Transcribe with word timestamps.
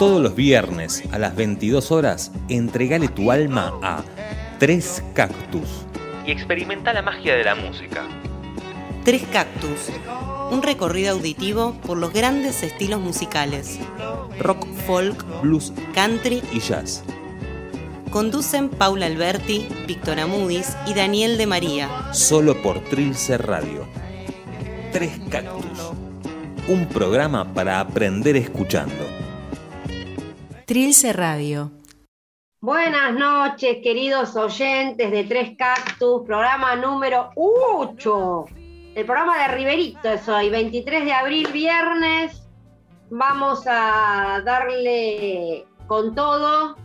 Todos 0.00 0.22
los 0.22 0.34
viernes 0.34 1.02
a 1.12 1.18
las 1.18 1.36
22 1.36 1.92
horas, 1.92 2.32
entregale 2.48 3.08
tu 3.08 3.30
alma 3.30 3.78
a 3.82 4.02
Tres 4.58 5.04
Cactus 5.12 5.84
y 6.26 6.30
experimenta 6.30 6.94
la 6.94 7.02
magia 7.02 7.34
de 7.34 7.44
la 7.44 7.54
música. 7.54 8.08
Tres 9.04 9.24
Cactus, 9.30 9.90
un 10.50 10.62
recorrido 10.62 11.12
auditivo 11.12 11.74
por 11.86 11.98
los 11.98 12.14
grandes 12.14 12.62
estilos 12.62 12.98
musicales. 12.98 13.78
Rock, 14.38 14.66
folk, 14.86 15.42
Blues 15.42 15.70
country. 15.92 16.42
y 16.50 16.60
jazz. 16.60 17.04
Conducen 18.10 18.70
Paula 18.70 19.04
Alberti, 19.04 19.68
Víctor 19.86 20.18
Amudis 20.18 20.78
y 20.86 20.94
Daniel 20.94 21.36
de 21.36 21.46
María. 21.46 21.90
Solo 22.14 22.62
por 22.62 22.80
Trilce 22.84 23.36
Radio. 23.36 23.86
Tres 24.92 25.12
Cactus. 25.28 25.92
Un 26.68 26.86
programa 26.86 27.52
para 27.52 27.80
aprender 27.80 28.36
escuchando. 28.36 29.19
Trilce 30.70 31.12
Radio. 31.12 31.72
Buenas 32.60 33.12
noches, 33.12 33.78
queridos 33.82 34.36
oyentes 34.36 35.10
de 35.10 35.24
Tres 35.24 35.56
Cactus, 35.58 36.22
programa 36.24 36.76
número 36.76 37.30
8. 37.34 38.44
El 38.94 39.04
programa 39.04 39.36
de 39.36 39.48
Riverito 39.48 40.08
es 40.08 40.28
hoy, 40.28 40.48
23 40.48 41.06
de 41.06 41.12
abril, 41.12 41.48
viernes. 41.52 42.46
Vamos 43.10 43.64
a 43.66 44.42
darle 44.44 45.66
con 45.88 46.14
todo. 46.14 46.76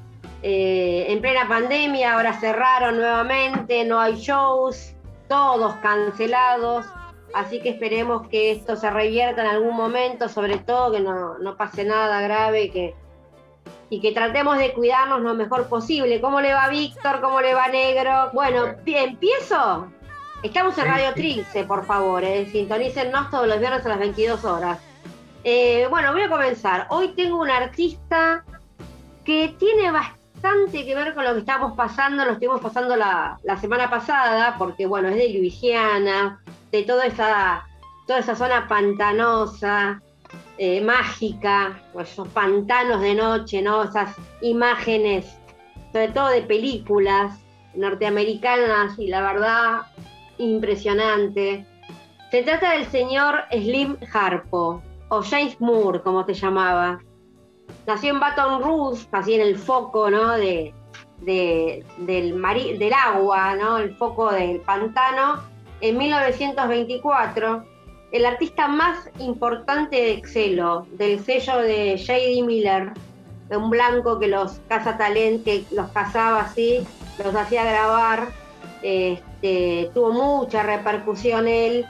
Eh, 0.42 1.06
en 1.10 1.22
plena 1.22 1.48
pandemia, 1.48 2.16
ahora 2.16 2.40
cerraron 2.40 2.96
nuevamente, 2.96 3.86
no 3.86 4.00
hay 4.00 4.16
shows, 4.16 4.96
todos 5.30 5.76
cancelados. 5.84 6.88
Así 7.36 7.62
que 7.62 7.70
esperemos 7.70 8.28
que 8.30 8.50
esto 8.50 8.78
se 8.78 8.90
revierta 8.90 9.42
en 9.42 9.48
algún 9.48 9.76
momento, 9.76 10.28
sobre 10.28 10.58
todo 10.58 10.92
que 10.92 11.02
no, 11.02 11.38
no 11.38 11.56
pase 11.56 11.84
nada 11.84 12.20
grave, 12.22 12.72
que, 12.72 12.96
y 13.90 14.02
que 14.02 14.12
tratemos 14.12 14.58
de 14.58 14.74
cuidarnos 14.74 15.22
lo 15.22 15.34
mejor 15.36 15.68
posible. 15.68 16.22
¿Cómo 16.22 16.42
le 16.42 16.54
va 16.54 16.68
Víctor? 16.70 17.22
¿Cómo 17.22 17.42
le 17.42 17.54
va 17.54 17.68
Negro? 17.68 18.30
Bueno, 18.34 18.76
empiezo. 18.86 19.88
Estamos 20.44 20.78
en 20.78 20.86
Radio 20.86 21.14
Trilce, 21.14 21.64
por 21.64 21.86
favor, 21.86 22.24
eh. 22.24 22.48
sintonícennos 22.52 23.32
todos 23.32 23.48
los 23.48 23.60
viernes 23.60 23.86
a 23.86 23.90
las 23.90 24.00
22 24.00 24.46
horas. 24.46 24.80
Eh, 25.44 25.88
bueno, 25.90 26.12
voy 26.12 26.22
a 26.22 26.30
comenzar. 26.30 26.88
Hoy 26.90 27.10
tengo 27.10 27.40
un 27.40 27.50
artista 27.50 28.44
que 29.24 29.56
tiene 29.58 29.92
bastante 29.92 30.86
que 30.86 30.96
ver 30.96 31.16
con 31.16 31.24
lo 31.24 31.34
que 31.34 31.40
estamos 31.40 31.76
pasando, 31.76 32.26
lo 32.26 32.34
estuvimos 32.34 32.62
pasando 32.62 32.96
la, 32.96 33.40
la 33.44 33.58
semana 33.58 33.90
pasada, 33.90 34.56
porque 34.58 34.86
bueno, 34.86 35.08
es 35.08 35.16
de 35.16 35.30
Luisiana, 35.30 36.40
de 36.72 36.84
toda 36.84 37.06
esa, 37.08 37.66
toda 38.06 38.20
esa 38.20 38.36
zona 38.36 38.68
pantanosa, 38.68 40.02
eh, 40.58 40.82
mágica, 40.82 41.82
pues 41.94 42.12
esos 42.12 42.28
pantanos 42.30 43.02
de 43.02 43.14
noche, 43.16 43.62
¿no? 43.62 43.84
Esas 43.84 44.16
imágenes, 44.42 45.38
sobre 45.92 46.10
todo 46.10 46.30
de 46.30 46.42
películas 46.42 47.40
norteamericanas, 47.76 48.98
y 48.98 49.08
la 49.08 49.22
verdad, 49.22 49.82
impresionante. 50.38 51.66
Se 52.32 52.44
trata 52.44 52.72
del 52.72 52.86
señor 52.88 53.44
Slim 53.52 53.98
Harpo, 54.14 54.82
o 55.10 55.22
James 55.22 55.60
Moore, 55.62 56.02
como 56.02 56.26
se 56.26 56.34
llamaba. 56.34 57.00
Nació 57.86 58.12
en 58.14 58.20
Baton 58.20 58.62
Rouge, 58.64 59.08
así 59.12 59.36
en 59.36 59.42
el 59.42 59.58
foco, 59.58 60.10
¿no? 60.10 60.32
De, 60.34 60.74
de- 61.22 61.86
del, 62.00 62.42
del 62.80 62.94
agua, 62.94 63.56
¿no? 63.56 63.78
El 63.78 63.96
foco 63.96 64.32
del 64.32 64.60
pantano, 64.62 65.42
en 65.82 65.98
1924 65.98 67.66
el 68.12 68.26
artista 68.26 68.68
más 68.68 69.10
importante 69.20 69.96
de 69.96 70.12
Excelo, 70.14 70.88
del 70.94 71.24
sello 71.24 71.58
de 71.58 71.98
J.D. 71.98 72.44
Miller, 72.44 72.92
un 73.50 73.70
blanco 73.70 74.20
que 74.20 74.28
los 74.28 74.60
talent, 74.68 75.44
que 75.44 75.66
los 75.72 75.90
cazaba 75.92 76.42
así, 76.42 76.86
los 77.24 77.36
hacía 77.36 77.64
grabar, 77.64 78.30
este, 78.82 79.90
tuvo 79.94 80.12
mucha 80.12 80.64
repercusión 80.64 81.48
él, 81.48 81.86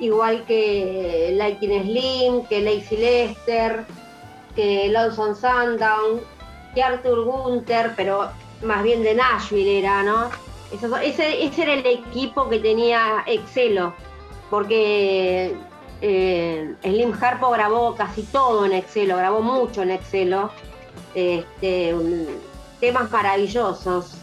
igual 0.00 0.44
que 0.46 1.32
Lightning 1.36 1.82
Slim, 1.82 2.46
que 2.46 2.60
Lacey 2.60 2.98
Lester, 2.98 3.84
que 4.54 4.88
Lawson 4.88 5.34
Sundown, 5.34 6.20
que 6.74 6.82
Arthur 6.82 7.24
Gunther, 7.24 7.92
pero 7.96 8.30
más 8.62 8.82
bien 8.82 9.02
de 9.02 9.14
Nashville 9.14 9.78
era, 9.78 10.02
¿no? 10.02 10.30
Ese 11.02 11.62
era 11.62 11.72
el 11.74 11.86
equipo 11.86 12.48
que 12.48 12.58
tenía 12.58 13.22
Excelo 13.26 13.94
porque 14.50 15.54
eh, 16.00 16.74
Slim 16.82 17.12
Harpo 17.20 17.50
grabó 17.50 17.94
casi 17.94 18.22
todo 18.22 18.64
en 18.64 18.72
Excelo, 18.72 19.16
grabó 19.16 19.40
mucho 19.40 19.82
en 19.82 19.90
Excelo, 19.90 20.50
este, 21.14 21.94
temas 22.80 23.10
maravillosos. 23.10 24.14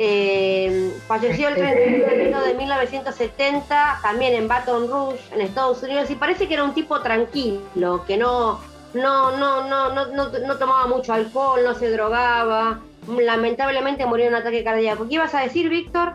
Eh, 0.00 0.96
falleció 1.08 1.48
el 1.48 1.56
31 1.56 2.06
de 2.06 2.14
enero 2.14 2.40
de 2.40 2.54
1970, 2.54 3.98
también 4.00 4.34
en 4.34 4.46
Baton 4.46 4.88
Rouge, 4.88 5.18
en 5.32 5.40
Estados 5.40 5.82
Unidos, 5.82 6.08
y 6.10 6.14
parece 6.14 6.46
que 6.46 6.54
era 6.54 6.62
un 6.62 6.72
tipo 6.72 7.00
tranquilo, 7.00 8.04
que 8.06 8.16
no, 8.16 8.60
no, 8.94 9.36
no, 9.36 9.68
no, 9.68 9.92
no, 9.92 10.06
no, 10.06 10.28
no 10.30 10.56
tomaba 10.56 10.86
mucho 10.86 11.12
alcohol, 11.12 11.60
no 11.64 11.74
se 11.74 11.90
drogaba. 11.90 12.80
Lamentablemente 13.08 14.06
murió 14.06 14.26
de 14.26 14.30
un 14.30 14.36
ataque 14.36 14.62
cardíaco. 14.62 15.08
¿Qué 15.08 15.14
ibas 15.14 15.34
a 15.34 15.40
decir, 15.40 15.68
Víctor? 15.68 16.14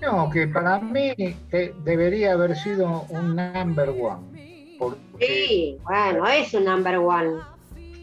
No, 0.00 0.30
que 0.30 0.46
para 0.46 0.78
mí 0.78 1.12
eh, 1.18 1.74
debería 1.84 2.32
haber 2.32 2.56
sido 2.56 3.04
un 3.08 3.34
number 3.36 3.90
one. 3.90 4.38
Sí, 5.18 5.76
bueno, 5.82 6.26
es 6.26 6.54
un 6.54 6.64
number 6.64 6.98
one. 6.98 7.40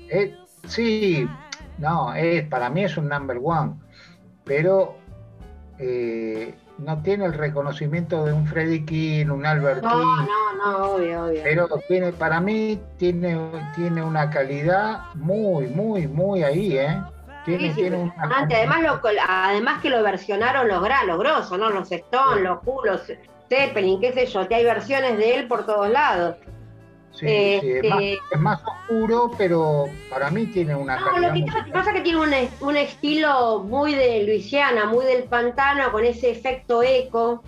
eh, 0.10 0.36
sí, 0.68 1.26
no, 1.78 2.14
es, 2.14 2.46
para 2.50 2.70
mí 2.70 2.84
es 2.84 2.98
un 2.98 3.08
number 3.08 3.38
one, 3.42 3.74
pero 4.44 4.98
eh, 5.80 6.54
no 6.78 7.02
tiene 7.02 7.26
el 7.26 7.34
reconocimiento 7.34 8.26
de 8.26 8.34
un 8.34 8.46
Freddie 8.46 8.84
King, 8.86 9.28
un 9.28 9.46
Albert 9.46 9.82
No, 9.84 9.90
King, 9.92 10.28
no, 10.28 10.54
no, 10.58 10.86
obvio, 10.96 11.26
obvio. 11.28 11.42
pero 11.44 11.70
tiene, 11.88 12.12
para 12.12 12.42
mí 12.42 12.78
tiene, 12.98 13.40
tiene 13.76 14.04
una 14.04 14.30
calidad 14.30 15.00
muy, 15.16 15.68
muy, 15.68 16.08
muy 16.08 16.44
ahí, 16.44 16.78
¿eh? 16.78 17.02
Tiene, 17.46 17.70
Sí, 17.70 17.76
tiene. 17.76 18.12
Además, 18.18 18.82
lo, 18.82 19.00
además 19.28 19.82
que 19.82 19.90
lo 19.90 20.02
versionaron 20.04 20.68
los, 20.68 20.82
los 21.06 21.20
grosos, 21.20 21.58
¿no? 21.60 21.70
Los 21.70 21.92
Stone, 21.92 22.42
los 22.42 22.60
Who, 22.66 22.86
los 22.86 23.02
Zeppelin, 23.50 24.02
qué 24.02 24.12
sé 24.14 24.26
yo, 24.26 24.48
que 24.48 24.56
hay 24.56 24.64
versiones 24.64 25.18
de 25.18 25.36
él 25.36 25.48
por 25.48 25.66
todos 25.66 25.90
lados. 25.90 26.36
sí, 27.12 27.28
sí, 27.62 27.70
es, 27.72 27.90
más, 27.90 28.02
este- 28.02 28.20
es 28.32 28.40
más 28.42 28.62
oscuro, 28.66 29.32
pero 29.38 29.86
para 30.10 30.30
mí 30.32 30.48
tiene 30.48 30.76
una 30.76 31.00
No, 31.00 31.18
lo 31.20 31.32
que 31.34 31.44
pasa- 31.46 31.66
pasa 31.72 31.94
que 31.94 32.02
tiene 32.02 32.20
un, 32.20 32.34
es- 32.34 32.62
un 32.62 32.76
estilo 32.76 33.60
muy 33.64 33.96
de 33.96 34.24
Luisiana, 34.24 34.86
muy 34.86 35.06
del 35.06 35.24
pantano, 35.24 35.92
con 35.94 36.04
ese 36.04 36.32
efecto 36.32 36.84
eco, 36.84 37.42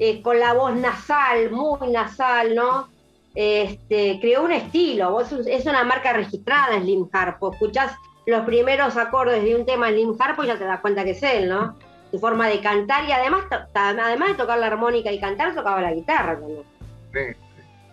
eh, 0.00 0.22
con 0.22 0.40
la 0.40 0.54
voz 0.54 0.74
nasal, 0.74 1.50
muy 1.52 1.88
nasal, 1.92 2.54
¿no? 2.56 2.88
Este, 3.34 4.18
creó 4.20 4.42
un 4.42 4.52
estilo, 4.52 5.12
vos- 5.12 5.30
es 5.46 5.66
una 5.66 5.84
marca 5.84 6.12
registrada 6.12 6.80
Slim 6.80 7.08
Harpo. 7.12 7.52
Escuchás 7.52 7.92
los 8.26 8.44
primeros 8.44 8.96
acordes 8.96 9.42
de 9.42 9.56
un 9.56 9.66
tema 9.66 9.86
de 9.88 9.94
Slim 9.94 10.16
Harpo 10.18 10.44
ya 10.44 10.56
te 10.56 10.64
das 10.64 10.80
cuenta 10.80 11.04
que 11.04 11.10
es 11.10 11.22
él, 11.22 11.48
¿no? 11.48 11.76
Su 12.10 12.18
forma 12.18 12.48
de 12.48 12.60
cantar 12.60 13.04
y 13.08 13.12
además, 13.12 13.44
además 13.74 14.28
de 14.28 14.34
tocar 14.34 14.58
la 14.58 14.66
armónica 14.66 15.10
y 15.10 15.18
cantar, 15.18 15.54
tocaba 15.54 15.80
la 15.80 15.92
guitarra 15.92 16.38
también. 16.38 16.64
Sí. 17.12 17.36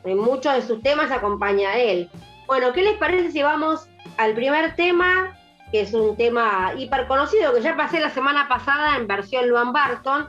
En 0.05 0.17
muchos 0.17 0.53
de 0.53 0.61
sus 0.61 0.81
temas 0.81 1.11
acompaña 1.11 1.69
a 1.69 1.77
él. 1.77 2.09
Bueno, 2.47 2.73
¿qué 2.73 2.83
les 2.83 2.97
parece 2.97 3.31
si 3.31 3.41
vamos 3.41 3.87
al 4.17 4.33
primer 4.33 4.75
tema, 4.75 5.37
que 5.71 5.81
es 5.81 5.93
un 5.93 6.15
tema 6.15 6.73
hiper 6.77 7.07
conocido, 7.07 7.53
que 7.53 7.61
ya 7.61 7.75
pasé 7.75 7.99
la 7.99 8.09
semana 8.09 8.47
pasada 8.47 8.97
en 8.97 9.07
versión 9.07 9.47
Luan 9.47 9.71
Barton? 9.71 10.27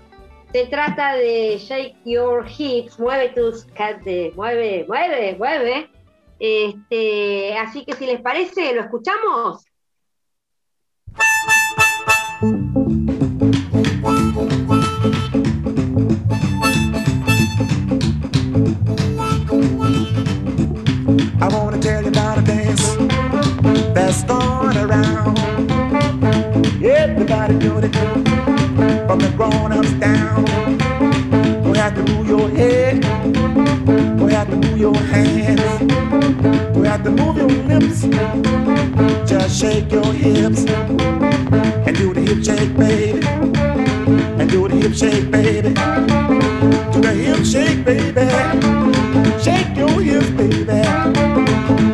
Se 0.53 0.67
trata 0.67 1.15
de 1.15 1.59
Shake 1.59 1.97
Your 2.05 2.45
Hips, 2.47 2.99
mueve 2.99 3.29
tus 3.31 3.65
caderas, 3.67 4.35
mueve, 4.35 4.85
mueve, 4.89 5.37
mueve. 5.39 5.91
Este, 6.41 7.57
así 7.57 7.85
que 7.85 7.93
si 7.95 8.07
les 8.07 8.21
parece, 8.21 8.75
¿lo 8.75 8.83
escuchamos? 8.83 9.70
Everybody 26.83 27.59
doing 27.59 27.85
it, 27.85 27.95
from 29.07 29.19
the 29.19 29.33
grown-ups 29.37 29.93
down. 30.01 30.45
Have 31.81 31.95
to 31.95 32.13
move 32.13 32.29
your 32.29 32.51
head, 32.51 33.03
you 34.21 34.27
have 34.27 34.51
to 34.51 34.57
move 34.57 34.79
your 34.79 34.95
hands, 34.95 35.81
you 36.77 36.83
have 36.83 37.03
to 37.05 37.11
move 37.11 37.39
your 37.39 37.49
lips. 37.49 38.03
Just 39.27 39.59
shake 39.59 39.91
your 39.91 40.13
hips 40.13 40.67
and 40.67 41.97
do 41.97 42.13
the 42.13 42.21
hip 42.21 42.45
shake, 42.45 42.77
baby, 42.77 43.27
and 43.27 44.51
do 44.51 44.69
the 44.69 44.77
hip 44.77 44.93
shake, 44.93 45.31
baby. 45.31 45.71
Do 46.93 47.01
the 47.01 47.15
hip 47.15 47.47
shake, 47.47 47.83
baby. 47.83 48.29
Shake 49.43 49.75
your 49.75 50.03
hips, 50.03 50.31
baby. 50.33 50.67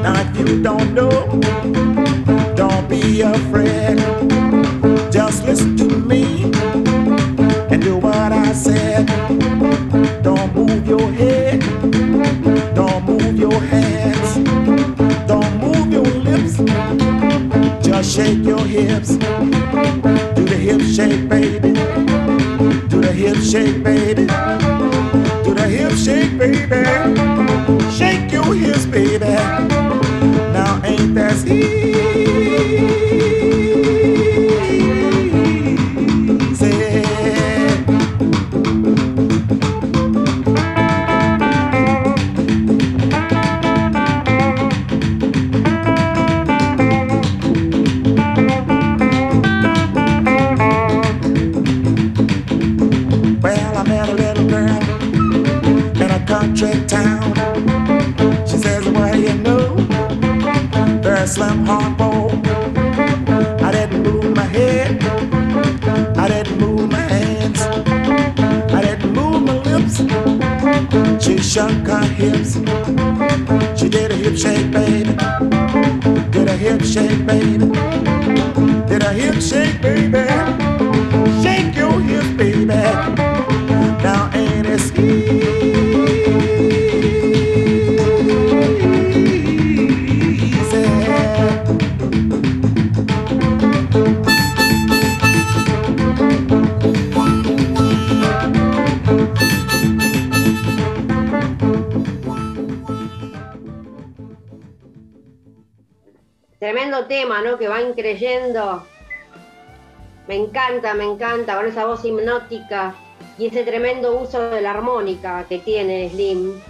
Now 0.03 0.21
if 0.21 0.37
you 0.37 0.63
don't 0.65 0.95
know 0.95 1.41
don't 2.57 2.89
be 2.89 3.21
afraid. 3.21 3.66
Move 10.87 11.01
your 11.01 11.13
head, 11.13 11.61
don't 12.75 13.05
move 13.05 13.39
your 13.39 13.61
hands, 13.61 14.35
don't 15.27 15.61
move 15.61 15.93
your 15.93 16.05
lips. 16.05 16.59
Just 17.85 18.15
shake 18.15 18.45
your 18.45 18.65
hips. 18.65 19.17
Do 19.17 20.45
the 20.45 20.57
hip 20.57 20.81
shake, 20.83 21.29
baby. 21.29 21.73
Do 22.89 23.01
the 23.01 23.13
hip 23.13 23.37
shake, 23.39 23.83
baby. 23.83 24.27
Do 25.45 25.55
the 25.55 25.67
hip 25.69 25.93
shake, 25.93 26.39
baby. 26.39 26.85
Shake 27.91 28.33
your 28.33 28.55
hips, 28.55 28.87
baby. 28.87 29.27
Now 30.53 30.81
ain't 30.85 31.15
that 31.15 31.47
easy? 31.47 31.97
Shook 71.47 71.87
her 71.87 72.05
hips. 72.05 72.55
She 73.79 73.89
did 73.89 74.11
a 74.11 74.17
hip 74.17 74.37
shake, 74.37 74.71
baby. 74.73 75.15
Did 76.31 76.49
a 76.49 76.57
hip 76.57 76.83
shake, 76.83 77.25
baby. 77.25 77.71
Did 78.89 79.03
a 79.03 79.13
hip 79.13 79.41
shake, 79.41 79.81
baby. 79.81 80.26
Me 110.29 110.35
encanta, 110.35 110.95
me 110.95 111.05
encanta, 111.05 111.57
con 111.57 111.67
esa 111.67 111.87
voz 111.87 112.05
hipnótica 112.05 112.95
y 113.39 113.47
ese 113.47 113.65
tremendo 113.65 114.17
uso 114.17 114.51
de 114.51 114.61
la 114.61 114.71
armónica 114.71 115.45
que 115.49 115.59
tiene 115.59 116.11
Slim. 116.11 116.61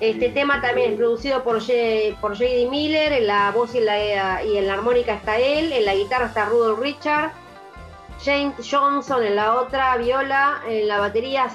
Este 0.00 0.28
tema 0.28 0.60
también 0.60 0.92
es 0.92 0.96
producido 0.96 1.42
por, 1.42 1.58
por 2.20 2.32
J.D. 2.32 2.68
Miller, 2.70 3.12
en 3.12 3.26
la 3.26 3.50
voz 3.50 3.74
y 3.74 3.78
en 3.78 3.86
la, 3.86 4.44
y 4.44 4.56
en 4.56 4.66
la 4.66 4.74
armónica 4.74 5.14
está 5.14 5.38
él, 5.38 5.72
en 5.72 5.84
la 5.84 5.94
guitarra 5.94 6.26
está 6.26 6.44
Rudolph 6.44 6.78
Richard, 6.78 7.32
James 8.24 8.54
Johnson 8.68 9.24
en 9.24 9.36
la 9.36 9.56
otra 9.56 9.96
viola, 9.96 10.62
en 10.68 10.88
la 10.88 10.98
batería 10.98 11.48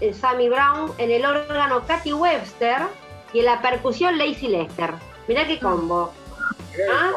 eh, 0.00 0.14
Sammy 0.14 0.48
Brown, 0.48 0.92
en 0.98 1.10
el 1.10 1.24
órgano 1.24 1.86
Katy 1.86 2.12
Webster 2.12 2.78
y 3.32 3.40
en 3.40 3.44
la 3.46 3.60
percusión 3.60 4.18
Lacey 4.18 4.48
Lester. 4.48 4.92
Mirá 5.28 5.46
qué 5.46 5.58
combo. 5.58 6.12
¿Ah? 6.90 7.12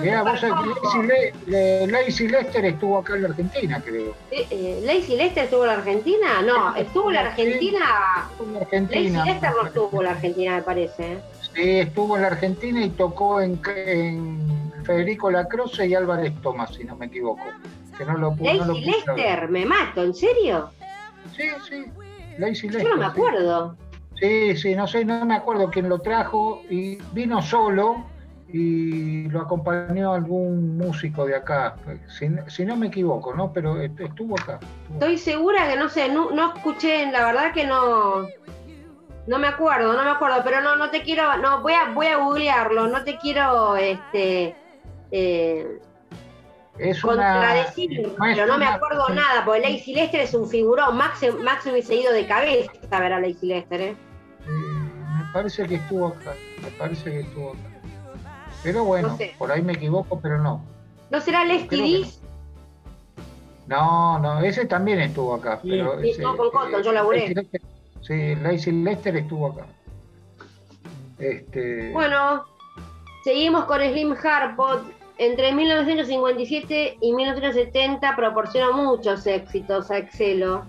Mira, 0.00 0.22
vos 0.22 0.40
Lacey, 1.46 2.28
Lester 2.28 2.64
estuvo 2.64 2.98
acá 2.98 3.16
en 3.16 3.22
la 3.22 3.28
Argentina, 3.28 3.82
creo. 3.84 4.14
Eh, 4.30 4.80
¿Lacey 4.84 5.16
Lester 5.16 5.44
estuvo 5.44 5.62
en 5.62 5.68
la 5.68 5.74
Argentina? 5.74 6.42
No, 6.42 6.76
estuvo 6.76 7.08
en 7.08 7.14
la 7.14 7.20
Argentina. 7.22 7.80
Argentina. 8.60 9.18
Lacey 9.18 9.32
Lester 9.32 9.50
no 9.50 9.66
estuvo 9.66 10.00
en 10.00 10.04
la 10.04 10.10
Argentina, 10.12 10.56
me 10.56 10.62
parece. 10.62 11.18
Sí, 11.54 11.80
estuvo 11.80 12.16
en 12.16 12.22
la 12.22 12.28
Argentina 12.28 12.84
y 12.84 12.90
tocó 12.90 13.40
en, 13.40 13.60
Federico 14.84 15.30
Lacroce 15.30 15.86
y 15.86 15.94
Álvarez 15.94 16.32
Tomás, 16.42 16.74
si 16.74 16.84
no 16.84 16.96
me 16.96 17.06
equivoco. 17.06 17.42
Que 17.96 18.04
no 18.04 18.16
lo 18.16 18.36
Lacey 18.40 18.84
Lester, 18.84 19.48
me 19.48 19.66
mato, 19.66 20.04
¿en 20.04 20.14
serio? 20.14 20.70
Sí, 21.36 21.48
sí. 21.68 21.84
Lacey 22.38 22.70
Lester. 22.70 22.82
Yo 22.82 22.88
no 22.90 22.96
me 22.96 23.06
acuerdo. 23.06 23.76
Sí, 24.20 24.56
sí, 24.56 24.74
no 24.74 24.86
sé, 24.86 25.04
no 25.04 25.24
me 25.24 25.34
acuerdo 25.34 25.70
quién 25.70 25.88
lo 25.88 25.98
trajo 25.98 26.62
y 26.68 26.96
vino 27.12 27.40
solo 27.40 28.04
y 28.52 29.28
lo 29.28 29.42
acompañó 29.42 30.12
algún 30.12 30.76
músico 30.76 31.24
de 31.24 31.36
acá, 31.36 31.76
si, 32.08 32.64
no 32.64 32.76
me 32.76 32.88
equivoco, 32.88 33.34
¿no? 33.34 33.52
Pero 33.52 33.80
estuvo 33.80 34.38
acá. 34.40 34.58
Estoy 34.92 35.18
segura 35.18 35.68
que 35.68 35.76
no 35.76 35.88
sé, 35.88 36.08
no, 36.08 36.30
no, 36.30 36.54
escuché, 36.54 37.10
la 37.10 37.26
verdad 37.26 37.52
que 37.52 37.64
no, 37.64 38.26
no 39.26 39.38
me 39.38 39.46
acuerdo, 39.46 39.92
no 39.92 40.02
me 40.02 40.10
acuerdo, 40.10 40.42
pero 40.44 40.60
no, 40.60 40.76
no 40.76 40.90
te 40.90 41.02
quiero, 41.02 41.36
no, 41.38 41.62
voy 41.62 41.74
a, 41.74 41.90
voy 41.92 42.06
a 42.06 42.16
googlearlo, 42.16 42.88
no 42.88 43.04
te 43.04 43.18
quiero, 43.18 43.76
este, 43.76 44.56
eh, 45.12 45.80
es 46.78 47.00
contradecir, 47.00 48.12
pero 48.18 48.46
no 48.46 48.58
me 48.58 48.66
acuerdo 48.66 49.08
nada, 49.10 49.44
porque 49.44 49.60
Lacey 49.60 49.94
Lester 49.94 50.20
es 50.22 50.34
un 50.34 50.48
figurón, 50.48 50.96
Max, 50.96 51.20
Max 51.42 51.66
hubiese 51.66 51.94
ido 51.94 52.12
de 52.12 52.26
cabeza 52.26 52.72
a 52.90 53.00
ver 53.00 53.12
a 53.12 53.20
Lacey 53.20 53.48
Lester, 53.48 53.80
¿eh? 53.80 53.96
me 54.46 55.32
parece 55.32 55.64
que 55.66 55.76
estuvo 55.76 56.08
acá, 56.08 56.34
me 56.60 56.70
parece 56.72 57.04
que 57.04 57.20
estuvo 57.20 57.50
acá. 57.50 57.69
Pero 58.62 58.84
bueno, 58.84 59.16
por 59.38 59.50
ahí 59.50 59.62
me 59.62 59.72
equivoco, 59.72 60.20
pero 60.20 60.38
no. 60.38 60.62
¿No 61.10 61.20
será 61.20 61.44
Leslie 61.44 62.06
No, 63.66 64.18
no, 64.18 64.40
ese 64.40 64.66
también 64.66 65.00
estuvo 65.00 65.34
acá. 65.34 65.58
Sí, 65.62 65.70
pero 65.70 65.96
no, 66.20 66.36
con 66.36 66.50
Cotton, 66.50 66.82
yo 66.82 66.92
laburé. 66.92 67.34
Sí, 68.02 68.34
Lacey 68.36 68.72
Lester 68.72 69.16
estuvo 69.16 69.48
acá. 69.48 69.66
Este... 71.18 71.92
Bueno, 71.92 72.44
seguimos 73.24 73.64
con 73.64 73.80
Slim 73.80 74.14
Harpot. 74.22 74.82
Entre 75.18 75.52
1957 75.52 76.96
y 76.98 77.12
1970 77.12 78.16
proporcionó 78.16 78.72
muchos 78.72 79.26
éxitos 79.26 79.90
a 79.90 79.98
Excelo. 79.98 80.64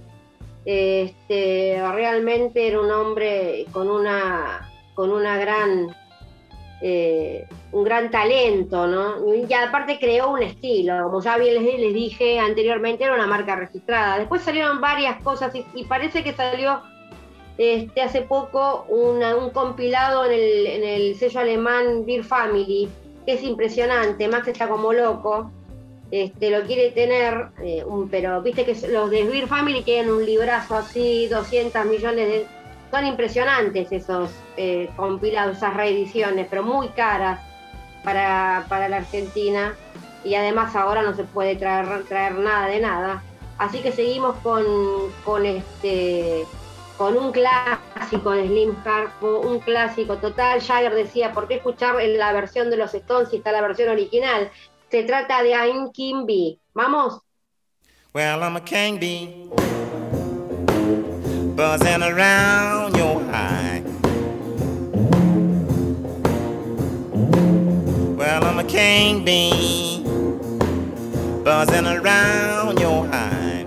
Este, 0.65 1.81
realmente 1.93 2.67
era 2.67 2.81
un 2.81 2.91
hombre 2.91 3.65
con 3.71 3.89
una, 3.89 4.69
con 4.93 5.09
una 5.09 5.37
gran 5.37 5.95
eh, 6.83 7.45
un 7.71 7.83
gran 7.83 8.09
talento, 8.09 8.87
¿no? 8.87 9.35
Y 9.35 9.53
aparte 9.53 9.99
creó 9.99 10.31
un 10.31 10.41
estilo, 10.41 11.03
como 11.03 11.21
ya 11.21 11.37
bien 11.37 11.63
les, 11.63 11.93
dije 11.93 12.39
anteriormente, 12.39 13.03
era 13.03 13.13
una 13.13 13.27
marca 13.27 13.55
registrada. 13.55 14.17
Después 14.17 14.41
salieron 14.41 14.81
varias 14.81 15.21
cosas 15.21 15.53
y, 15.75 15.83
parece 15.83 16.23
que 16.23 16.33
salió 16.33 16.81
este, 17.59 18.01
hace 18.01 18.23
poco 18.23 18.85
un 18.89 19.21
compilado 19.51 20.25
en 20.25 20.83
el, 20.83 21.15
sello 21.15 21.39
alemán 21.39 22.03
Beer 22.03 22.23
Family, 22.23 22.89
que 23.27 23.33
es 23.33 23.43
impresionante, 23.43 24.27
Max 24.27 24.47
está 24.47 24.67
como 24.67 24.91
loco. 24.91 25.51
Este, 26.09 26.49
lo 26.49 26.65
quiere 26.65 26.89
tener, 26.91 27.51
eh, 27.63 27.85
pero 28.09 28.41
viste 28.41 28.65
que 28.65 28.75
los 28.87 29.09
de 29.11 29.23
Beer 29.23 29.47
Family 29.47 29.83
tienen 29.83 30.11
un 30.11 30.25
librazo 30.25 30.75
así, 30.75 31.27
200 31.27 31.85
millones 31.85 32.27
de, 32.27 32.45
son 32.91 33.05
impresionantes 33.07 33.91
esos 33.91 34.29
eh, 34.57 34.89
compilados, 34.95 35.57
esas 35.57 35.73
reediciones, 35.73 36.47
pero 36.49 36.63
muy 36.63 36.89
caras 36.89 37.39
para, 38.03 38.65
la 38.69 38.97
Argentina 38.97 39.75
y 40.23 40.35
además 40.35 40.75
ahora 40.75 41.01
no 41.01 41.15
se 41.15 41.23
puede 41.23 41.55
traer, 41.55 42.03
traer 42.05 42.35
nada 42.35 42.67
de 42.67 42.79
nada. 42.79 43.23
Así 43.57 43.79
que 43.79 43.91
seguimos 43.91 44.35
con, 44.37 44.63
con 45.23 45.45
este 45.45 46.45
con 46.97 47.17
un 47.17 47.31
clásico 47.31 48.29
de 48.29 48.45
Slim 48.45 48.75
Harpo, 48.85 49.39
un 49.39 49.59
clásico 49.59 50.17
total. 50.17 50.61
Jagger 50.61 50.93
decía, 50.93 51.33
¿por 51.33 51.47
qué 51.47 51.55
escuchar 51.55 51.95
la 51.95 52.31
versión 52.31 52.69
de 52.69 52.77
los 52.77 52.93
Stones 52.93 53.29
si 53.29 53.37
está 53.37 53.51
la 53.51 53.61
versión 53.61 53.89
original? 53.89 54.51
Se 54.91 55.01
trata 55.03 55.41
de 55.41 55.49
I'm 55.49 55.91
King 55.91 56.27
Bee. 56.27 56.59
¿Vamos? 56.75 57.21
Well, 58.13 58.43
I'm 58.43 58.55
a 58.55 58.61
king 58.61 58.99
bee. 58.99 59.49
Buzzing 61.55 62.01
around 62.01 62.95
your 62.95 63.21
eye. 63.31 63.83
Well, 68.15 68.43
I'm 68.43 68.59
a 68.59 68.63
king 68.63 69.25
bee 69.25 70.03
buzzing 71.43 71.85
around 71.85 72.79
your 72.79 73.05
eye. 73.07 73.65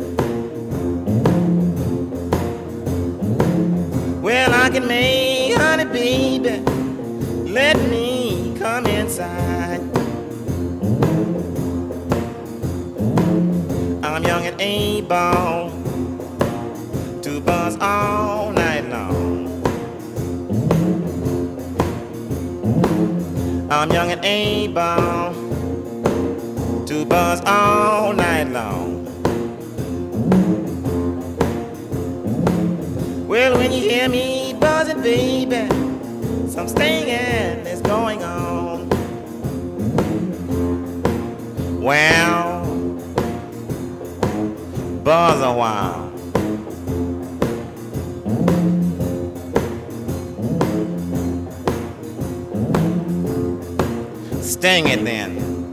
Well, 4.23 4.55
I 4.55 4.71
can 4.71 4.87
make 4.87 5.55
honey, 5.55 5.85
baby. 5.85 6.61
Let 7.51 7.77
me 7.91 8.57
come 8.59 8.87
inside. 8.87 9.81
I'm 14.03 14.23
young 14.23 14.47
and 14.47 14.61
able 14.61 15.74
buzz 17.45 17.77
all 17.81 18.51
night 18.53 18.89
long. 18.89 19.63
I'm 23.71 23.91
young 23.93 24.11
and 24.11 24.25
able 24.25 25.35
to 26.87 27.05
buzz 27.05 27.41
all 27.45 28.13
night 28.13 28.49
long. 28.51 29.05
Well, 33.27 33.57
when 33.59 33.73
you 33.73 33.81
hear 33.81 34.09
me 34.09 34.55
buzzing, 34.61 35.03
baby, 35.03 35.69
some 36.49 36.69
stinging 36.69 37.67
is 37.67 37.81
going 37.81 38.23
on. 38.23 38.89
Well, 41.83 42.65
buzz 45.03 45.41
a 45.43 45.53
while. 45.53 46.04
Sting 54.65 54.89
it 54.89 55.05
then. 55.05 55.71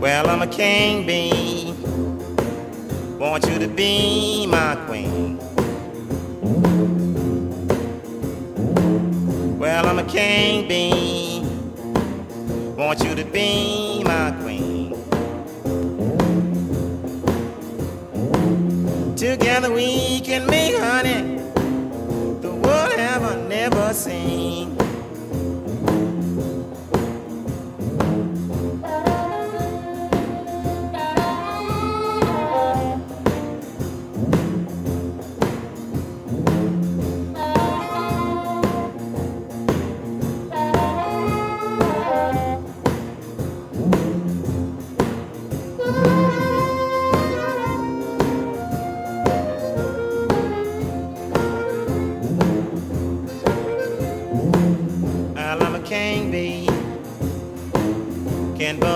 Well, 0.00 0.26
I'm 0.26 0.40
a 0.40 0.46
king 0.46 1.06
bee. 1.06 1.74
Want 3.18 3.46
you 3.46 3.58
to 3.58 3.68
be 3.68 4.46
my 4.46 4.74
queen. 4.86 5.36
Well, 9.58 9.86
I'm 9.86 9.98
a 9.98 10.04
king 10.04 10.66
bee. 10.66 11.42
Want 12.74 13.04
you 13.04 13.14
to 13.14 13.24
be 13.26 14.02
my 14.02 14.30
queen. 14.40 14.47
Together 19.18 19.72
we 19.72 20.20
can 20.20 20.46
make 20.46 20.76
honey 20.76 21.42
the 22.40 22.52
world 22.52 22.92
have 22.92 23.48
never 23.48 23.92
seen. 23.92 24.77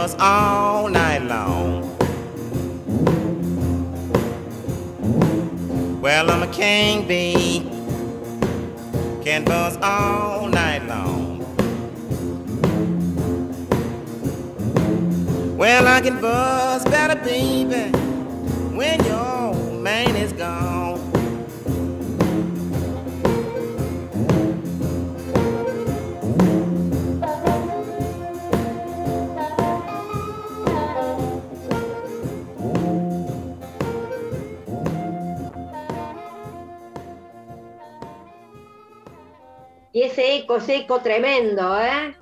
Buzz 0.03 0.17
all 0.19 0.89
night 0.89 1.23
long. 1.23 1.83
Well, 6.01 6.29
I'm 6.29 6.43
a 6.43 6.53
king 6.53 7.07
bee. 7.07 7.71
Can 9.23 9.45
buzz 9.45 9.79
all 9.81 10.49
night 10.49 10.85
long. 10.89 11.39
Well, 15.57 15.87
I 15.87 16.01
can 16.01 16.21
buzz 16.21 16.83
better, 16.87 17.15
baby, 17.23 17.97
ese 40.13 40.37
eco, 40.37 40.57
ese 40.57 40.77
eco 40.77 41.01
tremendo, 41.01 41.79
¿eh? 41.81 42.15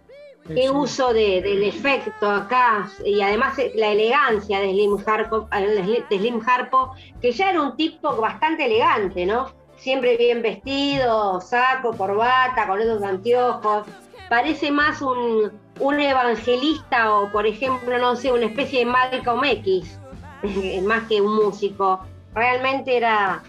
Qué 0.55 0.71
uso 0.71 1.13
de- 1.13 1.43
del 1.43 1.63
efecto 1.63 2.29
acá 2.29 2.89
y 3.05 3.21
además 3.21 3.59
eh, 3.59 3.73
la 3.77 3.89
elegancia 3.93 4.59
de 4.61 4.73
Slim, 4.73 4.97
Harpo, 5.07 5.49
de 5.53 6.07
Slim 6.19 6.41
Harpo, 6.47 6.93
que 7.21 7.31
ya 7.33 7.51
era 7.51 7.61
un 7.63 7.77
tipo 7.77 8.17
bastante 8.17 8.65
elegante, 8.65 9.27
¿no? 9.27 9.53
Siempre 9.77 10.17
bien 10.17 10.43
vestido, 10.43 11.41
saco, 11.41 11.97
corbata, 11.97 12.67
con 12.67 12.81
esos 12.81 13.03
anteojos. 13.03 13.87
Parece 14.29 14.71
más 14.71 15.03
un, 15.03 15.53
un 15.79 16.01
evangelista 16.01 17.15
o, 17.15 17.31
por 17.31 17.47
ejemplo, 17.47 17.99
no 17.99 18.17
sé, 18.17 18.33
una 18.33 18.47
especie 18.47 18.81
de 18.81 18.87
Malcolm 18.87 19.45
X, 19.45 20.01
más 20.83 21.07
que 21.09 21.21
un 21.21 21.35
músico. 21.35 22.01
Realmente 22.35 22.97
era, 22.97 23.43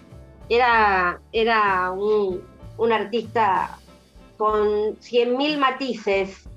era, 0.48 1.20
era 1.32 1.90
un, 1.92 2.42
un 2.76 2.92
artista 2.92 3.78
con 4.42 4.98
100.000 4.98 5.56
matices. 5.56 6.48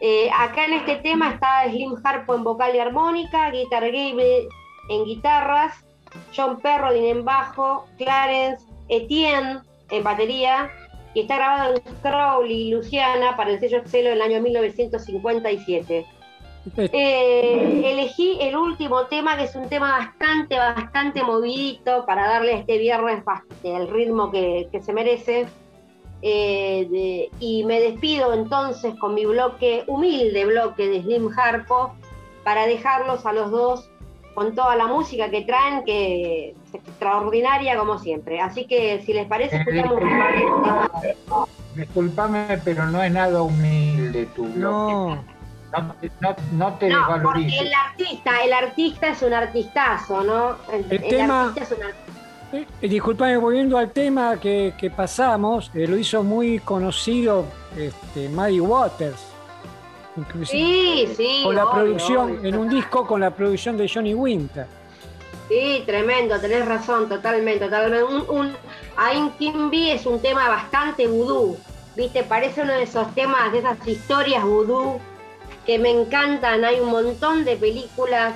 Eh, 0.00 0.30
acá 0.34 0.64
en 0.64 0.72
este 0.72 0.96
tema 0.96 1.34
está 1.34 1.68
Slim 1.68 1.94
Harpo 2.02 2.34
en 2.34 2.44
vocal 2.44 2.74
y 2.74 2.78
armónica, 2.78 3.50
Guitar 3.50 3.84
Gable 3.84 4.48
en 4.88 5.04
guitarras, 5.04 5.84
John 6.34 6.58
Perrodin 6.60 7.04
en 7.04 7.24
bajo, 7.26 7.84
Clarence 7.98 8.64
Etienne 8.88 9.60
en 9.90 10.02
batería, 10.02 10.70
y 11.12 11.20
está 11.20 11.36
grabado 11.36 11.74
en 11.74 11.94
Crowley 12.00 12.68
y 12.68 12.70
Luciana 12.70 13.36
para 13.36 13.50
el 13.50 13.60
sello 13.60 13.80
Excelo 13.80 14.08
en 14.08 14.14
el 14.14 14.22
año 14.22 14.40
1957. 14.40 16.06
Eh, 16.76 17.92
elegí 17.92 18.38
el 18.40 18.56
último 18.56 19.06
tema, 19.06 19.36
que 19.36 19.44
es 19.44 19.54
un 19.54 19.68
tema 19.68 19.98
bastante, 19.98 20.58
bastante 20.58 21.22
movidito 21.22 22.04
para 22.06 22.26
darle 22.26 22.54
a 22.54 22.58
este 22.58 22.78
viernes 22.78 23.22
el 23.62 23.88
ritmo 23.88 24.32
que, 24.32 24.68
que 24.72 24.82
se 24.82 24.92
merece. 24.92 25.46
Eh, 26.28 26.88
de- 26.90 27.30
y 27.38 27.62
me 27.64 27.78
despido 27.78 28.34
entonces 28.34 28.96
con 28.98 29.14
mi 29.14 29.24
bloque, 29.26 29.84
humilde 29.86 30.44
bloque 30.44 30.88
de 30.88 31.02
Slim 31.02 31.30
Harpo, 31.38 31.94
para 32.42 32.66
dejarlos 32.66 33.24
a 33.26 33.32
los 33.32 33.52
dos 33.52 33.88
con 34.34 34.52
toda 34.56 34.74
la 34.74 34.88
música 34.88 35.30
que 35.30 35.42
traen, 35.42 35.84
que 35.84 36.50
es 36.50 36.74
extraordinaria 36.74 37.78
como 37.78 38.00
siempre. 38.00 38.40
Así 38.40 38.66
que 38.66 39.02
si 39.06 39.12
les 39.12 39.28
parece, 39.28 39.58
escuchamos 39.58 40.02
un 40.02 40.18
par 40.18 40.32
de 40.34 40.40
temas. 40.40 40.90
Disculpame, 41.76 42.58
pero 42.64 42.86
no 42.86 43.00
es 43.04 43.12
nada 43.12 43.42
humilde 43.42 44.26
tu 44.34 44.46
bloque. 44.46 44.92
No, 44.92 45.36
No, 45.76 45.94
te- 46.00 46.10
no- 46.20 46.36
no 46.52 46.74
te 46.74 46.88
No, 46.88 47.06
porque 47.22 47.40
desvalorices. 47.40 47.60
el 47.60 47.72
artista, 47.74 48.30
el 48.44 48.52
artista 48.52 49.08
es 49.10 49.22
un 49.22 49.32
artistazo, 49.34 50.22
¿no? 50.24 50.56
El 50.72 50.84
tema- 51.08 51.42
artista 51.48 51.62
es 51.62 51.78
un 51.78 51.84
artista. 51.84 52.05
Eh, 52.82 52.88
disculpame, 52.88 53.36
volviendo 53.36 53.76
al 53.78 53.90
tema 53.90 54.38
que, 54.40 54.74
que 54.78 54.90
pasamos, 54.90 55.70
eh, 55.74 55.86
lo 55.86 55.96
hizo 55.96 56.22
muy 56.22 56.58
conocido 56.60 57.44
este, 57.76 58.28
Muddy 58.28 58.60
Waters. 58.60 59.20
Inclusive 60.16 60.46
Sí, 60.48 61.08
sí. 61.16 61.40
con 61.44 61.54
la 61.54 61.64
obvio, 61.66 61.74
producción, 61.82 62.30
obvio. 62.38 62.48
en 62.48 62.56
un 62.56 62.68
disco 62.70 63.06
con 63.06 63.20
la 63.20 63.30
producción 63.30 63.76
de 63.76 63.88
Johnny 63.88 64.14
Winter. 64.14 64.66
Sí, 65.48 65.82
tremendo, 65.86 66.40
tenés 66.40 66.66
razón, 66.66 67.08
totalmente, 67.08 67.64
totalmente. 67.66 68.02
Un, 68.04 68.24
un 68.28 68.52
I'm 68.98 69.30
Kimby 69.38 69.90
es 69.90 70.06
un 70.06 70.20
tema 70.20 70.48
bastante 70.48 71.06
vudú, 71.06 71.56
¿viste? 71.94 72.22
Parece 72.24 72.62
uno 72.62 72.72
de 72.72 72.82
esos 72.84 73.14
temas, 73.14 73.52
de 73.52 73.58
esas 73.58 73.86
historias 73.86 74.42
vudú 74.42 74.98
que 75.66 75.78
me 75.78 75.90
encantan. 75.90 76.64
Hay 76.64 76.80
un 76.80 76.90
montón 76.90 77.44
de 77.44 77.56
películas 77.56 78.34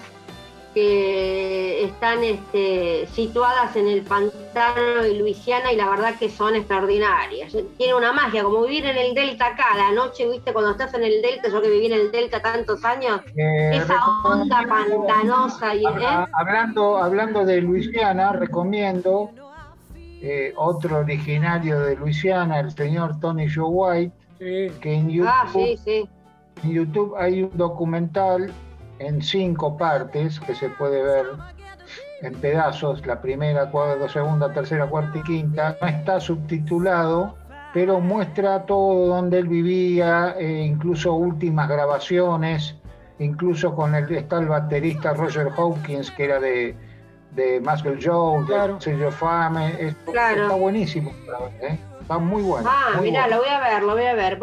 que 0.74 1.84
están 1.84 2.22
este, 2.22 3.06
situadas 3.08 3.74
en 3.74 3.88
el 3.88 4.02
pantano 4.02 5.02
de 5.02 5.14
Luisiana 5.14 5.72
y 5.72 5.76
la 5.76 5.90
verdad 5.90 6.14
que 6.18 6.30
son 6.30 6.54
extraordinarias. 6.54 7.52
Tiene 7.76 7.94
una 7.94 8.12
magia, 8.12 8.44
como 8.44 8.62
vivir 8.62 8.86
en 8.86 8.96
el 8.96 9.14
Delta 9.14 9.46
acá, 9.48 9.74
la 9.76 9.90
noche, 9.92 10.28
¿viste? 10.28 10.52
Cuando 10.52 10.70
estás 10.70 10.94
en 10.94 11.02
el 11.02 11.22
Delta, 11.22 11.48
yo 11.48 11.60
que 11.60 11.70
viví 11.70 11.86
en 11.86 11.92
el 11.94 12.12
Delta 12.12 12.40
tantos 12.40 12.84
años, 12.84 13.20
Eh, 13.36 13.72
esa 13.74 13.96
onda 14.24 14.64
pantanosa 14.68 15.74
y... 15.74 15.82
Hablando, 16.32 16.98
hablando 16.98 17.44
de 17.44 17.60
Luisiana, 17.62 18.32
recomiendo 18.32 19.30
eh, 20.22 20.52
otro 20.56 20.98
originario 20.98 21.80
de 21.80 21.96
Luisiana, 21.96 22.60
el 22.60 22.70
señor 22.72 23.18
Tony 23.20 23.46
Joe 23.52 23.64
White, 23.68 24.12
Sí. 24.38 24.68
que 24.80 24.94
en 24.94 25.10
YouTube, 25.10 25.28
Ah, 25.30 25.46
sí, 25.52 25.76
sí. 25.84 26.08
en 26.62 26.70
YouTube 26.72 27.14
hay 27.18 27.42
un 27.42 27.50
documental 27.56 28.52
en 29.00 29.22
cinco 29.22 29.76
partes 29.76 30.38
que 30.40 30.54
se 30.54 30.68
puede 30.68 31.02
ver 31.02 31.26
en 32.22 32.34
pedazos, 32.34 33.04
la 33.06 33.20
primera, 33.20 33.70
cuarta, 33.70 34.08
segunda, 34.08 34.52
tercera, 34.52 34.86
cuarta 34.86 35.18
y 35.18 35.22
quinta. 35.22 35.76
No 35.80 35.88
está 35.88 36.20
subtitulado, 36.20 37.34
pero 37.72 37.98
muestra 37.98 38.66
todo 38.66 39.06
donde 39.06 39.38
él 39.38 39.48
vivía, 39.48 40.36
eh, 40.38 40.64
incluso 40.64 41.14
últimas 41.14 41.68
grabaciones, 41.68 42.76
incluso 43.18 43.74
con 43.74 43.94
el, 43.94 44.14
está 44.14 44.38
el 44.38 44.48
baterista 44.48 45.14
Roger 45.14 45.48
Hawkins, 45.56 46.10
que 46.10 46.24
era 46.24 46.38
de, 46.38 46.76
de 47.32 47.60
Muscle 47.60 47.98
Joe, 48.02 48.44
de 48.44 48.80
sello 48.80 49.10
Fame, 49.10 49.96
claro. 50.12 50.42
está 50.42 50.54
buenísimo, 50.56 51.10
¿eh? 51.62 51.78
está 52.02 52.18
muy 52.18 52.42
bueno. 52.42 52.68
Ah, 52.70 53.00
mira, 53.00 53.28
lo 53.28 53.38
voy 53.38 53.48
a 53.48 53.60
ver, 53.60 53.82
lo 53.82 53.94
voy 53.94 54.04
a 54.04 54.14
ver. 54.14 54.38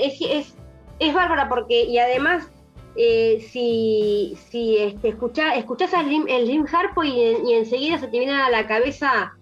Es, 0.00 0.20
es, 0.20 0.56
es 0.98 1.14
bárbara 1.14 1.48
porque, 1.48 1.84
y 1.84 1.98
además, 1.98 2.50
eh, 2.96 3.46
si, 3.50 4.36
si 4.50 4.78
este, 4.78 5.10
escuchás, 5.10 5.56
escuchás 5.56 5.92
el 5.92 6.46
Jim 6.46 6.66
Harpo 6.72 7.04
y, 7.04 7.10
y 7.10 7.54
enseguida 7.54 7.98
se 7.98 8.08
te 8.08 8.18
viene 8.18 8.32
a 8.32 8.50
la 8.50 8.66
cabeza 8.66 9.32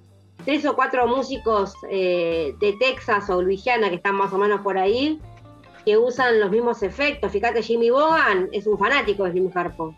tres 0.44 0.64
o 0.64 0.74
cuatro 0.74 1.06
músicos 1.06 1.74
eh, 1.90 2.54
de 2.58 2.72
Texas 2.74 3.28
o 3.30 3.42
Luisiana 3.42 3.90
que 3.90 3.96
están 3.96 4.14
más 4.14 4.32
o 4.32 4.38
menos 4.38 4.60
por 4.60 4.78
ahí, 4.78 5.20
que 5.84 5.96
usan 5.96 6.40
los 6.40 6.50
mismos 6.50 6.82
efectos. 6.82 7.32
Fíjate, 7.32 7.62
Jimmy 7.62 7.90
Bogan 7.90 8.48
es 8.52 8.66
un 8.66 8.78
fanático 8.78 9.24
de 9.24 9.32
Jimmy 9.32 9.50
Harpo. 9.54 9.94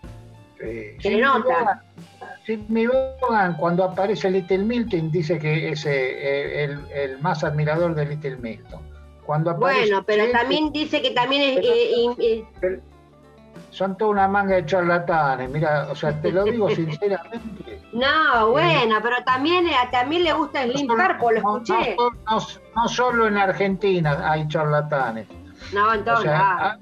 que 0.58 0.96
le 1.02 1.20
nota. 1.20 1.82
Jimmy 2.44 2.86
Bogan, 2.86 3.56
cuando 3.56 3.84
aparece 3.84 4.30
Little 4.30 4.58
Milton, 4.58 5.10
dice 5.10 5.38
que 5.38 5.70
es 5.70 5.86
eh, 5.86 6.64
el, 6.64 7.18
más 7.20 7.44
admirador 7.44 7.94
de 7.94 8.06
Little 8.06 8.36
Milton. 8.36 8.80
Cuando 9.24 9.54
bueno, 9.54 10.02
pero 10.04 10.28
también 10.32 10.72
dice 10.72 11.00
que 11.00 11.10
también 11.12 11.58
es... 11.58 11.64
Eh, 11.64 12.80
son 13.70 13.96
toda 13.96 14.10
una 14.10 14.28
manga 14.28 14.56
de 14.56 14.66
charlatanes, 14.66 15.50
mira, 15.50 15.88
o 15.90 15.94
sea, 15.94 16.20
te 16.20 16.32
lo 16.32 16.44
digo 16.44 16.68
sinceramente. 16.74 17.82
No, 17.92 18.50
bueno, 18.50 18.96
pero 19.02 19.16
también, 19.24 19.66
eh, 19.66 19.74
también 19.90 20.24
le 20.24 20.32
gusta 20.32 20.64
Slim 20.64 20.86
Carpo, 20.88 21.30
lo 21.30 21.38
escuché. 21.38 21.96
No, 22.76 22.88
solo 22.88 23.26
en 23.26 23.36
Argentina 23.36 24.30
hay 24.30 24.46
charlatanes. 24.48 25.26
No, 25.72 25.92
entonces. 25.94 26.30
Ah, 26.32 26.76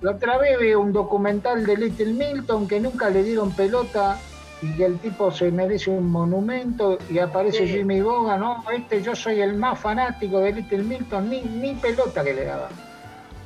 la 0.00 0.10
otra 0.12 0.38
vez 0.38 0.58
vi 0.58 0.74
un 0.74 0.92
documental 0.92 1.64
de 1.64 1.76
Little 1.76 2.12
Milton 2.12 2.66
que 2.66 2.80
nunca 2.80 3.10
le 3.10 3.22
dieron 3.22 3.52
pelota 3.52 4.18
y 4.62 4.72
que 4.74 4.84
el 4.84 4.98
tipo 4.98 5.30
se 5.30 5.50
merece 5.50 5.90
un 5.90 6.10
monumento 6.10 6.98
y 7.08 7.18
aparece 7.18 7.66
Jimmy 7.66 8.00
Boga, 8.00 8.36
no, 8.36 8.64
este 8.74 9.02
yo 9.02 9.14
soy 9.14 9.40
el 9.40 9.54
más 9.54 9.78
fanático 9.78 10.38
de 10.40 10.52
Little 10.52 10.82
Milton, 10.82 11.30
ni, 11.30 11.42
ni 11.42 11.74
pelota 11.74 12.22
que 12.22 12.34
le 12.34 12.44
daba. 12.44 12.68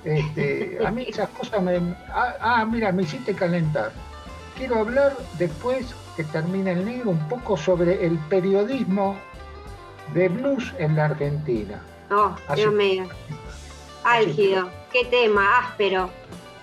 Este, 0.05 0.79
a 0.85 0.91
mí 0.91 1.07
esas 1.09 1.29
cosas 1.31 1.63
me... 1.63 1.77
Ah, 2.09 2.35
ah, 2.41 2.65
mira, 2.65 2.93
me 2.93 3.03
hiciste 3.03 3.35
calentar. 3.35 3.93
Quiero 4.57 4.81
hablar 4.81 5.17
después 5.39 5.95
que 6.17 6.25
termine 6.25 6.73
el 6.73 6.85
negro 6.85 7.11
un 7.11 7.29
poco 7.29 7.57
sobre 7.57 8.07
el 8.07 8.19
periodismo 8.29 9.17
de 10.13 10.29
blues 10.29 10.73
en 10.79 10.97
la 10.97 11.07
Argentina. 11.07 11.81
Oh, 12.11 12.35
Dios 12.55 12.73
mío. 12.73 13.05
Álgido. 14.05 14.71
Qué 14.93 15.07
tema, 15.07 15.59
áspero. 15.59 16.11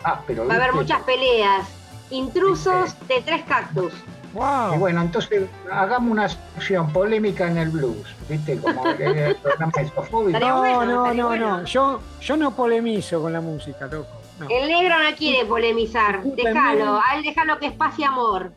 Áspero. 0.03 0.47
Va 0.47 0.53
a 0.53 0.57
haber 0.57 0.73
muchas 0.73 1.01
peleas. 1.01 1.67
Intrusos 2.11 2.95
de 3.07 3.21
tres 3.21 3.43
cactus. 3.43 3.93
Y 4.33 4.77
bueno, 4.77 5.01
entonces 5.01 5.49
hagamos 5.69 6.11
una 6.11 6.29
sección 6.29 6.91
polémica 6.93 7.47
en 7.47 7.57
el 7.57 7.69
blues, 7.69 8.07
¿viste? 8.29 8.57
Como 8.59 8.87
el 8.87 9.35
programa 9.35 9.71
de 9.75 10.39
No, 10.39 10.85
no, 10.85 11.13
no, 11.13 11.35
no. 11.35 11.65
Yo, 11.65 11.99
yo 12.21 12.37
no 12.37 12.55
polemizo 12.55 13.21
con 13.21 13.33
la 13.33 13.41
música, 13.41 13.87
loco. 13.87 14.21
El 14.49 14.69
negro 14.69 14.95
no 15.03 15.15
quiere 15.15 15.45
polemizar. 15.45 16.23
Déjalo, 16.23 16.99
a 16.99 17.15
él 17.15 17.23
déjalo 17.23 17.59
que 17.59 17.67
es 17.67 17.73
paz 17.73 17.99
y 17.99 18.03
amor. 18.03 18.51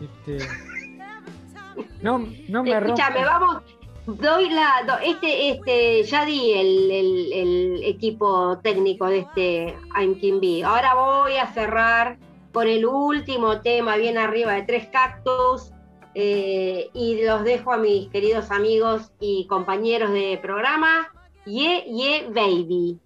Este... 0.00 0.46
No, 2.00 2.26
no 2.48 2.62
me 2.62 2.72
Escúchame, 2.72 3.24
vamos. 3.24 3.62
Doy 4.06 4.50
la. 4.50 5.00
este, 5.02 5.50
este, 5.50 6.02
ya 6.02 6.24
di 6.24 6.52
el, 6.52 6.90
el, 6.90 7.32
el 7.32 7.84
equipo 7.84 8.58
técnico 8.58 9.06
de 9.06 9.20
este 9.20 9.78
I'm 9.96 10.18
Kim 10.20 10.40
B. 10.40 10.62
Ahora 10.62 10.94
voy 10.94 11.36
a 11.36 11.46
cerrar 11.46 12.18
con 12.54 12.68
el 12.68 12.86
último 12.86 13.60
tema 13.60 13.96
bien 13.96 14.16
arriba 14.16 14.54
de 14.54 14.62
Tres 14.62 14.86
Cactus. 14.86 15.72
Eh, 16.14 16.90
y 16.94 17.24
los 17.24 17.42
dejo 17.42 17.72
a 17.72 17.76
mis 17.76 18.08
queridos 18.08 18.52
amigos 18.52 19.10
y 19.20 19.46
compañeros 19.48 20.12
de 20.12 20.38
programa. 20.40 21.08
Ye 21.44 21.84
Ye 21.86 22.28
Baby. 22.30 23.00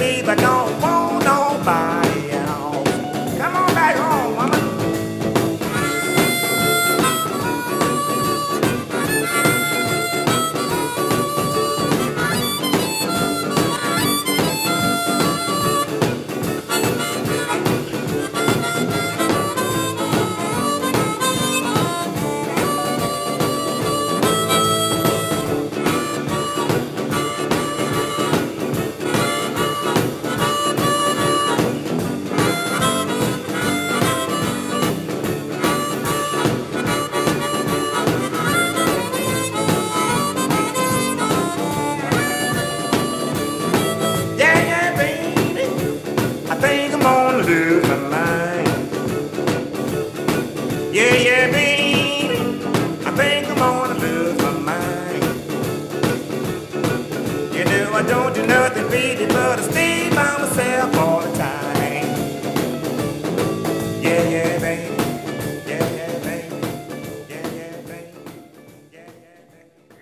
baby, 0.00 0.34
don't 0.34 0.89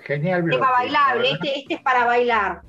Genial 0.08 0.42
Tema 0.48 0.70
bailable, 0.70 1.32
este, 1.32 1.58
este 1.58 1.74
es 1.74 1.82
para 1.82 2.06
bailar. 2.06 2.62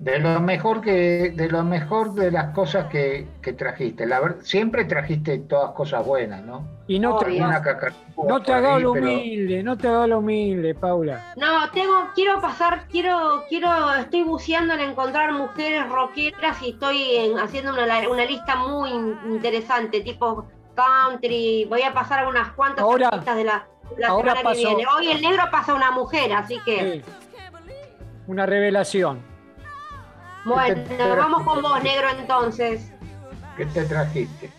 De 0.00 0.18
lo 0.18 0.40
mejor 0.40 0.80
que, 0.80 1.32
de 1.32 1.48
lo 1.48 1.62
mejor 1.62 2.14
de 2.14 2.32
las 2.32 2.52
cosas 2.52 2.86
que, 2.86 3.28
trajiste. 3.56 4.04
La, 4.06 4.34
siempre 4.42 4.84
trajiste 4.84 5.38
todas 5.38 5.70
cosas 5.70 6.04
buenas, 6.04 6.42
¿no? 6.42 6.66
Y 6.88 6.98
no 6.98 7.16
te, 7.18 7.38
no 7.38 8.42
te 8.42 8.52
hagas 8.52 8.82
lo 8.82 8.90
humilde, 8.90 9.62
no 9.62 9.78
te 9.78 9.86
hagas 9.86 10.08
lo 10.08 10.18
humilde, 10.18 10.74
Paula. 10.74 11.32
No, 11.36 11.70
tengo, 11.70 12.08
quiero 12.16 12.40
pasar, 12.40 12.88
quiero, 12.90 13.44
quiero, 13.48 13.94
estoy 13.94 14.24
buceando 14.24 14.74
en 14.74 14.80
encontrar 14.80 15.32
mujeres 15.32 15.88
rockeras 15.88 16.60
y 16.60 16.70
estoy 16.70 17.32
haciendo 17.40 17.72
una, 17.72 18.08
una, 18.08 18.24
lista 18.24 18.56
muy 18.56 18.90
interesante, 19.26 20.00
tipo 20.00 20.48
country. 20.74 21.66
Voy 21.70 21.82
a 21.82 21.94
pasar 21.94 22.26
unas 22.26 22.50
cuantas 22.54 22.84
listas 22.84 23.36
de 23.36 23.44
la, 23.44 23.64
semana 23.96 24.34
que 24.34 24.54
viene. 24.54 24.84
Hoy 24.96 25.10
el 25.10 25.22
negro 25.22 25.44
pasa 25.50 25.74
una 25.74 25.90
mujer, 25.90 26.32
así 26.32 26.58
que. 26.64 27.02
Una 28.26 28.46
revelación. 28.46 29.20
Bueno, 30.44 30.82
vamos 30.98 31.42
con 31.42 31.62
vos, 31.62 31.82
negro, 31.82 32.08
entonces. 32.18 32.92
¿Qué 33.56 33.66
te 33.66 33.84
trajiste? 33.84 34.50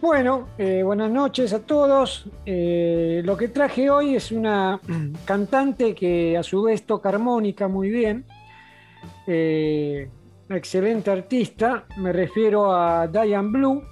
Bueno, 0.00 0.48
eh, 0.56 0.82
buenas 0.82 1.10
noches 1.10 1.52
a 1.52 1.60
todos. 1.60 2.26
Eh, 2.44 3.22
lo 3.24 3.36
que 3.36 3.48
traje 3.48 3.90
hoy 3.90 4.14
es 4.14 4.30
una 4.30 4.80
cantante 5.24 5.94
que 5.94 6.36
a 6.36 6.42
su 6.42 6.62
vez 6.62 6.84
toca 6.84 7.08
armónica 7.08 7.68
muy 7.68 7.90
bien. 7.90 8.24
Eh, 9.26 10.08
excelente 10.48 11.10
artista. 11.10 11.84
Me 11.96 12.12
refiero 12.12 12.72
a 12.72 13.06
Diane 13.08 13.48
Blue, 13.48 13.82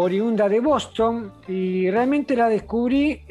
oriunda 0.00 0.48
de 0.48 0.60
Boston. 0.60 1.32
Y 1.48 1.90
realmente 1.90 2.36
la 2.36 2.48
descubrí 2.48 3.22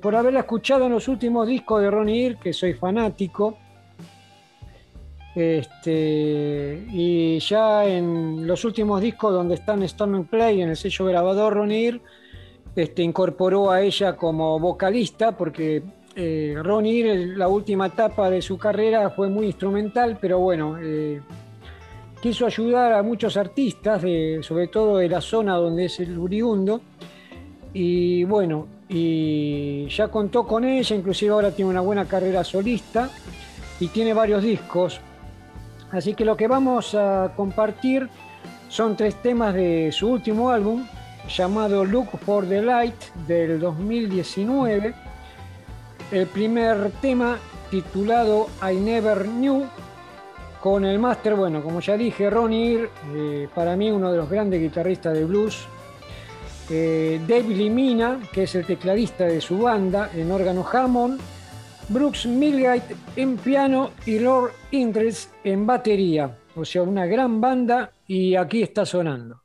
por 0.00 0.16
haberla 0.16 0.40
escuchado 0.40 0.86
en 0.86 0.92
los 0.92 1.08
últimos 1.08 1.46
discos 1.46 1.82
de 1.82 1.90
Ronnie 1.90 2.26
Ear, 2.26 2.38
que 2.38 2.52
soy 2.52 2.74
fanático. 2.74 3.58
Este, 5.34 6.86
y 6.92 7.40
ya 7.40 7.84
en 7.84 8.46
los 8.46 8.64
últimos 8.64 9.00
discos 9.00 9.32
donde 9.32 9.56
están 9.56 9.82
Storm 9.82 10.14
and 10.14 10.28
Play, 10.28 10.62
en 10.62 10.70
el 10.70 10.76
sello 10.76 11.06
grabador 11.06 11.54
Ronir, 11.54 12.00
este, 12.76 13.02
incorporó 13.02 13.70
a 13.70 13.82
ella 13.82 14.16
como 14.16 14.58
vocalista, 14.60 15.36
porque 15.36 15.82
eh, 16.14 16.54
Ronir, 16.62 17.36
la 17.36 17.48
última 17.48 17.86
etapa 17.86 18.30
de 18.30 18.42
su 18.42 18.56
carrera 18.56 19.10
fue 19.10 19.28
muy 19.28 19.46
instrumental, 19.46 20.18
pero 20.20 20.38
bueno, 20.38 20.78
eh, 20.80 21.20
quiso 22.24 22.46
ayudar 22.46 22.94
a 22.94 23.02
muchos 23.02 23.36
artistas, 23.36 24.00
sobre 24.00 24.68
todo 24.68 24.96
de 24.96 25.10
la 25.10 25.20
zona 25.20 25.56
donde 25.56 25.84
es 25.84 26.00
el 26.00 26.16
Uriundo, 26.16 26.80
y 27.74 28.24
bueno, 28.24 28.66
y 28.88 29.86
ya 29.88 30.08
contó 30.08 30.46
con 30.46 30.64
ella, 30.64 30.96
inclusive 30.96 31.32
ahora 31.32 31.50
tiene 31.50 31.70
una 31.70 31.82
buena 31.82 32.06
carrera 32.06 32.42
solista 32.42 33.10
y 33.78 33.88
tiene 33.88 34.14
varios 34.14 34.42
discos. 34.42 35.02
Así 35.90 36.14
que 36.14 36.24
lo 36.24 36.34
que 36.34 36.48
vamos 36.48 36.94
a 36.94 37.34
compartir 37.36 38.08
son 38.70 38.96
tres 38.96 39.16
temas 39.20 39.52
de 39.52 39.92
su 39.92 40.08
último 40.08 40.48
álbum, 40.48 40.86
llamado 41.28 41.84
Look 41.84 42.08
for 42.24 42.48
the 42.48 42.62
Light 42.62 43.02
del 43.28 43.60
2019. 43.60 44.94
El 46.10 46.26
primer 46.28 46.90
tema 47.02 47.36
titulado 47.70 48.46
I 48.62 48.76
Never 48.76 49.26
Knew, 49.26 49.66
con 50.64 50.86
el 50.86 50.98
máster, 50.98 51.34
bueno, 51.34 51.62
como 51.62 51.80
ya 51.80 51.94
dije, 51.94 52.30
Ronnie 52.30 52.88
eh, 53.14 53.48
para 53.54 53.76
mí 53.76 53.90
uno 53.90 54.10
de 54.10 54.16
los 54.16 54.30
grandes 54.30 54.62
guitarristas 54.62 55.12
de 55.12 55.26
blues. 55.26 55.66
Eh, 56.70 57.20
David 57.28 57.54
Limina, 57.54 58.18
que 58.32 58.44
es 58.44 58.54
el 58.54 58.64
tecladista 58.64 59.24
de 59.26 59.42
su 59.42 59.58
banda 59.58 60.08
en 60.14 60.32
órgano 60.32 60.64
Hammond 60.66 61.20
Brooks 61.90 62.24
Milgate 62.24 62.96
en 63.14 63.36
piano 63.36 63.90
y 64.06 64.18
Lord 64.18 64.52
Indres 64.70 65.30
en 65.44 65.66
batería. 65.66 66.34
O 66.56 66.64
sea, 66.64 66.80
una 66.80 67.04
gran 67.04 67.42
banda 67.42 67.92
y 68.06 68.34
aquí 68.34 68.62
está 68.62 68.86
sonando. 68.86 69.42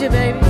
You, 0.00 0.08
baby. 0.10 0.47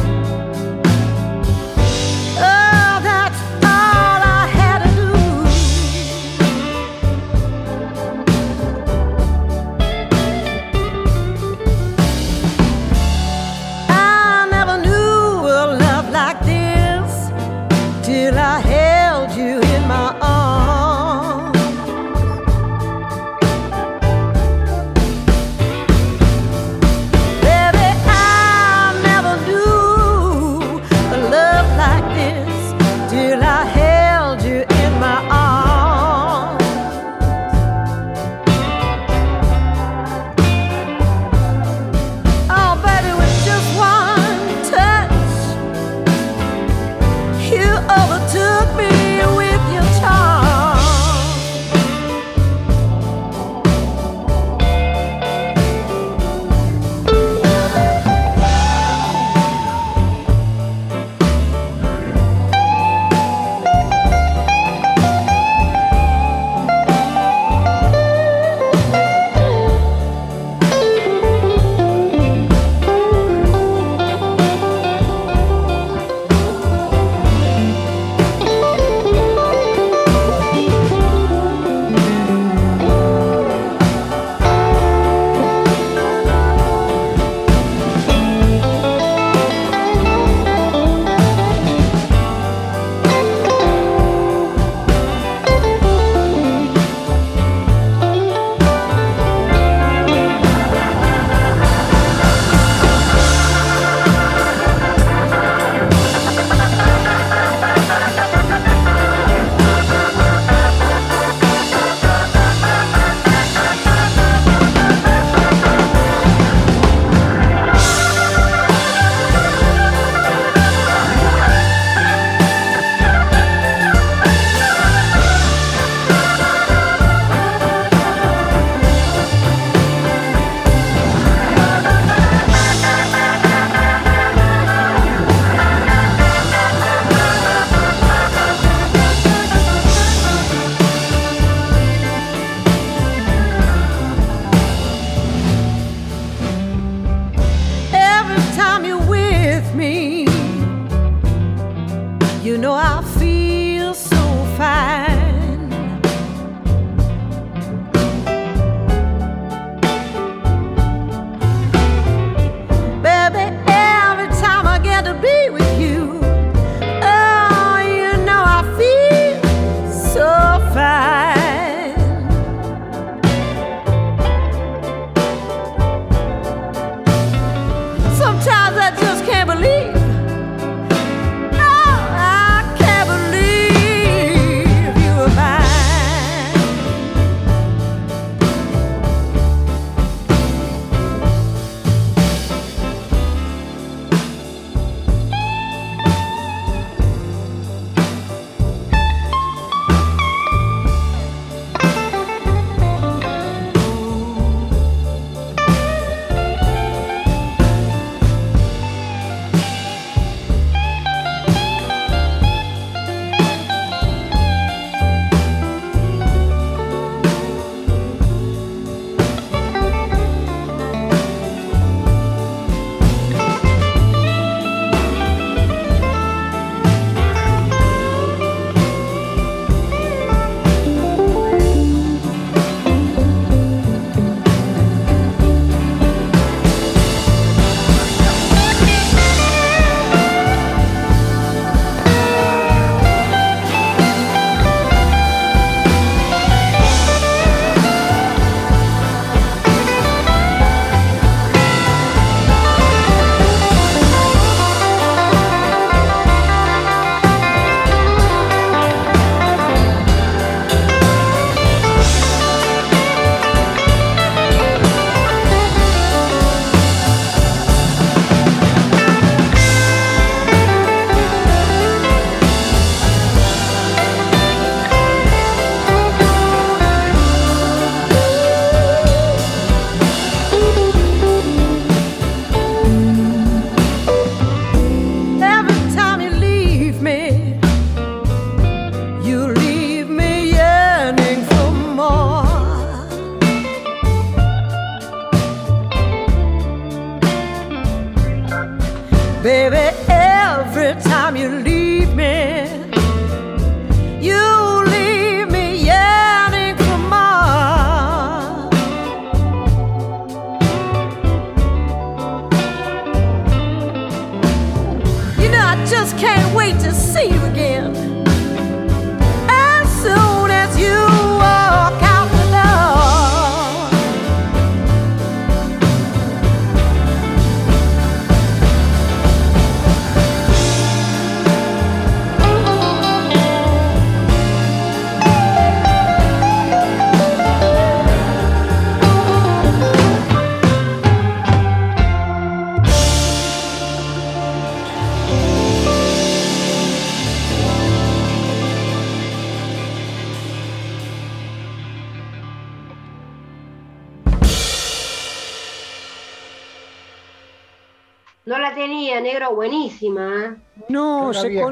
Buenísima. 360.00 360.44
¿eh? 360.46 360.84
No, 360.88 361.32
se, 361.32 361.62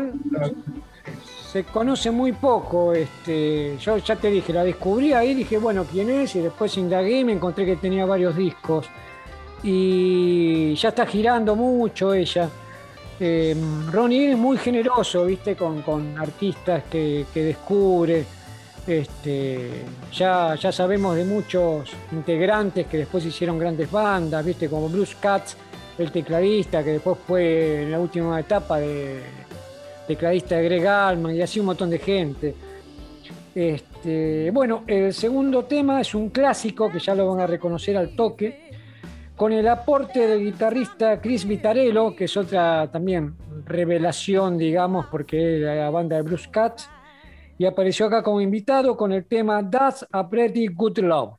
se, 1.53 1.65
conoce 1.65 2.11
muy 2.11 2.33
poco. 2.33 2.93
Este, 2.93 3.77
yo 3.79 3.99
ya 3.99 4.17
te 4.17 4.31
dije, 4.31 4.53
la 4.53 4.65
descubrí 4.65 5.13
ahí, 5.13 5.35
dije, 5.35 5.59
bueno, 5.59 5.85
¿quién 5.91 6.11
es? 6.11 6.35
Y 6.37 6.41
después 6.41 6.77
indagué 6.77 7.21
y 7.21 7.25
me 7.25 7.33
encontré 7.33 7.65
que 7.65 7.77
tenía 7.77 8.05
varios 8.07 8.37
discos. 8.37 8.87
Y 9.63 10.75
ya 10.75 10.91
está 10.91 11.07
girando 11.07 11.57
mucho 11.57 12.15
ella. 12.15 12.49
Eh, 13.19 13.57
Ronnie 13.91 14.33
es 14.33 14.39
muy 14.39 14.59
generoso, 14.59 15.25
viste, 15.25 15.57
con, 15.57 16.19
artistas 16.19 16.85
que, 16.91 17.25
descubre. 17.35 18.25
Este, 18.87 19.83
ya, 20.13 20.55
ya 20.55 20.71
sabemos 20.71 21.17
de 21.17 21.25
muchos 21.25 21.91
integrantes 22.13 22.87
que 22.87 22.99
después 22.99 23.25
hicieron 23.25 23.59
grandes 23.59 23.91
bandas, 23.91 24.45
viste, 24.45 24.69
como 24.69 24.89
Blues 24.89 25.17
Cats, 25.19 25.57
el 25.99 26.13
tecladista, 26.13 26.85
que 26.85 26.93
después 26.93 27.19
fue 27.27 27.83
en 27.83 27.91
la 27.91 27.99
última 27.99 28.39
etapa 28.39 28.79
de 28.79 29.23
tecladista 30.07 30.57
de 30.57 30.65
Greg 30.65 30.87
Allman 30.87 31.35
y 31.35 31.43
así 31.43 31.61
un 31.61 31.67
montón 31.67 31.91
de 31.91 31.99
gente. 31.99 32.55
Este, 33.55 34.51
bueno, 34.51 34.85
el 34.87 35.15
segundo 35.15 35.65
tema 35.65 36.01
es 36.01 36.15
un 36.15 36.29
clásico 36.29 36.91
que 36.91 36.99
ya 36.99 37.15
lo 37.15 37.27
van 37.29 37.41
a 37.41 37.47
reconocer 37.47 37.97
al 37.97 38.15
toque, 38.15 38.71
con 39.35 39.53
el 39.53 39.67
aporte 39.69 40.27
del 40.27 40.45
guitarrista 40.45 41.21
Chris 41.21 41.47
Vitarello, 41.47 42.15
que 42.15 42.25
es 42.25 42.37
otra 42.37 42.91
también 42.91 43.35
revelación, 43.65 44.59
digamos, 44.59 45.07
porque 45.07 45.57
es 45.57 45.63
la 45.63 45.91
banda 45.91 46.17
de 46.17 46.23
Blues 46.23 46.49
Cats, 46.49 46.89
y 47.59 47.65
apareció 47.65 48.07
acá 48.07 48.23
como 48.23 48.41
invitado 48.41 48.97
con 48.97 49.13
el 49.13 49.25
tema 49.25 49.69
That's 49.69 50.07
a 50.11 50.29
Pretty 50.29 50.69
Good 50.69 50.99
Love. 50.99 51.35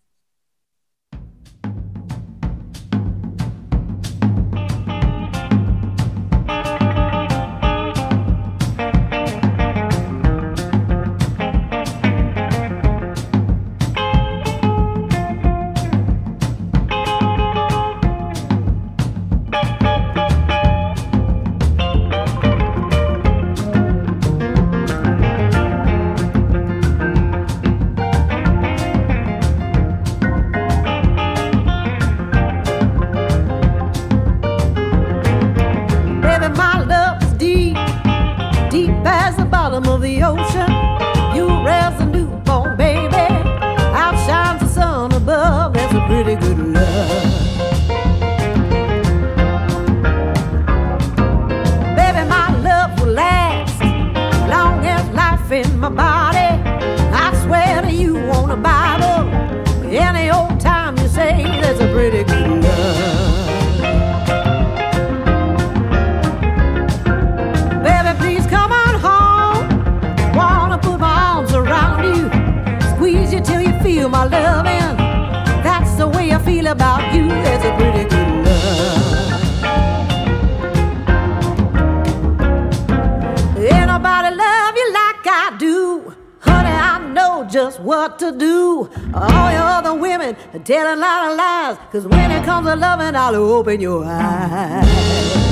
I'll 93.17 93.36
open 93.36 93.82
your 93.82 94.06
eyes. 94.06 95.47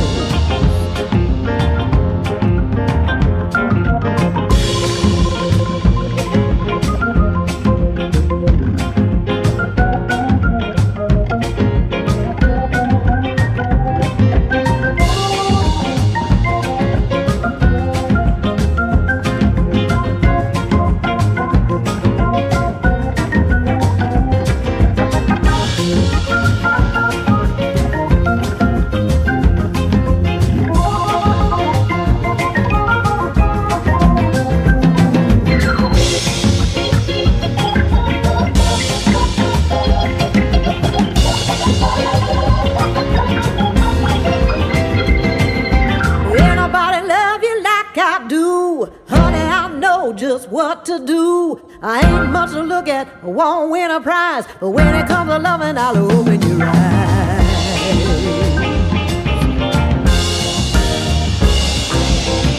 Prize, 54.42 54.56
but 54.60 54.70
when 54.70 54.96
it 54.96 55.08
comes 55.08 55.30
to 55.32 55.40
loving, 55.40 55.78
I'll 55.78 56.12
open 56.12 56.42
your 56.42 56.62
eyes. 56.62 57.46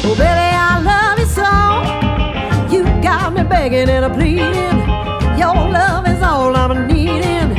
Oh, 0.05 0.15
baby, 0.15 0.49
I 0.69 0.81
love 0.91 1.19
you 1.19 1.27
so. 1.27 2.77
You 2.77 3.03
got 3.03 3.33
me 3.33 3.43
begging 3.43 3.89
and 3.89 4.15
pleading. 4.15 4.79
Your 5.39 5.55
love 5.55 6.09
is 6.09 6.23
all 6.23 6.55
I'm 6.57 6.87
needing. 6.87 7.55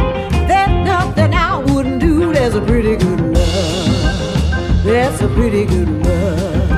There's 0.47 0.85
nothing 0.85 1.33
I 1.33 1.57
wouldn't 1.57 1.99
do. 1.99 2.33
There's 2.33 2.55
a 2.55 2.61
pretty 2.61 2.95
good 2.95 3.19
love. 3.19 4.83
That's 4.83 5.21
a 5.21 5.27
pretty 5.27 5.65
good 5.65 5.89
love. 6.05 6.69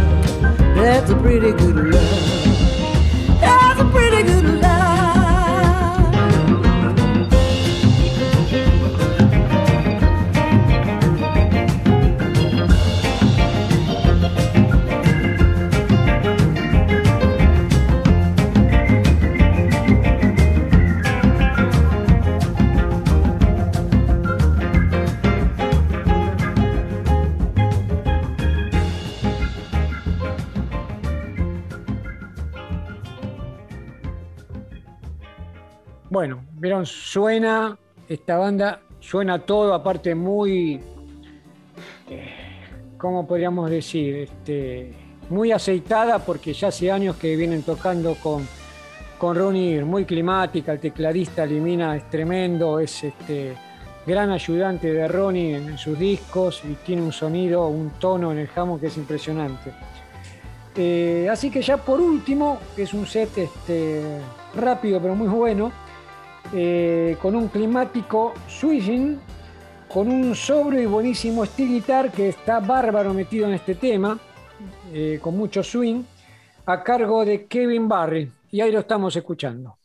That's 0.75 1.09
a 1.11 1.15
pretty 1.15 1.51
good 1.51 1.75
love. 1.93 2.48
Suena 36.85 37.77
esta 38.07 38.37
banda, 38.37 38.81
suena 38.99 39.39
todo, 39.39 39.73
aparte 39.73 40.15
muy, 40.15 40.79
eh, 42.09 42.29
¿cómo 42.97 43.27
podríamos 43.27 43.69
decir? 43.69 44.15
Este, 44.15 44.93
muy 45.29 45.51
aceitada 45.51 46.19
porque 46.19 46.53
ya 46.53 46.69
hace 46.69 46.91
años 46.91 47.15
que 47.17 47.35
vienen 47.35 47.63
tocando 47.63 48.15
con, 48.15 48.47
con 49.17 49.35
Ronnie, 49.35 49.83
muy 49.83 50.05
climática, 50.05 50.71
el 50.73 50.79
tecladista 50.79 51.45
Limina 51.45 51.95
es 51.95 52.09
tremendo, 52.09 52.79
es 52.79 53.03
este 53.03 53.55
gran 54.05 54.31
ayudante 54.31 54.91
de 54.91 55.07
Ronnie 55.07 55.55
en, 55.55 55.77
sus 55.77 55.97
discos 55.97 56.63
y 56.65 56.73
tiene 56.85 57.03
un 57.03 57.11
sonido, 57.11 57.67
un 57.67 57.91
tono 57.91 58.31
en 58.31 58.39
el 58.39 58.47
jamón 58.47 58.79
que 58.79 58.87
es 58.87 58.97
impresionante. 58.97 59.71
Eh, 60.75 61.27
así 61.31 61.51
que 61.51 61.61
ya 61.61 61.77
por 61.77 61.99
último, 61.99 62.59
que 62.75 62.83
es 62.83 62.93
un 62.93 63.05
set 63.05 63.37
este, 63.37 64.01
rápido 64.55 64.99
pero 65.01 65.15
muy 65.15 65.27
bueno, 65.27 65.71
eh, 66.53 67.17
con 67.21 67.35
un 67.35 67.47
climático 67.47 68.33
swinging, 68.47 69.19
con 69.87 70.07
un 70.07 70.35
sobrio 70.35 70.81
y 70.81 70.85
buenísimo 70.85 71.45
steel 71.45 71.69
guitar 71.69 72.11
que 72.11 72.29
está 72.29 72.59
bárbaro 72.59 73.13
metido 73.13 73.47
en 73.47 73.53
este 73.53 73.75
tema, 73.75 74.19
eh, 74.93 75.19
con 75.21 75.37
mucho 75.37 75.63
swing, 75.63 76.03
a 76.65 76.83
cargo 76.83 77.25
de 77.25 77.45
Kevin 77.45 77.87
Barry. 77.87 78.31
Y 78.51 78.61
ahí 78.61 78.71
lo 78.71 78.79
estamos 78.79 79.15
escuchando. 79.15 79.78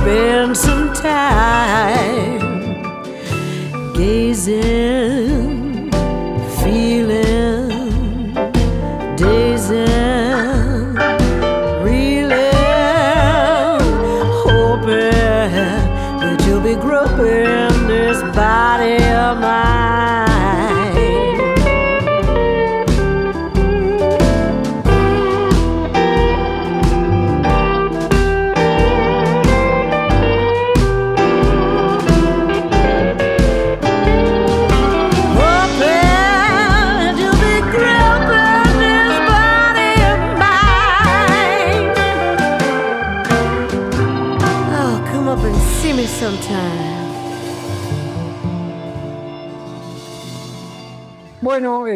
spend 0.00 0.56
some 0.56 0.92
time 0.94 2.38
gazing 3.94 4.97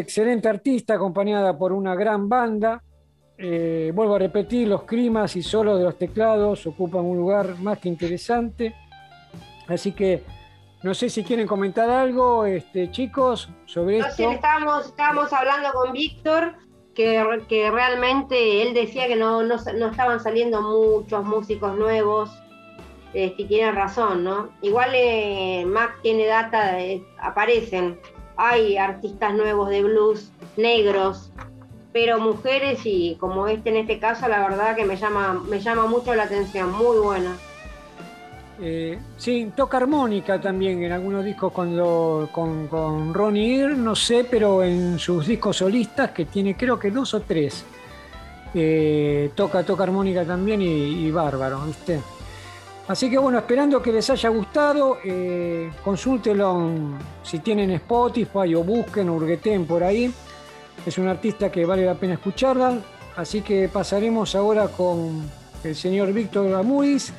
excelente 0.03 0.47
artista 0.47 0.93
acompañada 0.93 1.57
por 1.57 1.73
una 1.73 1.95
gran 1.95 2.29
banda. 2.29 2.83
Eh, 3.37 3.91
vuelvo 3.93 4.15
a 4.15 4.19
repetir, 4.19 4.67
los 4.67 4.83
climas 4.83 5.35
y 5.35 5.41
solos 5.41 5.79
de 5.79 5.85
los 5.85 5.97
teclados 5.97 6.67
ocupan 6.67 7.03
un 7.03 7.17
lugar 7.17 7.57
más 7.59 7.79
que 7.79 7.89
interesante. 7.89 8.75
Así 9.67 9.93
que 9.93 10.23
no 10.83 10.93
sé 10.93 11.09
si 11.09 11.23
quieren 11.23 11.47
comentar 11.47 11.89
algo, 11.89 12.45
este, 12.45 12.91
chicos, 12.91 13.49
sobre 13.65 13.99
esto. 13.99 14.31
estábamos, 14.31 14.87
estábamos 14.87 15.31
hablando 15.31 15.71
con 15.71 15.93
Víctor, 15.93 16.55
que, 16.93 17.25
que, 17.47 17.71
realmente 17.71 18.61
él 18.61 18.73
decía 18.73 19.07
que 19.07 19.15
no, 19.15 19.41
no, 19.43 19.55
estaban 19.55 20.19
saliendo 20.19 20.61
muchos 20.61 21.23
músicos 21.23 21.75
nuevos. 21.77 22.29
Este, 23.13 23.45
tiene 23.45 23.71
razón, 23.71 24.23
¿no? 24.23 24.49
Igual 24.61 24.89
eh, 24.93 25.63
Mac 25.67 25.99
tiene 26.01 26.25
data, 26.25 26.75
aparecen 27.19 27.99
hay 28.37 28.77
artistas 28.77 29.33
nuevos 29.33 29.69
de 29.69 29.83
blues, 29.83 30.31
negros, 30.57 31.31
pero 31.91 32.19
mujeres 32.19 32.81
y 32.85 33.15
como 33.19 33.47
este 33.47 33.69
en 33.69 33.77
este 33.77 33.99
caso, 33.99 34.27
la 34.27 34.47
verdad 34.47 34.75
que 34.75 34.85
me 34.85 34.97
llama, 34.97 35.41
me 35.47 35.59
llama 35.59 35.85
mucho 35.85 36.13
la 36.15 36.23
atención, 36.23 36.71
muy 36.71 36.97
buena. 36.97 37.37
Eh, 38.61 38.99
sí, 39.17 39.51
toca 39.55 39.77
armónica 39.77 40.39
también 40.39 40.83
en 40.83 40.91
algunos 40.91 41.25
discos 41.25 41.51
con, 41.51 41.75
con, 42.31 42.67
con 42.67 43.13
Ronnie 43.13 43.59
Ear, 43.59 43.71
no 43.71 43.95
sé, 43.95 44.25
pero 44.29 44.63
en 44.63 44.99
sus 44.99 45.27
discos 45.27 45.57
solistas, 45.57 46.11
que 46.11 46.25
tiene 46.25 46.55
creo 46.55 46.79
que 46.79 46.91
dos 46.91 47.13
o 47.13 47.21
tres, 47.21 47.65
eh, 48.53 49.31
toca, 49.33 49.63
toca 49.63 49.83
armónica 49.83 50.23
también 50.23 50.61
y, 50.61 51.09
bárbaro, 51.09 51.65
¿viste? 51.65 51.99
Así 52.87 53.09
que 53.09 53.17
bueno, 53.17 53.37
esperando 53.37 53.81
que 53.81 53.91
les 53.91 54.09
haya 54.09 54.29
gustado, 54.29 54.97
eh, 55.05 55.71
consúltelo 55.83 56.71
si 57.23 57.39
tienen 57.39 57.71
Spotify 57.71 58.53
o 58.55 58.63
busquen 58.63 59.09
o 59.09 59.13
hurgueten 59.13 59.65
por 59.65 59.83
ahí. 59.83 60.13
Es 60.85 60.97
un 60.97 61.07
artista 61.07 61.49
que 61.49 61.65
vale 61.65 61.85
la 61.85 61.95
pena 61.95 62.15
escucharla. 62.15 62.79
Así 63.15 63.41
que 63.41 63.69
pasaremos 63.69 64.35
ahora 64.35 64.67
con 64.67 65.29
el 65.63 65.75
señor 65.75 66.11
Víctor 66.11 66.53
Amuris 66.53 67.13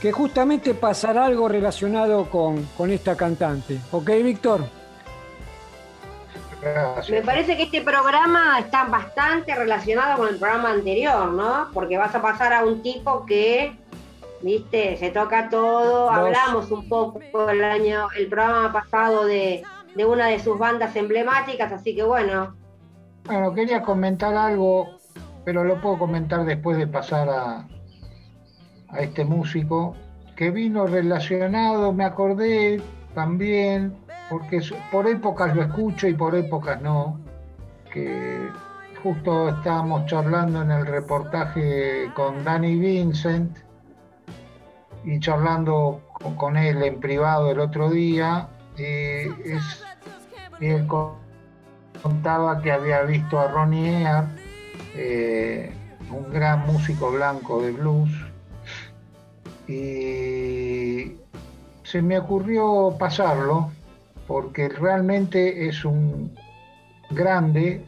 que 0.00 0.10
justamente 0.10 0.74
pasará 0.74 1.26
algo 1.26 1.46
relacionado 1.46 2.28
con, 2.28 2.64
con 2.76 2.90
esta 2.90 3.16
cantante. 3.16 3.78
¿Ok, 3.92 4.10
Víctor? 4.24 4.62
Me 7.08 7.22
parece 7.22 7.56
que 7.56 7.64
este 7.64 7.82
programa 7.82 8.58
está 8.60 8.84
bastante 8.84 9.54
relacionado 9.54 10.18
con 10.18 10.28
el 10.28 10.36
programa 10.36 10.70
anterior, 10.70 11.28
¿no? 11.32 11.68
Porque 11.72 11.98
vas 11.98 12.14
a 12.14 12.22
pasar 12.22 12.52
a 12.52 12.64
un 12.64 12.82
tipo 12.82 13.26
que, 13.26 13.76
viste, 14.42 14.96
se 14.96 15.10
toca 15.10 15.48
todo. 15.48 16.10
Hablamos 16.10 16.70
un 16.70 16.88
poco 16.88 17.20
el 17.48 17.64
año, 17.64 18.08
el 18.18 18.28
programa 18.28 18.72
pasado 18.72 19.24
de, 19.24 19.62
de 19.94 20.04
una 20.04 20.26
de 20.26 20.38
sus 20.38 20.58
bandas 20.58 20.94
emblemáticas, 20.96 21.72
así 21.72 21.94
que 21.94 22.02
bueno. 22.02 22.54
Bueno, 23.24 23.54
quería 23.54 23.82
comentar 23.82 24.34
algo, 24.34 24.88
pero 25.44 25.64
lo 25.64 25.80
puedo 25.80 25.98
comentar 25.98 26.44
después 26.44 26.76
de 26.76 26.86
pasar 26.86 27.28
a, 27.28 27.68
a 28.88 29.00
este 29.00 29.24
músico 29.24 29.94
que 30.36 30.50
vino 30.50 30.86
relacionado, 30.86 31.92
me 31.92 32.04
acordé 32.04 32.80
también, 33.14 33.96
porque 34.30 34.60
por 34.90 35.06
épocas 35.06 35.54
lo 35.54 35.62
escucho 35.62 36.08
y 36.08 36.14
por 36.14 36.34
épocas 36.34 36.80
no, 36.80 37.20
que 37.92 38.48
justo 39.02 39.50
estábamos 39.50 40.06
charlando 40.06 40.62
en 40.62 40.70
el 40.70 40.86
reportaje 40.86 42.10
con 42.14 42.42
Danny 42.44 42.76
Vincent 42.76 43.58
y 45.04 45.20
charlando 45.20 46.00
con 46.36 46.56
él 46.56 46.82
en 46.82 47.00
privado 47.00 47.50
el 47.50 47.60
otro 47.60 47.90
día, 47.90 48.48
es, 48.76 49.84
él 50.60 50.86
contaba 52.02 52.60
que 52.62 52.72
había 52.72 53.02
visto 53.02 53.38
a 53.38 53.48
Ronnie 53.48 54.02
Ear, 54.02 54.26
eh, 54.94 55.72
un 56.10 56.30
gran 56.32 56.66
músico 56.66 57.10
blanco 57.10 57.62
de 57.62 57.72
blues, 57.72 58.10
y 59.66 61.16
se 61.84 62.02
me 62.02 62.18
ocurrió 62.18 62.96
pasarlo 62.98 63.70
porque 64.26 64.68
realmente 64.68 65.68
es 65.68 65.84
un 65.84 66.34
grande. 67.10 67.84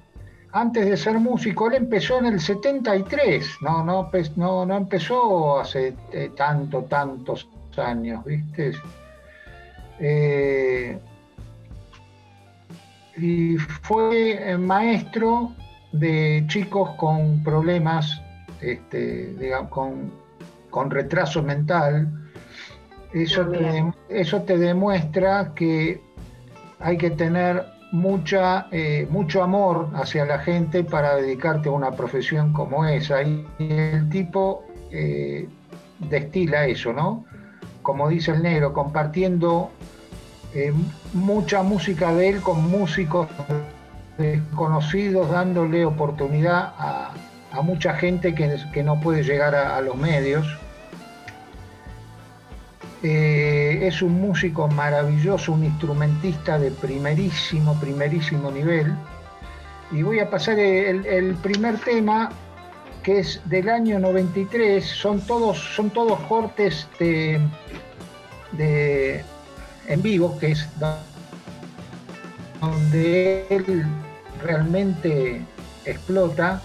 Antes 0.54 0.86
de 0.86 0.96
ser 0.96 1.18
músico, 1.18 1.68
él 1.68 1.74
empezó 1.74 2.18
en 2.18 2.26
el 2.26 2.40
73, 2.40 3.44
no, 3.60 3.84
no, 3.84 4.10
no, 4.36 4.66
no 4.66 4.76
empezó 4.76 5.60
hace 5.60 5.94
eh, 6.12 6.30
tanto, 6.36 6.82
tantos 6.84 7.48
años, 7.76 8.24
¿viste? 8.24 8.72
Eh, 9.98 10.98
y 13.16 13.56
fue 13.56 14.50
eh, 14.50 14.56
maestro 14.56 15.52
de 15.92 16.44
chicos 16.46 16.90
con 16.96 17.42
problemas, 17.42 18.20
este, 18.60 19.34
digamos, 19.34 19.70
con 19.70 20.24
con 20.74 20.90
retraso 20.90 21.40
mental, 21.40 22.08
eso 23.12 23.46
te, 23.46 23.92
eso 24.08 24.42
te 24.42 24.58
demuestra 24.58 25.52
que 25.54 26.00
hay 26.80 26.98
que 26.98 27.10
tener 27.10 27.64
mucha, 27.94 28.66
eh, 28.72 29.06
mucho 29.08 29.40
amor 29.40 29.88
hacia 29.94 30.24
la 30.24 30.40
gente 30.40 30.82
para 30.82 31.14
dedicarte 31.14 31.68
a 31.68 31.72
una 31.72 31.92
profesión 31.92 32.52
como 32.52 32.84
esa. 32.84 33.22
Y 33.22 33.46
el 33.60 34.08
tipo 34.08 34.64
eh, 34.90 35.48
destila 36.00 36.66
eso, 36.66 36.92
¿no? 36.92 37.24
Como 37.82 38.08
dice 38.08 38.32
el 38.32 38.42
negro, 38.42 38.72
compartiendo 38.72 39.70
eh, 40.54 40.72
mucha 41.12 41.62
música 41.62 42.12
de 42.12 42.30
él 42.30 42.40
con 42.40 42.68
músicos 42.68 43.28
desconocidos, 44.18 45.30
dándole 45.30 45.84
oportunidad 45.84 46.72
a, 46.76 47.14
mucha 47.62 47.94
gente 47.94 48.34
que, 48.34 48.82
no 48.82 48.98
puede 48.98 49.22
llegar 49.22 49.54
a 49.54 49.80
los 49.80 49.94
medios. 49.94 50.44
Eh, 53.06 53.86
es 53.86 54.00
un 54.00 54.18
músico 54.18 54.66
maravilloso, 54.66 55.52
un 55.52 55.62
instrumentista 55.62 56.58
de 56.58 56.70
primerísimo, 56.70 57.78
primerísimo 57.78 58.50
nivel. 58.50 58.94
Y 59.92 60.00
voy 60.00 60.20
a 60.20 60.30
pasar 60.30 60.58
el, 60.58 61.34
primer 61.42 61.76
tema, 61.80 62.30
que 63.02 63.18
es 63.18 63.42
del 63.44 63.68
año 63.68 63.98
93. 63.98 64.82
Son 64.82 65.20
todos, 65.20 65.58
son 65.58 65.90
todos 65.90 66.18
cortes 66.20 66.88
de, 66.98 67.38
en 69.86 70.02
vivo, 70.02 70.38
que 70.38 70.52
es 70.52 70.66
donde 72.58 73.46
él 73.50 73.84
realmente 74.42 75.42
explota. 75.84 76.62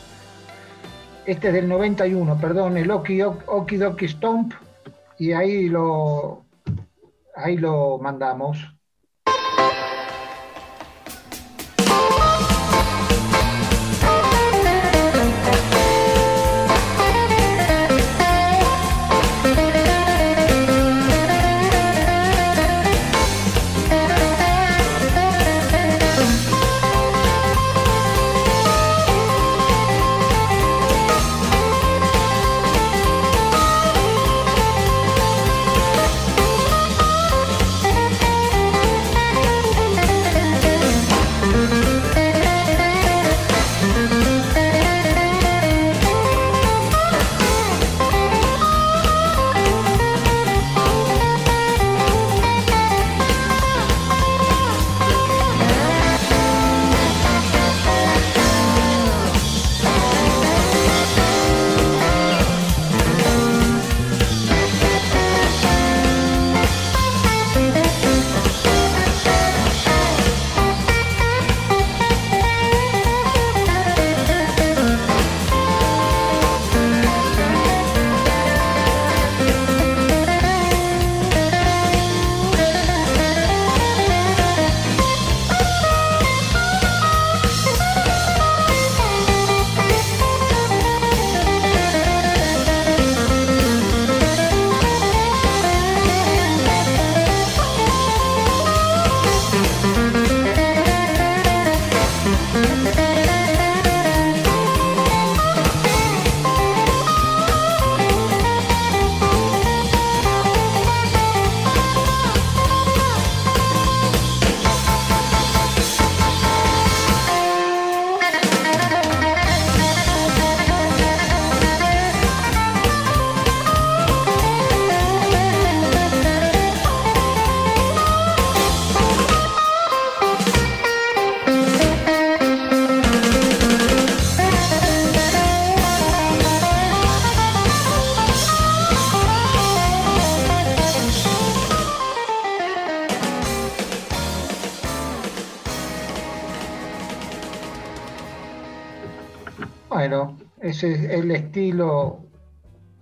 Este 1.26 1.50
es 1.50 1.54
del 1.54 1.68
91, 1.68 2.40
perdón, 2.40 2.78
el 2.78 2.90
Oki 2.92 3.22
Oki 3.22 4.08
Stomp 4.08 4.54
y 5.20 5.34
ahí 5.34 5.70
lo, 5.70 6.46
ahí 7.36 7.58
lo 7.58 8.00
mandamos. 8.00 8.58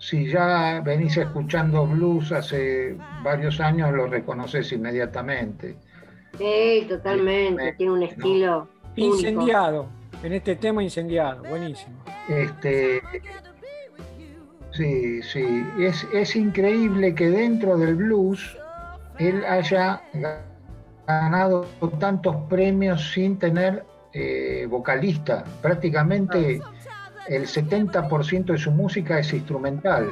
Si 0.07 0.25
ya 0.25 0.79
venís 0.85 1.17
escuchando 1.17 1.85
blues 1.85 2.31
hace 2.31 2.95
varios 3.23 3.59
años, 3.59 3.91
lo 3.91 4.07
reconoces 4.07 4.71
inmediatamente. 4.71 5.75
Sí, 6.37 6.85
totalmente, 6.87 7.73
tiene 7.73 7.91
un 7.91 8.03
estilo. 8.03 8.69
Incendiado, 8.95 9.89
en 10.23 10.31
este 10.31 10.55
tema 10.55 10.81
incendiado, 10.81 11.43
buenísimo. 11.43 11.97
Este, 12.29 13.01
sí, 14.71 15.21
sí, 15.23 15.65
es, 15.77 16.07
es 16.13 16.37
increíble 16.37 17.13
que 17.13 17.29
dentro 17.29 17.77
del 17.77 17.95
blues 17.95 18.57
él 19.19 19.43
haya 19.43 20.01
ganado 21.05 21.65
tantos 21.99 22.33
premios 22.47 23.11
sin 23.11 23.37
tener 23.37 23.83
eh, 24.13 24.67
vocalista. 24.69 25.43
Prácticamente 25.61 26.61
el 27.27 27.43
70% 27.43 28.45
de 28.45 28.57
su 28.57 28.71
música 28.71 29.19
es 29.19 29.33
instrumental. 29.33 30.11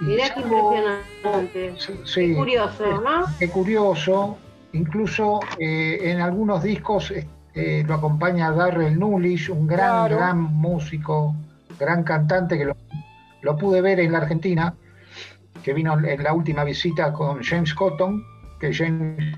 Mirá 0.00 0.34
qué 0.34 0.40
impresionante. 0.40 1.74
qué 2.14 2.34
curioso, 2.34 3.00
¿no? 3.00 3.24
Qué 3.38 3.48
curioso. 3.48 4.38
Incluso 4.72 5.40
eh, 5.58 5.98
en 6.02 6.20
algunos 6.20 6.62
discos 6.62 7.12
eh, 7.54 7.82
lo 7.86 7.94
acompaña 7.94 8.50
Darrell 8.52 8.98
Nulish, 8.98 9.50
un 9.50 9.66
gran, 9.66 10.10
gran 10.10 10.38
músico, 10.38 11.34
gran 11.78 12.02
cantante 12.02 12.58
que 12.58 12.66
lo, 12.66 12.76
lo 13.40 13.56
pude 13.56 13.80
ver 13.80 14.00
en 14.00 14.12
la 14.12 14.18
Argentina, 14.18 14.74
que 15.62 15.72
vino 15.72 15.98
en 15.98 16.22
la 16.22 16.34
última 16.34 16.64
visita 16.64 17.12
con 17.14 17.42
James 17.42 17.72
Cotton, 17.72 18.22
que 18.60 18.74
James 18.74 19.34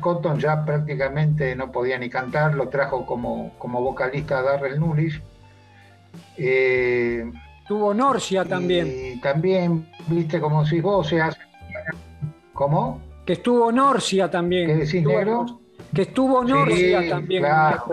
Cotton 0.00 0.40
ya 0.40 0.64
prácticamente 0.64 1.54
no 1.54 1.70
podía 1.70 1.98
ni 1.98 2.10
cantar, 2.10 2.54
lo 2.54 2.68
trajo 2.68 3.06
como, 3.06 3.56
como 3.58 3.80
vocalista 3.80 4.38
a 4.38 4.42
Darrell 4.42 4.80
Nulish. 4.80 5.22
Eh, 6.36 7.30
Tuvo 7.68 7.92
Norcia 7.92 8.44
también. 8.46 8.88
Y 8.88 9.20
también, 9.20 9.86
viste, 10.06 10.40
como 10.40 10.64
si 10.64 10.80
vos 10.80 11.08
seas. 11.08 11.36
¿Cómo? 12.54 13.00
Que 13.26 13.34
estuvo 13.34 13.70
Norcia 13.70 14.30
también. 14.30 14.68
¿Qué 14.68 14.76
decís, 14.76 15.04
negro? 15.04 15.60
Que 15.94 16.02
estuvo 16.02 16.42
Norcia 16.42 17.10
también. 17.10 17.42
Claro. 17.42 17.84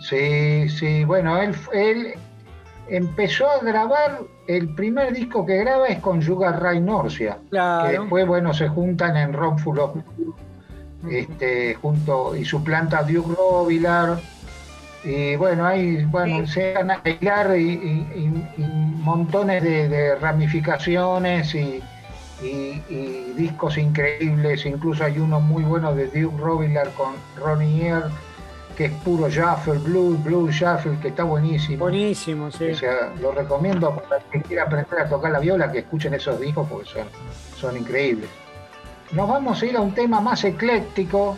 Sí, 0.00 0.68
sí, 0.68 1.04
bueno, 1.04 1.38
él, 1.38 1.54
él 1.72 2.14
empezó 2.88 3.50
a 3.50 3.58
grabar, 3.58 4.20
el 4.46 4.74
primer 4.74 5.12
disco 5.12 5.44
que 5.44 5.56
graba 5.56 5.88
es 5.88 5.98
con 5.98 6.22
Sugar 6.22 6.62
Ray 6.62 6.80
Norcia, 6.80 7.38
que 7.50 7.98
después, 7.98 8.26
bueno, 8.26 8.54
se 8.54 8.68
juntan 8.68 9.16
en 9.16 9.32
Rómfulo, 9.32 9.94
este, 11.10 11.74
junto, 11.74 12.34
y 12.36 12.44
su 12.44 12.62
planta 12.64 13.02
Duke 13.02 13.34
Robilar, 13.36 14.18
y 15.04 15.36
bueno, 15.36 15.66
hay, 15.66 16.04
bueno, 16.04 16.46
se 16.46 16.74
van 16.74 16.90
a 16.90 16.98
bailar 16.98 17.56
y, 17.58 18.06
montones 19.02 19.62
de, 19.62 20.16
ramificaciones 20.16 21.54
y, 21.54 21.82
discos 23.36 23.78
increíbles, 23.78 24.66
incluso 24.66 25.04
hay 25.04 25.18
uno 25.18 25.40
muy 25.40 25.64
bueno 25.64 25.94
de 25.94 26.06
Duke 26.06 26.36
Robilar 26.38 26.90
con 26.92 27.14
Ronnie 27.36 27.86
Ear, 27.86 28.10
que 28.76 28.86
es 28.86 28.92
puro 28.92 29.28
shuffle, 29.28 29.78
blues, 29.78 30.22
blues 30.22 30.54
shuffle, 30.54 30.98
que 31.00 31.08
está 31.08 31.24
buenísimo. 31.24 31.78
Buenísimo, 31.78 32.50
sí. 32.52 32.70
O 32.70 32.76
sea, 32.76 33.12
lo 33.20 33.32
recomiendo 33.32 33.94
para 33.94 34.22
quien 34.30 34.42
quiera 34.44 34.64
aprender 34.64 35.00
a 35.00 35.08
tocar 35.08 35.32
la 35.32 35.40
viola, 35.40 35.70
que 35.70 35.80
escuchen 35.80 36.14
esos 36.14 36.38
discos 36.40 36.68
porque 36.68 36.88
son, 36.88 37.06
son 37.56 37.76
increíbles. 37.76 38.30
Nos 39.12 39.28
vamos 39.28 39.60
a 39.62 39.66
ir 39.66 39.76
a 39.76 39.80
un 39.80 39.92
tema 39.94 40.20
más 40.20 40.44
ecléctico, 40.44 41.36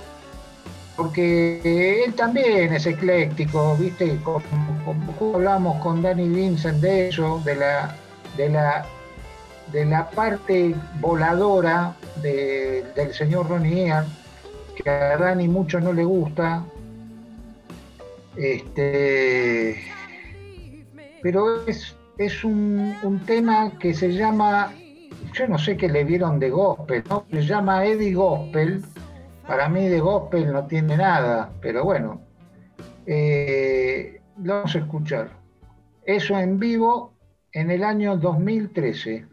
porque 1.00 2.04
él 2.04 2.12
también 2.12 2.74
es 2.74 2.84
ecléctico, 2.84 3.74
¿viste? 3.76 4.18
Como, 4.22 5.34
hablamos 5.34 5.80
con 5.82 6.02
Danny 6.02 6.28
Vincent 6.28 6.78
de 6.82 7.08
eso, 7.08 7.40
de 7.42 7.54
la, 7.56 7.96
de 8.36 8.50
la, 8.50 8.84
de 9.72 9.86
la 9.86 10.10
parte 10.10 10.74
voladora 11.00 11.96
del 12.22 13.14
señor 13.14 13.48
Ronnie 13.48 13.86
Ian, 13.86 14.04
que 14.76 14.90
a 14.90 15.16
Danny 15.16 15.48
mucho 15.48 15.80
no 15.80 15.94
le 15.94 16.04
gusta, 16.04 16.66
este, 18.36 19.82
pero 21.22 21.66
es, 21.66 21.96
es 22.18 22.44
un, 22.44 23.22
tema 23.24 23.72
que 23.78 23.94
se 23.94 24.12
llama, 24.12 24.70
yo 25.32 25.48
no 25.48 25.58
sé 25.58 25.78
qué 25.78 25.88
le 25.88 26.04
vieron 26.04 26.38
de 26.38 26.50
gospel, 26.50 27.02
¿no? 27.08 27.24
Se 27.30 27.40
llama 27.40 27.86
Eddie 27.86 28.12
Gospel. 28.12 28.84
Para 29.50 29.68
mí 29.68 29.88
de 29.88 29.98
gospel 29.98 30.52
no 30.52 30.64
tiene 30.68 30.96
nada, 30.96 31.50
pero 31.60 31.82
bueno, 31.82 32.20
eh, 33.04 34.20
lo 34.44 34.54
vamos 34.54 34.76
a 34.76 34.78
escuchar. 34.78 35.30
Eso 36.04 36.38
en 36.38 36.60
vivo 36.60 37.14
en 37.50 37.72
el 37.72 37.82
año 37.82 38.16
2013. 38.16 39.26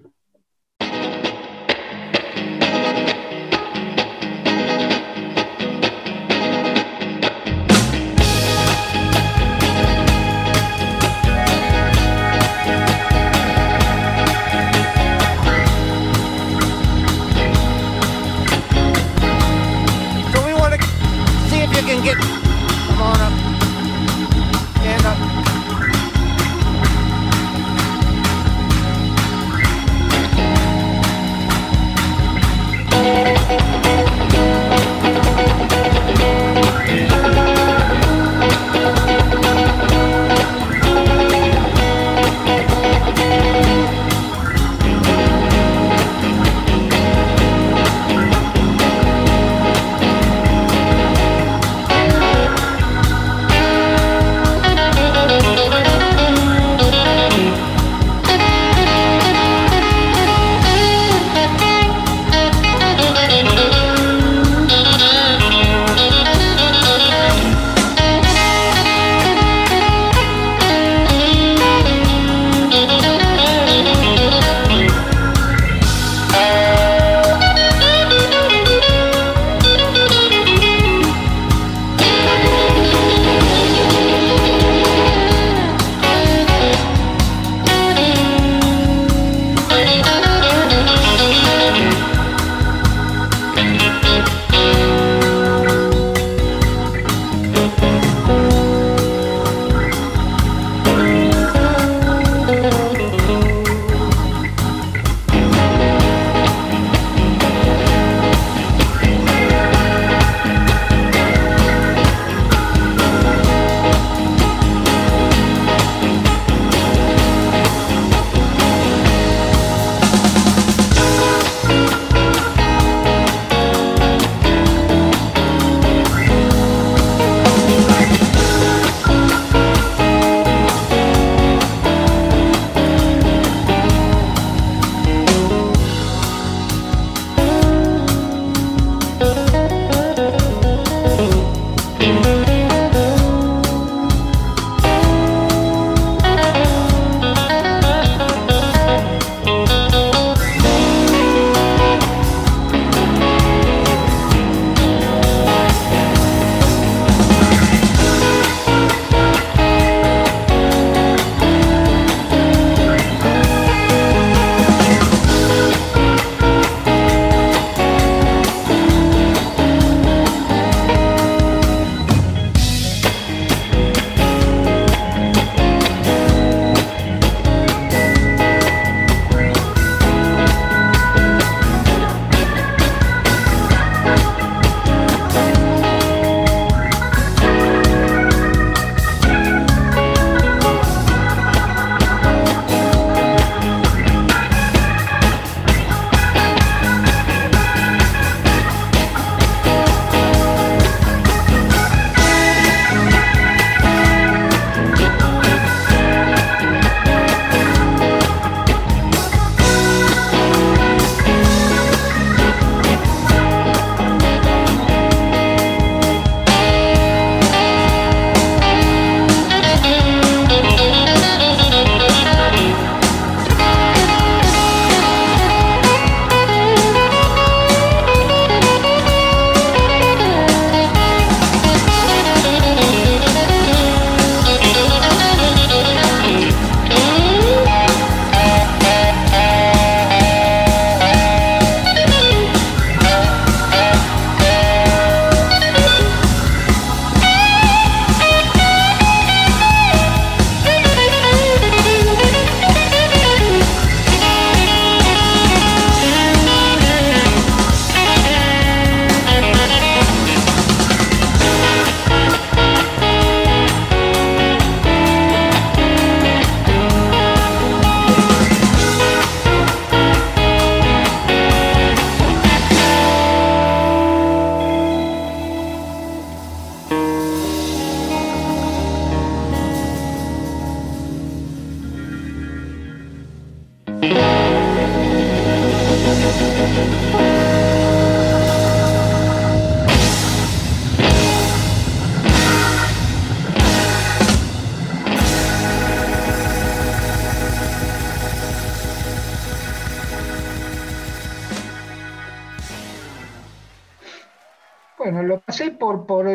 Por, 305.78 306.06
por, 306.06 306.28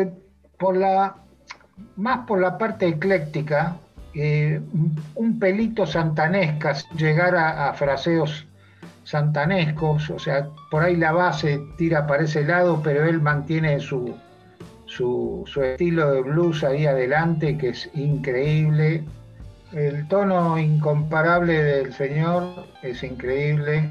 por 0.57 0.77
la, 0.77 1.15
más 1.95 2.25
por 2.25 2.39
la 2.39 2.57
parte 2.57 2.87
ecléctica, 2.87 3.77
eh, 4.15 4.61
un 5.15 5.39
pelito 5.39 5.85
santanesca, 5.85 6.73
llegar 6.95 7.35
a, 7.35 7.73
fraseos 7.73 8.45
santanescos, 9.03 10.09
o 10.09 10.19
sea, 10.19 10.47
por 10.69 10.83
ahí 10.83 10.95
la 10.95 11.11
base 11.11 11.59
tira 11.77 12.05
para 12.05 12.23
ese 12.23 12.43
lado, 12.43 12.81
pero 12.83 13.05
él 13.05 13.21
mantiene 13.21 13.79
su, 13.79 14.15
su, 14.85 15.43
su, 15.47 15.63
estilo 15.63 16.11
de 16.11 16.21
blues 16.21 16.63
ahí 16.63 16.85
adelante, 16.85 17.57
que 17.57 17.69
es 17.69 17.89
increíble. 17.95 19.03
El 19.73 20.07
tono 20.07 20.59
incomparable 20.59 21.63
del 21.63 21.93
señor 21.93 22.67
es 22.83 23.01
increíble. 23.03 23.89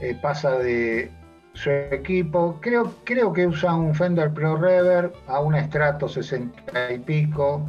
Eh, 0.00 0.16
pasa 0.22 0.58
de 0.58 1.10
su 1.58 1.70
equipo, 1.70 2.58
creo, 2.60 2.94
creo 3.02 3.32
que 3.32 3.46
usa 3.46 3.74
un 3.74 3.92
Fender 3.92 4.32
Pro 4.32 4.56
Reverb 4.56 5.12
a 5.26 5.40
un 5.40 5.56
Strato 5.56 6.08
60 6.08 6.92
y 6.92 6.98
pico, 7.00 7.68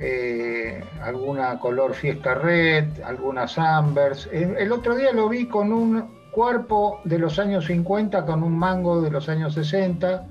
eh, 0.00 0.82
alguna 1.00 1.60
color 1.60 1.94
Fiesta 1.94 2.34
Red, 2.34 3.00
algunas 3.04 3.56
Ambers. 3.56 4.28
El, 4.32 4.72
otro 4.72 4.96
día 4.96 5.12
lo 5.12 5.28
vi 5.28 5.46
con 5.46 5.72
un 5.72 6.10
cuerpo 6.32 7.00
de 7.04 7.20
los 7.20 7.38
años 7.38 7.66
50 7.66 8.26
con 8.26 8.42
un 8.42 8.58
mango 8.58 9.00
de 9.00 9.12
los 9.12 9.28
años 9.28 9.54
60, 9.54 10.26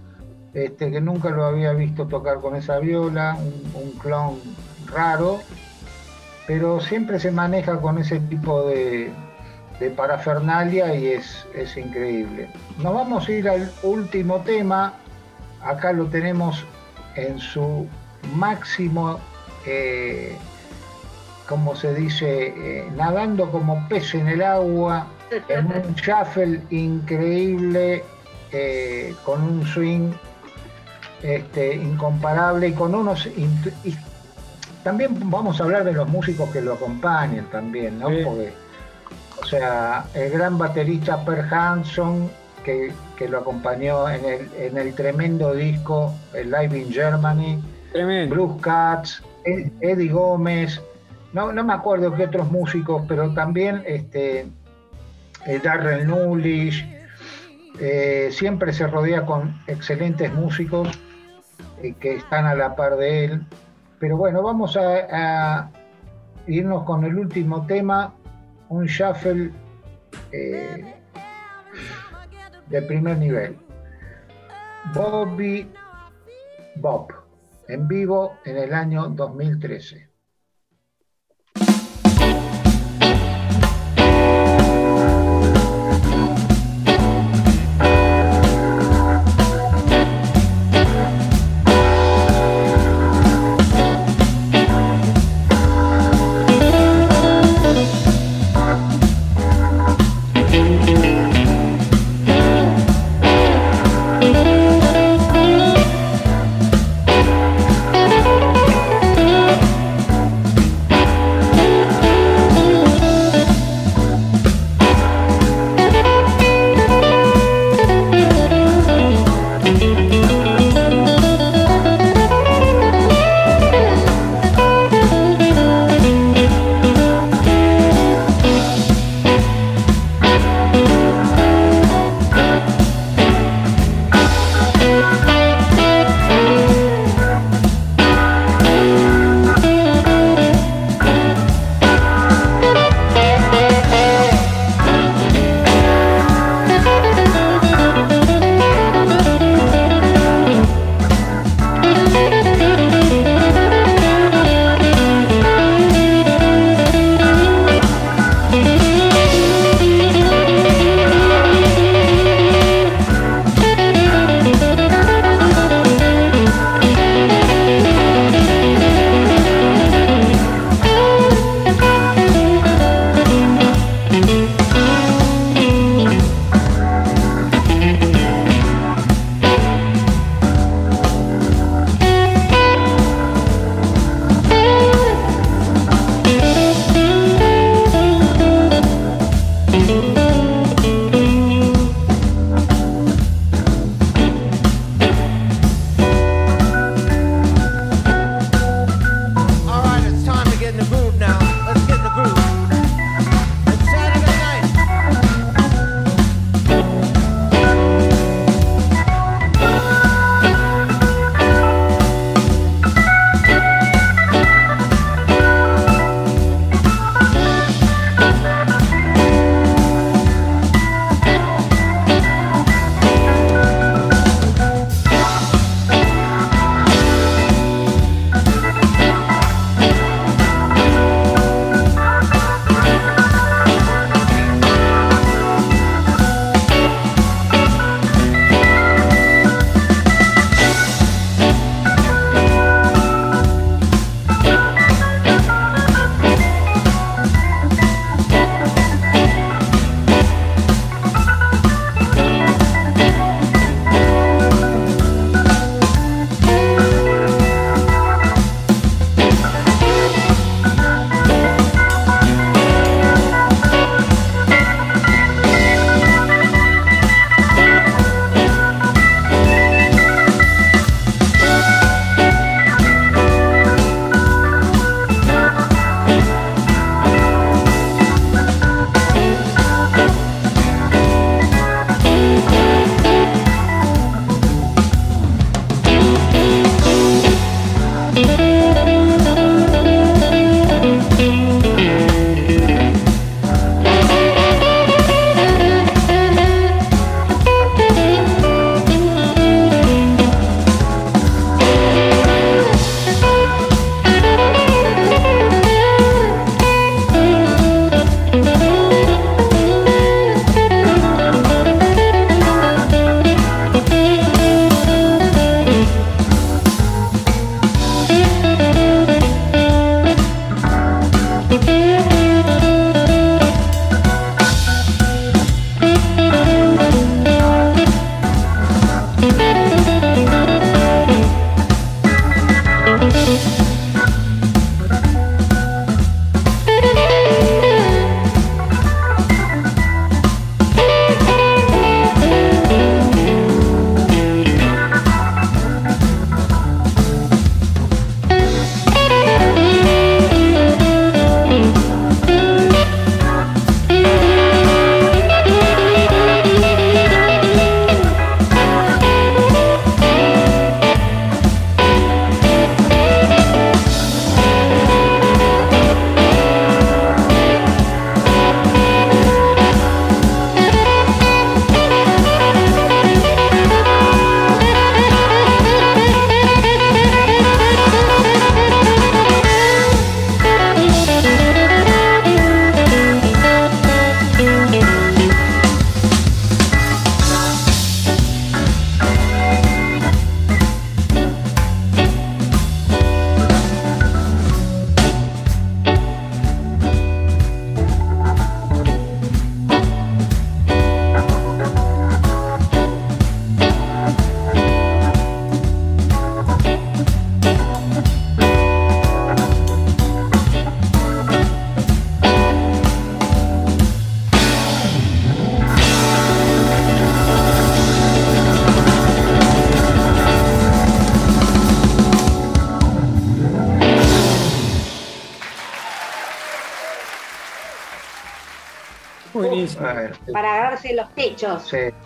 este, 0.53 0.91
que 0.91 0.99
nunca 0.99 1.29
lo 1.29 1.45
había 1.45 1.71
visto 1.71 2.05
tocar 2.07 2.41
con 2.41 2.55
esa 2.55 2.79
viola, 2.79 3.37
un, 3.75 3.91
clon 3.91 4.39
raro, 4.91 5.39
pero 6.47 6.81
siempre 6.81 7.17
se 7.17 7.31
maneja 7.31 7.79
con 7.79 7.97
ese 7.97 8.19
tipo 8.19 8.67
de, 8.67 9.09
parafernalia 9.95 10.95
y 10.95 11.07
es, 11.07 11.45
es 11.55 11.77
increíble. 11.77 12.49
Nos 12.79 12.93
vamos 12.93 13.27
a 13.27 13.31
ir 13.31 13.47
al 13.47 13.71
último 13.83 14.41
tema, 14.41 14.93
acá 15.63 15.93
lo 15.93 16.05
tenemos 16.05 16.65
en 17.15 17.39
su 17.39 17.87
máximo 18.35 19.19
eh, 19.65 20.37
como 21.47 21.75
se 21.75 21.93
dice, 21.93 22.53
eh, 22.57 22.91
nadando 22.95 23.49
como 23.51 23.87
pez 23.87 24.13
en 24.15 24.27
el 24.27 24.41
agua, 24.41 25.07
en 25.47 25.65
un 25.67 25.95
shuffle 25.95 26.61
increíble, 26.69 28.03
eh, 28.51 29.15
con 29.23 29.41
un 29.41 29.65
swing 29.65 30.11
este, 31.21 31.75
incomparable 31.75 32.69
y 32.69 32.73
con 32.73 32.93
unos... 32.93 33.27
también 34.83 35.29
vamos 35.29 35.59
a 35.59 35.63
hablar 35.63 35.83
de 35.83 35.93
los 35.93 36.07
músicos 36.07 36.49
que 36.49 36.61
lo 36.61 36.73
acompañan 36.73 37.45
también, 37.49 37.99
¿no? 37.99 38.07
Porque, 38.23 38.53
o 39.41 39.45
sea, 39.45 40.05
el 40.13 40.31
gran 40.31 40.57
baterista 40.57 41.23
Per 41.23 41.41
Hanson, 41.53 42.29
que, 42.63 42.93
lo 43.29 43.39
acompañó 43.39 44.09
en 44.09 44.25
el, 44.25 44.49
en 44.57 44.77
el 44.77 44.93
tremendo 44.93 45.53
disco 45.53 46.13
el 46.33 46.51
Live 46.51 46.77
in 46.77 46.91
Germany, 46.91 47.63
Bruce 48.29 48.61
Katz, 48.61 49.23
Eddie 49.45 50.11
Gómez, 50.11 50.81
no, 51.33 51.51
no 51.51 51.63
me 51.63 51.73
acuerdo 51.73 52.13
qué 52.13 52.25
otros 52.25 52.51
músicos, 52.51 53.03
pero 53.07 53.33
también 53.33 53.83
este, 53.85 54.47
eh, 55.45 55.61
Darrell 55.63 56.07
Nulish, 56.07 56.85
eh, 57.79 58.29
siempre 58.31 58.73
se 58.73 58.87
rodea 58.87 59.25
con 59.25 59.53
excelentes 59.67 60.33
músicos 60.33 60.89
eh, 61.83 61.93
que 61.99 62.15
están 62.15 62.45
a 62.45 62.55
la 62.55 62.75
par 62.75 62.97
de 62.97 63.25
él. 63.25 63.45
Pero 63.99 64.17
bueno, 64.17 64.41
vamos 64.41 64.77
a, 64.77 65.69
irnos 66.47 66.83
con 66.85 67.03
el 67.03 67.17
último 67.17 67.65
tema, 67.65 68.13
un 68.69 68.85
shuffle 68.85 69.51
de 72.69 72.81
primer 72.81 73.17
nivel. 73.17 73.57
Bobby 74.93 75.69
Bob 76.75 77.13
en 77.67 77.87
vivo 77.87 78.37
en 78.45 78.57
el 78.57 78.73
año 78.73 79.07
2013. 79.09 80.06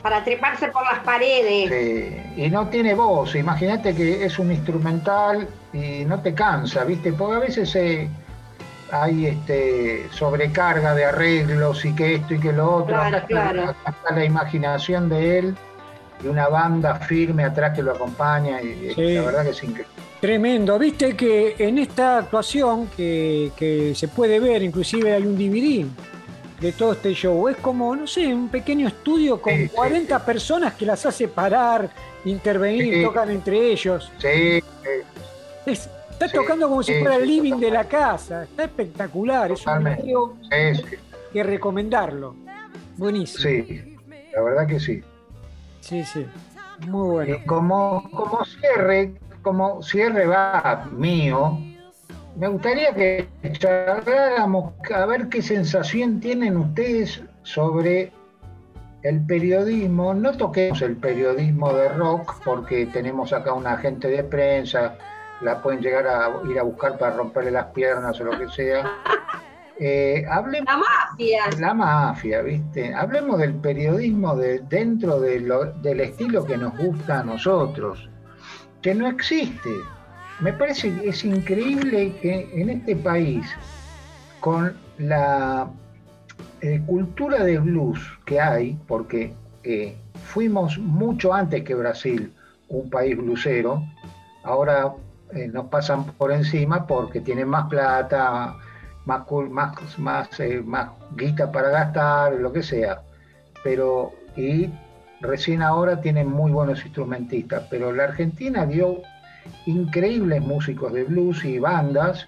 Para 0.02 0.24
treparse 0.24 0.68
por 0.70 0.84
las 0.84 1.00
paredes. 1.00 2.38
Y 2.38 2.50
no 2.50 2.68
tiene 2.68 2.94
voz, 2.94 3.36
imagínate 3.36 3.96
que 3.96 4.26
es 4.26 4.40
un 4.40 4.52
instrumental 4.52 5.48
y 5.74 6.06
no 6.06 6.22
te 6.22 6.34
cansa, 6.34 6.84
¿viste? 6.84 7.14
Porque 7.14 7.36
a 7.36 7.40
veces 7.40 7.76
hay 8.92 9.26
este, 9.28 10.08
sobrecarga 10.12 10.94
de 10.94 11.06
arreglos 11.06 11.86
y 11.86 11.96
que 11.96 12.16
esto 12.16 12.34
y 12.34 12.40
que 12.40 12.52
lo 12.52 12.76
otro. 12.76 12.96
Claro, 12.96 13.26
claro. 13.28 13.76
la 14.14 14.26
imaginación 14.26 15.10
de 15.10 15.40
él 15.40 15.56
y 16.24 16.28
una 16.28 16.48
banda 16.50 16.96
firme 16.96 17.44
atrás 17.46 17.74
que 17.76 17.82
lo 17.82 17.94
acompaña 17.94 18.62
y 18.62 18.94
la 18.96 19.22
verdad 19.22 19.44
que 19.44 19.50
es 19.52 19.64
increíble. 19.64 20.02
Tremendo. 20.22 20.78
Viste 20.78 21.16
que 21.16 21.56
en 21.58 21.80
esta 21.80 22.20
actuación 22.20 22.88
que, 22.96 23.94
se 23.96 24.08
puede 24.08 24.40
ver, 24.40 24.62
inclusive 24.62 25.14
hay 25.14 25.24
un 25.24 25.36
DVD 25.36 25.88
de 26.62 26.72
todo 26.74 26.94
este 26.94 27.14
show, 27.14 27.50
es 27.50 27.58
como, 27.58 27.96
no 27.96 28.06
sé, 28.06 28.28
un 28.34 28.48
pequeño 28.48 28.88
estudio 28.88 29.42
con 29.42 29.68
40 29.68 30.24
personas 30.24 30.76
que 30.76 30.86
las 30.86 31.04
hace 31.08 31.28
parar, 31.28 31.90
intervenir, 32.24 33.04
tocan 33.04 33.32
entre 33.32 33.72
ellos. 33.72 34.12
Sí. 34.20 34.64
está 35.66 36.30
tocando 36.32 36.70
como 36.70 36.84
si 36.84 36.94
fuera 37.00 37.16
el 37.16 37.28
living 37.28 37.58
de 37.60 37.72
la 37.72 37.86
casa. 37.86 38.44
Está 38.44 38.66
espectacular. 38.66 39.52
Es 39.52 39.66
un 39.66 39.84
video 39.84 40.38
que 41.34 41.44
recomendarlo. 41.44 42.36
Buenísimo. 42.96 43.44
Sí, 43.44 43.98
la 44.32 44.42
verdad 44.44 44.68
que 44.68 44.80
sí. 44.80 45.02
Sí, 45.80 46.04
sí. 46.06 46.28
Muy 46.88 47.10
bueno. 47.10 47.38
como, 47.48 48.08
como 48.12 48.46
cierre, 48.46 49.16
como 49.42 49.82
cierre 49.82 50.28
va 50.28 50.88
mío, 50.92 51.60
me 52.36 52.48
gustaría 52.48 52.94
que 52.94 53.28
charláramos 53.54 54.74
a 54.94 55.06
ver 55.06 55.28
qué 55.30 55.42
sensación 55.42 56.20
tienen 56.20 56.58
ustedes 56.58 57.22
sobre 57.44 58.12
el 59.04 59.26
periodismo. 59.26 60.14
No 60.14 60.32
toquemos 60.38 60.82
el 60.82 60.96
periodismo 60.98 61.74
de 61.74 61.90
rock 61.90 62.42
porque 62.44 62.86
tenemos 62.88 63.34
acá 63.34 63.54
una 63.54 63.74
agente 63.74 64.08
de 64.08 64.24
prensa, 64.24 64.98
la 65.42 65.62
pueden 65.62 65.82
llegar 65.82 66.08
a 66.08 66.32
ir 66.50 66.60
a 66.60 66.64
buscar 66.64 66.98
para 66.98 67.16
romperle 67.16 67.52
las 67.52 67.68
piernas 67.68 68.20
o 68.20 68.24
lo 68.24 68.38
que 68.38 68.50
sea. 68.50 68.92
Eh, 69.84 70.24
hablemos, 70.30 70.68
la 70.68 70.78
mafia. 70.78 71.44
La 71.60 71.74
mafia, 71.74 72.42
¿viste? 72.44 72.94
Hablemos 72.94 73.40
del 73.40 73.56
periodismo 73.56 74.36
de, 74.36 74.60
dentro 74.70 75.20
del 75.20 76.00
estilo 76.00 76.46
que 76.46 76.56
nos 76.56 76.78
gusta 76.78 77.22
a 77.22 77.24
nosotros 77.24 78.08
que 78.82 78.96
no 78.96 79.08
existe. 79.08 79.70
Me 80.42 80.54
parece 80.54 80.92
que 80.96 81.10
es 81.10 81.24
increíble 81.24 82.16
que 82.20 82.50
en 82.56 82.72
este 82.72 82.96
país, 82.96 83.46
con 84.40 84.76
la 84.98 85.70
eh, 86.62 86.82
cultura 86.88 87.44
de 87.44 87.60
blues 87.60 88.00
que 88.26 88.42
hay, 88.42 88.76
porque 88.88 89.36
eh, 89.64 89.96
fuimos 90.26 90.80
mucho 90.80 91.32
antes 91.32 91.64
que 91.64 91.76
Brasil 91.76 92.34
un 92.70 92.90
país 92.90 93.16
blusero, 93.16 93.84
ahora 94.44 94.92
eh, 95.34 95.48
nos 95.48 95.68
pasan 95.68 96.06
por 96.06 96.32
encima 96.32 96.88
porque 96.88 97.22
tienen 97.22 97.48
más 97.48 97.70
plata, 97.70 98.56
más, 99.06 99.24
más, 99.50 100.40
más, 100.66 100.90
guita 101.16 101.52
para 101.52 101.70
gastar, 101.70 102.34
lo 102.34 102.52
que 102.52 102.64
sea. 102.64 103.04
Pero, 103.64 104.12
y 104.36 104.72
recién 105.20 105.62
ahora 105.62 106.02
tienen 106.02 106.32
muy 106.32 106.52
buenos 106.52 106.84
instrumentistas, 106.84 107.68
pero 107.70 107.92
la 107.92 108.06
Argentina 108.06 108.66
dio 108.66 109.04
increíbles 109.66 110.42
músicos 110.42 110.94
de 110.94 111.04
blues 111.04 111.44
y 111.46 111.60
bandas. 111.60 112.28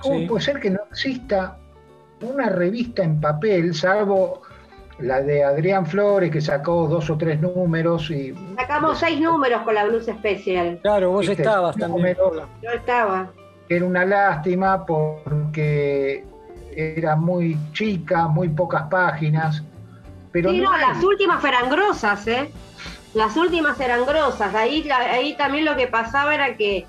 ¿Cómo 0.00 0.26
puede 0.26 0.44
ser 0.44 0.60
que 0.60 0.70
no 0.70 0.80
exista 0.90 1.58
una 2.22 2.48
revista 2.48 3.02
en 3.02 3.20
papel, 3.20 3.74
salvo 3.74 4.42
la 4.98 5.22
de 5.22 5.42
Adrián 5.42 5.86
Flores, 5.86 6.30
que 6.30 6.40
sacó 6.40 6.86
dos 6.86 7.08
o 7.08 7.16
tres 7.16 7.40
números 7.40 8.10
y... 8.10 8.34
Sacamos 8.56 8.98
seis 8.98 9.18
números 9.20 9.62
con 9.62 9.74
la 9.74 9.86
Blues 9.86 10.04
Special. 10.04 10.78
Claro, 10.82 11.10
vos 11.10 11.28
estabas 11.28 11.76
también. 11.76 12.16
Yo 12.62 12.70
estaba. 12.70 13.30
Era 13.68 13.84
una 13.84 14.04
lástima 14.04 14.84
porque 14.84 16.24
era 16.74 17.16
muy 17.16 17.56
chica, 17.72 18.28
muy 18.28 18.48
pocas 18.48 18.82
páginas 18.90 19.62
sí, 20.32 20.60
no, 20.60 20.76
las 20.76 21.02
últimas 21.02 21.44
eran 21.44 21.70
grosas, 21.70 22.26
¿eh? 22.26 22.50
Las 23.14 23.36
últimas 23.36 23.78
eran 23.80 24.04
grosas. 24.06 24.54
Ahí, 24.54 24.88
ahí 24.90 25.34
también 25.34 25.64
lo 25.64 25.76
que 25.76 25.86
pasaba 25.86 26.34
era 26.34 26.56
que 26.56 26.86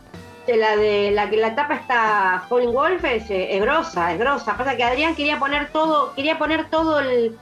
la 0.48 0.76
de 0.76 1.12
la 1.12 1.30
que 1.30 1.38
la 1.38 1.56
tapa 1.56 1.76
está 1.76 2.44
Falling 2.50 2.74
Wolf 2.74 3.04
es, 3.06 3.30
eh, 3.30 3.56
es, 3.56 3.62
grosa, 3.62 4.14
es 4.14 4.20
grosa. 4.20 4.58
Pasa 4.58 4.76
que 4.76 4.84
Adrián 4.84 5.16
quería 5.16 5.40
poner 5.40 5.72
todo, 5.72 6.14
quería 6.14 6.38
poner 6.38 6.70
todo 6.70 7.00
el, 7.00 7.38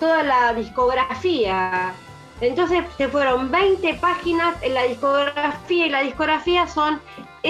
toda 0.00 0.22
la 0.22 0.54
discografía. 0.54 1.92
Entonces 2.40 2.84
se 2.96 3.08
fueron 3.08 3.50
20 3.50 3.94
páginas 3.94 4.56
en 4.62 4.74
la 4.74 4.82
discografía 4.82 5.86
y 5.86 5.90
la 5.90 6.02
discografía 6.02 6.66
son 6.66 7.00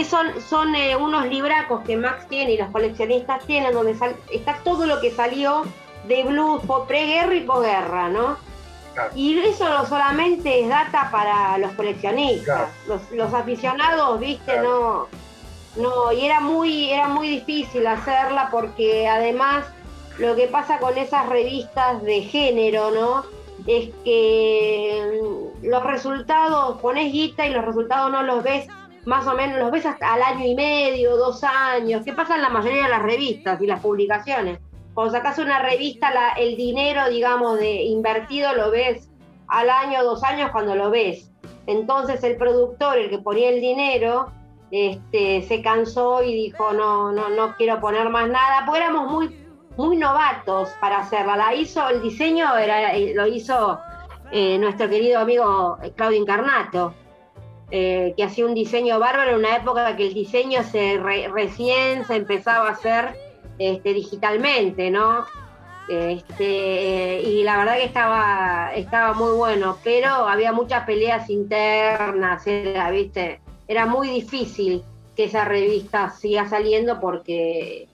son, 0.02 0.40
son 0.40 0.74
eh, 0.74 0.96
unos 0.96 1.26
libracos 1.26 1.82
que 1.84 1.96
Max 1.96 2.26
tiene 2.28 2.54
y 2.54 2.58
los 2.58 2.68
coleccionistas 2.70 3.46
tienen 3.46 3.72
donde 3.72 3.96
está 4.32 4.58
todo 4.64 4.86
lo 4.86 5.00
que 5.00 5.12
salió 5.12 5.64
de 6.08 6.24
blues 6.24 6.62
preguerra 6.88 7.34
y 7.34 7.40
posguerra, 7.42 8.08
¿no? 8.08 8.36
Y 9.14 9.38
eso 9.38 9.68
no 9.68 9.86
solamente 9.86 10.60
es 10.60 10.68
data 10.68 11.08
para 11.10 11.58
los 11.58 11.72
coleccionistas, 11.72 12.70
los, 12.86 13.34
aficionados, 13.34 14.20
viste, 14.20 14.60
no, 14.60 15.08
no, 15.76 16.12
y 16.12 16.24
era 16.24 16.40
muy, 16.40 16.90
era 16.90 17.08
muy 17.08 17.28
difícil 17.28 17.86
hacerla 17.86 18.48
porque 18.50 19.08
además 19.08 19.64
lo 20.18 20.36
que 20.36 20.46
pasa 20.46 20.78
con 20.78 20.96
esas 20.96 21.28
revistas 21.28 22.02
de 22.02 22.22
género, 22.22 22.90
¿no? 22.90 23.24
Es 23.66 23.90
que 24.04 25.20
mm, 25.22 25.66
los 25.66 25.82
resultados, 25.82 26.80
pones 26.80 27.12
guita 27.12 27.46
y 27.46 27.50
los 27.50 27.64
resultados 27.64 28.12
no 28.12 28.22
los 28.22 28.44
ves, 28.44 28.66
más 29.04 29.26
o 29.26 29.34
menos 29.34 29.58
los 29.58 29.70
ves 29.70 29.86
hasta 29.86 30.14
al 30.14 30.22
año 30.22 30.46
y 30.46 30.54
medio, 30.54 31.16
dos 31.16 31.42
años, 31.44 32.02
¿qué 32.04 32.12
pasa 32.12 32.36
en 32.36 32.42
la 32.42 32.48
mayoría 32.48 32.84
de 32.84 32.88
las 32.90 33.02
revistas 33.02 33.60
y 33.60 33.66
las 33.66 33.80
publicaciones? 33.80 34.58
Cuando 34.94 35.12
sacas 35.12 35.38
una 35.38 35.60
revista, 35.60 36.08
el 36.38 36.56
dinero, 36.56 37.08
digamos, 37.08 37.58
de 37.58 37.82
invertido 37.82 38.54
lo 38.54 38.70
ves 38.70 39.10
al 39.48 39.68
año, 39.68 40.04
dos 40.04 40.22
años 40.22 40.50
cuando 40.52 40.76
lo 40.76 40.90
ves. 40.90 41.30
Entonces 41.66 42.22
el 42.22 42.36
productor, 42.36 42.98
el 42.98 43.10
que 43.10 43.18
ponía 43.18 43.48
el 43.48 43.60
dinero, 43.60 44.32
este, 44.70 45.42
se 45.42 45.62
cansó 45.62 46.22
y 46.22 46.32
dijo, 46.34 46.72
no, 46.72 47.12
no, 47.12 47.28
no 47.28 47.56
quiero 47.56 47.80
poner 47.80 48.08
más 48.08 48.28
nada, 48.28 48.64
porque 48.66 48.80
éramos 48.80 49.10
muy, 49.10 49.36
muy 49.76 49.96
novatos 49.96 50.68
para 50.80 50.98
hacerla. 50.98 51.36
La 51.36 51.54
hizo, 51.54 51.88
el 51.88 52.00
diseño 52.00 52.56
era, 52.56 52.92
lo 53.14 53.26
hizo 53.26 53.78
eh, 54.30 54.58
nuestro 54.58 54.88
querido 54.88 55.20
amigo 55.20 55.78
Claudio 55.96 56.18
Incarnato, 56.18 56.94
eh, 57.70 58.14
que 58.16 58.24
hacía 58.24 58.46
un 58.46 58.54
diseño 58.54 58.98
bárbaro 58.98 59.30
en 59.30 59.38
una 59.38 59.56
época 59.56 59.96
que 59.96 60.06
el 60.06 60.14
diseño 60.14 60.62
se 60.62 60.98
recién 60.98 62.04
se 62.04 62.16
empezaba 62.16 62.68
a 62.68 62.72
hacer 62.72 63.23
este, 63.58 63.94
digitalmente, 63.94 64.90
¿no? 64.90 65.24
Este, 65.88 67.20
y 67.22 67.42
la 67.42 67.58
verdad 67.58 67.76
que 67.76 67.84
estaba, 67.84 68.72
estaba 68.74 69.12
muy 69.12 69.32
bueno, 69.36 69.76
pero 69.84 70.08
había 70.08 70.52
muchas 70.52 70.84
peleas 70.84 71.28
internas, 71.28 72.46
era, 72.46 72.90
¿viste? 72.90 73.40
Era 73.68 73.86
muy 73.86 74.08
difícil 74.08 74.82
que 75.14 75.24
esa 75.24 75.44
revista 75.44 76.10
siga 76.10 76.48
saliendo 76.48 77.00
porque 77.00 77.86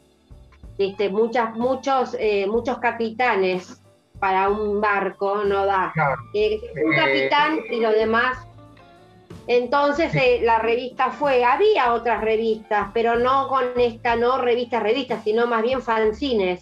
este, 0.78 1.10
muchas, 1.10 1.54
muchos, 1.56 2.16
eh, 2.18 2.46
muchos 2.46 2.78
capitanes 2.78 3.80
para 4.20 4.48
un 4.48 4.80
barco 4.80 5.44
no 5.44 5.66
da. 5.66 5.92
un 5.94 6.94
capitán 6.94 7.58
y 7.70 7.80
lo 7.80 7.90
demás 7.90 8.38
entonces 9.46 10.14
eh, 10.14 10.40
la 10.42 10.58
revista 10.58 11.10
fue, 11.10 11.44
había 11.44 11.92
otras 11.92 12.20
revistas, 12.20 12.88
pero 12.94 13.16
no 13.18 13.48
con 13.48 13.64
esta, 13.76 14.16
no 14.16 14.38
revistas, 14.38 14.82
revistas, 14.82 15.24
sino 15.24 15.46
más 15.46 15.62
bien 15.62 15.82
fanzines. 15.82 16.60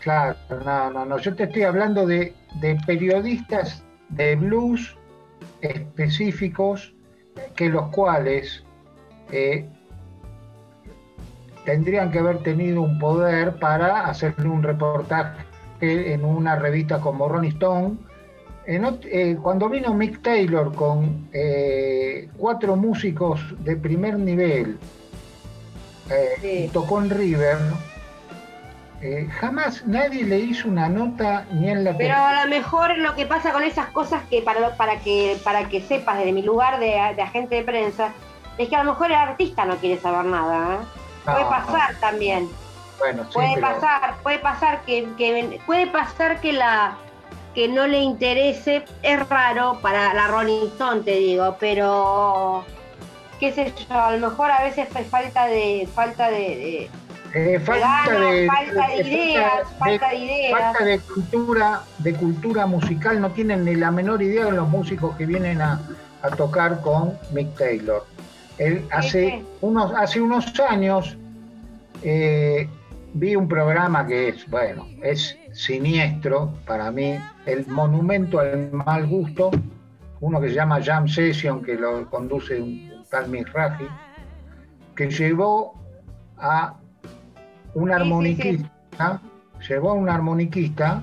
Claro, 0.00 0.36
no, 0.64 0.90
no, 0.90 1.04
no, 1.04 1.18
yo 1.18 1.34
te 1.34 1.44
estoy 1.44 1.62
hablando 1.62 2.06
de, 2.06 2.34
periodistas 2.86 3.84
de 4.08 4.36
blues 4.36 4.96
específicos 5.60 6.92
que 7.54 7.68
los 7.68 7.88
cuales 7.90 8.64
eh, 9.30 9.64
tendrían 11.64 12.10
que 12.10 12.18
haber 12.18 12.42
tenido 12.42 12.82
un 12.82 12.98
poder 12.98 13.58
para 13.58 14.06
hacerle 14.06 14.48
un 14.48 14.62
reportaje 14.62 15.44
en 15.80 16.24
una 16.24 16.56
revista 16.56 17.00
como 17.00 17.28
Ronnie 17.28 17.50
Stone 17.50 17.96
eh, 18.66 19.36
cuando 19.42 19.68
vino 19.68 19.92
Mick 19.92 20.22
Taylor 20.22 20.74
con 20.74 21.28
eh, 21.32 22.28
cuatro 22.36 22.76
músicos 22.76 23.40
de 23.64 23.76
primer 23.76 24.18
nivel, 24.18 24.78
eh, 26.10 26.70
tocó 26.72 27.00
en 27.00 27.10
River, 27.10 27.58
jamás 29.40 29.84
nadie 29.84 30.24
le 30.24 30.38
hizo 30.38 30.68
una 30.68 30.88
nota 30.88 31.44
ni 31.50 31.68
en 31.68 31.82
la 31.82 31.96
Pero 31.96 32.14
a 32.14 32.44
lo 32.44 32.50
mejor 32.50 32.96
lo 32.98 33.16
que 33.16 33.26
pasa 33.26 33.52
con 33.52 33.64
esas 33.64 33.88
cosas 33.88 34.22
que 34.30 34.42
para, 34.42 34.76
para 34.76 35.00
que 35.00 35.36
para 35.42 35.68
que 35.68 35.80
sepas 35.80 36.18
desde 36.18 36.32
mi 36.32 36.42
lugar 36.42 36.78
de, 36.78 37.00
agente 37.00 37.56
de 37.56 37.64
prensa, 37.64 38.12
es 38.58 38.68
que 38.68 38.76
a 38.76 38.84
lo 38.84 38.92
mejor 38.92 39.08
el 39.08 39.16
artista 39.16 39.64
no 39.64 39.76
quiere 39.76 40.00
saber 40.00 40.26
nada. 40.26 40.84
Puede 41.24 41.44
pasar 41.46 41.96
también. 42.00 42.48
Bueno, 42.98 43.24
puede 43.32 43.60
pasar, 43.60 44.14
puede 44.22 44.38
pasar 44.38 44.82
que, 44.84 45.58
puede 45.66 45.88
pasar 45.88 46.40
que 46.40 46.52
la 46.52 46.96
que 47.54 47.68
no 47.68 47.86
le 47.86 48.00
interese, 48.00 48.84
es 49.02 49.28
raro 49.28 49.78
para 49.82 50.14
la 50.14 50.28
Rolling 50.28 50.68
Stone, 50.68 51.02
te 51.02 51.16
digo, 51.16 51.56
pero 51.60 52.64
qué 53.38 53.52
sé 53.52 53.72
yo, 53.88 53.94
a 53.94 54.16
lo 54.16 54.30
mejor 54.30 54.50
a 54.50 54.62
veces 54.62 54.88
fue 54.88 55.04
falta 55.04 55.46
de 55.46 55.88
falta 55.94 56.30
de, 56.30 56.88
eh, 57.34 57.60
falta, 57.60 58.20
de, 58.20 58.46
falta 58.46 58.88
de, 58.88 59.08
ideas, 59.08 59.68
falta 59.78 60.08
de 60.10 60.16
ideas. 60.16 60.60
Falta 60.60 60.84
de 60.84 60.98
cultura, 61.00 61.82
de 61.98 62.14
cultura 62.14 62.66
musical, 62.66 63.20
no 63.20 63.30
tienen 63.30 63.64
ni 63.64 63.74
la 63.74 63.90
menor 63.90 64.22
idea 64.22 64.46
de 64.46 64.52
los 64.52 64.68
músicos 64.68 65.16
que 65.16 65.26
vienen 65.26 65.60
a, 65.60 65.80
tocar 66.36 66.80
con 66.82 67.18
Mick 67.32 67.56
Taylor. 67.56 68.06
Él 68.58 68.86
hace 68.92 69.42
unos, 69.60 69.92
hace 69.92 70.20
unos 70.20 70.60
años 70.60 71.16
eh, 72.04 72.68
vi 73.14 73.34
un 73.34 73.48
programa 73.48 74.06
que 74.06 74.28
es, 74.28 74.48
bueno, 74.48 74.86
es 75.02 75.36
siniestro 75.52 76.54
para 76.66 76.90
mí, 76.90 77.18
el 77.46 77.66
monumento 77.66 78.40
al 78.40 78.72
mal 78.72 79.06
gusto, 79.06 79.50
uno 80.20 80.40
que 80.40 80.48
se 80.48 80.54
llama 80.54 80.82
Jam 80.82 81.08
Session, 81.08 81.62
que 81.62 81.74
lo 81.74 82.08
conduce 82.08 82.60
un, 82.60 83.04
tal 83.10 83.28
Miraji, 83.28 83.86
que 84.96 85.10
llevó 85.10 85.74
a 86.38 86.76
un 87.74 87.90
armoniquista, 87.90 89.20
llevó 89.68 89.90
a 89.90 89.94
un 89.94 90.08
armoniquista 90.08 91.02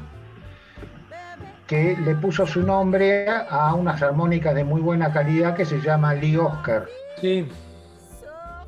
que 1.67 1.95
le 2.03 2.15
puso 2.15 2.47
su 2.47 2.63
nombre 2.63 3.27
a 3.29 3.75
unas 3.75 4.01
armónicas 4.01 4.55
de 4.55 4.63
muy 4.63 4.81
buena 4.81 5.13
calidad 5.13 5.55
que 5.55 5.65
se 5.65 5.79
llama 5.79 6.15
Lee 6.15 6.37
Oscar. 6.37 6.87
Sí. 7.21 7.47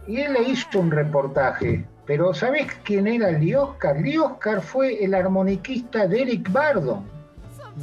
Y 0.07 0.17
él 0.17 0.33
le 0.33 0.43
hizo 0.43 0.79
un 0.79 0.91
reportaje 0.91 1.85
pero 2.05 2.33
¿sabés 2.33 2.67
quién 2.83 3.07
era 3.07 3.31
Lee 3.31 3.55
Oscar? 3.55 3.97
Lee 3.97 4.17
Oscar 4.17 4.61
fue 4.61 5.03
el 5.03 5.13
armoniquista 5.13 6.07
de 6.07 6.21
Eric 6.23 6.51
Bardon 6.51 7.03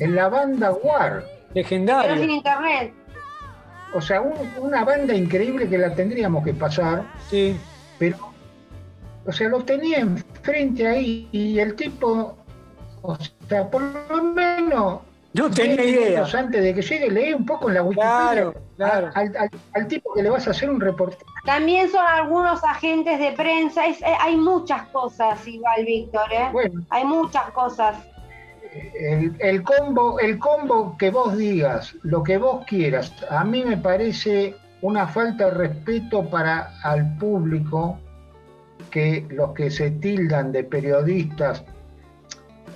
en 0.01 0.15
la 0.15 0.29
banda 0.29 0.73
War. 0.73 1.25
Legendario. 1.55 2.11
Pero 2.11 2.21
sin 2.21 2.31
internet. 2.31 2.93
O 3.95 4.01
sea, 4.01 4.21
una 4.21 4.85
banda 4.85 5.15
increíble 5.15 5.69
que 5.69 5.79
la 5.79 5.95
tendríamos 5.95 6.45
que 6.45 6.53
pasar. 6.53 7.05
Sí. 7.31 7.57
Pero, 7.99 8.19
o 9.25 9.33
sea, 9.33 9.49
lo 9.49 9.65
tenía 9.65 9.99
enfrente 9.99 10.87
ahí 10.87 11.29
y 11.33 11.59
el 11.59 11.75
tipo, 11.75 12.37
o 13.03 13.17
sea, 13.49 13.71
por 13.71 13.83
lo 13.83 14.23
menos 14.23 15.01
no 15.39 15.51
tenía 15.51 15.85
idea. 15.85 16.25
Antes 16.25 16.63
de 16.63 16.75
que 16.75 16.83
llegue, 16.83 17.11
leí 17.11 17.33
un 17.33 17.47
poco 17.47 17.69
en 17.69 17.75
la 17.75 17.83
Wikipedia 17.83 18.53
claro, 18.77 19.11
Al, 19.15 19.89
tipo 19.89 20.13
que 20.15 20.23
le 20.23 20.31
vas 20.31 20.47
a 20.47 20.51
hacer 20.51 20.71
un 20.71 20.81
reporte. 20.81 21.25
También 21.45 21.91
son 21.91 22.05
algunos 22.07 22.63
agentes 22.65 23.19
de 23.19 23.33
prensa. 23.33 23.87
Eh, 23.87 23.97
hay 24.21 24.37
muchas 24.37 24.83
cosas, 24.89 25.47
igual, 25.47 25.85
Víctor. 25.85 26.33
¿eh? 26.33 26.49
Bueno, 26.53 26.83
hay 26.91 27.05
muchas 27.05 27.51
cosas. 27.53 27.97
El, 29.41 29.63
combo, 29.63 30.21
el 30.21 30.39
combo 30.39 30.97
que 30.99 31.11
vos 31.11 31.37
digas, 31.37 31.95
lo 32.03 32.23
que 32.23 32.37
vos 32.37 32.65
quieras, 32.67 33.13
a 33.31 33.43
mí 33.43 33.65
me 33.65 33.79
parece 33.79 34.55
una 34.83 35.09
falta 35.09 35.47
de 35.47 35.51
respeto 35.53 36.29
para 36.29 36.73
al 36.83 37.17
público 37.17 37.99
que 38.91 39.27
los 39.31 39.53
que 39.55 39.71
se 39.71 39.91
tildan 39.91 40.53
de 40.53 40.65
periodistas 40.65 41.65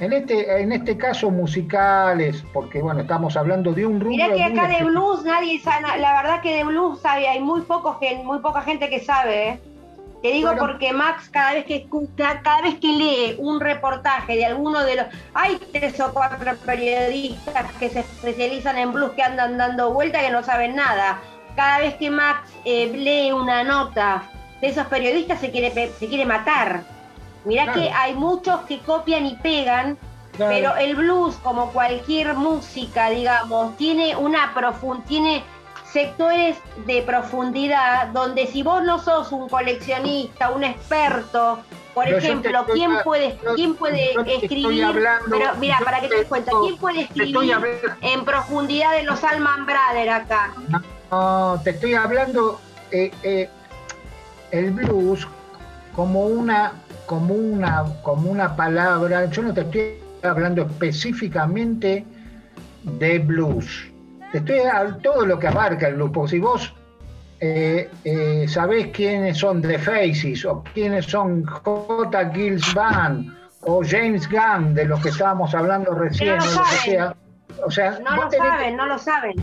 en 0.01 0.12
este, 0.12 0.61
en 0.61 0.72
este 0.72 0.97
caso 0.97 1.30
musicales, 1.30 2.45
porque 2.53 2.80
bueno, 2.80 3.01
estamos 3.01 3.36
hablando 3.36 3.72
de 3.72 3.86
un 3.86 4.01
rubro. 4.01 4.11
Mirá 4.11 4.32
que 4.32 4.45
acá 4.45 4.68
de 4.68 4.84
blues 4.84 5.24
nadie 5.24 5.61
sabe, 5.61 5.99
la 5.99 6.22
verdad 6.22 6.40
que 6.40 6.57
de 6.57 6.64
blues 6.64 7.01
sabe, 7.01 7.28
hay 7.28 7.40
muy 7.40 7.62
pocos 7.62 7.97
muy 8.24 8.38
poca 8.40 8.62
gente 8.62 8.88
que 8.88 9.01
sabe. 9.01 9.49
¿eh? 9.49 9.61
Te 10.22 10.28
digo 10.28 10.53
porque 10.57 10.93
Max 10.93 11.28
cada 11.30 11.55
vez 11.55 11.64
que 11.64 11.76
escucha, 11.76 12.40
cada 12.43 12.62
vez 12.62 12.76
que 12.76 12.86
lee 12.86 13.36
un 13.38 13.59
reportaje 13.59 14.36
de 14.36 14.47
alguno 14.47 14.84
de 14.84 14.97
los, 14.97 15.07
hay 15.34 15.59
tres 15.72 15.99
o 15.99 16.12
cuatro 16.12 16.55
periodistas 16.64 17.72
que 17.80 17.88
se 17.88 18.01
especializan 18.01 18.78
en 18.78 18.93
blues 18.93 19.11
que 19.12 19.22
andan 19.22 19.59
dando 19.59 19.93
vueltas 19.93 20.22
que 20.22 20.30
no 20.30 20.45
saben 20.45 20.76
nada. 20.76 21.18
Cada 21.57 21.78
vez 21.78 21.95
que 21.97 22.09
Max 22.09 22.53
eh, 22.64 22.86
lee 22.95 23.32
una 23.32 23.64
nota 23.64 24.22
de 24.61 24.68
esos 24.68 24.86
periodistas 24.86 25.40
se 25.40 25.51
quiere 25.51 25.70
se 25.90 26.07
quiere 26.07 26.24
matar. 26.24 26.84
Mirá 27.45 27.72
que 27.72 27.90
hay 27.90 28.14
muchos 28.14 28.61
que 28.62 28.78
copian 28.80 29.26
y 29.26 29.36
pegan, 29.36 29.99
pero 30.38 30.76
el 30.76 30.95
blues, 30.97 31.36
como 31.43 31.72
cualquier 31.72 32.34
música, 32.34 33.11
digamos, 33.11 33.76
tiene 33.76 34.16
una 34.16 34.55
profund 34.55 35.05
tiene 35.05 35.43
sectores 35.93 36.57
de 36.86 37.03
profundidad 37.03 38.09
donde 38.09 38.47
si 38.47 38.62
vos 38.62 38.82
no 38.82 38.99
sos 38.99 39.30
un 39.30 39.49
coleccionista, 39.49 40.51
un 40.51 40.64
experto, 40.64 41.62
por 41.95 42.09
ejemplo, 42.09 42.64
¿quién 42.72 42.90
puede, 43.05 43.38
quién 43.55 43.74
puede 43.74 44.14
escribir? 44.26 44.86
pero 45.30 45.55
mira, 45.59 45.78
para 45.84 46.01
que 46.01 46.09
te 46.09 46.16
des 46.16 46.26
cuenta, 46.26 46.53
¿quién 46.62 46.78
puede 46.78 47.03
escribir 47.03 47.59
en 48.01 48.24
profundidad 48.24 48.93
de 48.93 49.03
los 49.03 49.22
Alman 49.22 49.66
Brothers 49.66 50.24
acá? 50.24 50.55
No, 51.11 51.61
te 51.62 51.70
estoy 51.70 51.95
hablando 51.95 52.59
eh, 52.90 53.11
eh, 53.22 53.51
el 54.51 54.70
blues 54.70 55.28
como 55.95 56.24
una 56.24 56.72
como 57.07 57.34
una, 57.34 57.84
como 58.03 58.30
una 58.30 58.55
palabra, 58.57 59.26
yo 59.26 59.42
no 59.42 59.55
te 59.55 59.62
estoy 59.62 59.94
hablando 60.22 60.62
específicamente 60.62 62.05
de 62.82 63.18
blues, 63.18 63.90
te 64.30 64.38
estoy 64.38 64.61
hablando 64.61 64.98
todo 64.98 65.26
lo 65.26 65.38
que 65.38 65.48
abarca 65.48 65.88
el 65.88 65.96
blues, 65.96 66.11
porque 66.12 66.30
si 66.30 66.38
vos 66.38 66.74
eh, 67.40 67.90
eh, 68.05 68.46
sabés 68.48 68.88
quiénes 68.88 69.38
son 69.38 69.61
The 69.61 69.78
Faces 69.78 70.44
o 70.44 70.62
quiénes 70.74 71.07
son 71.07 71.44
J. 71.44 72.30
Gills 72.32 72.72
Band 72.72 73.34
o 73.62 73.82
James 73.84 74.28
Gunn, 74.28 74.74
de 74.74 74.84
los 74.84 75.00
que 75.00 75.09
estábamos 75.09 75.55
hablando 75.55 75.92
recién, 75.92 76.40
o 76.40 76.44
lo 76.44 76.62
que 76.62 76.90
sea. 76.90 77.16
O 77.64 77.70
sea, 77.70 77.98
no 78.00 78.16
lo 78.16 78.30
saben, 78.30 78.76
no 78.76 78.86
lo 78.86 78.98
saben. 78.98 79.34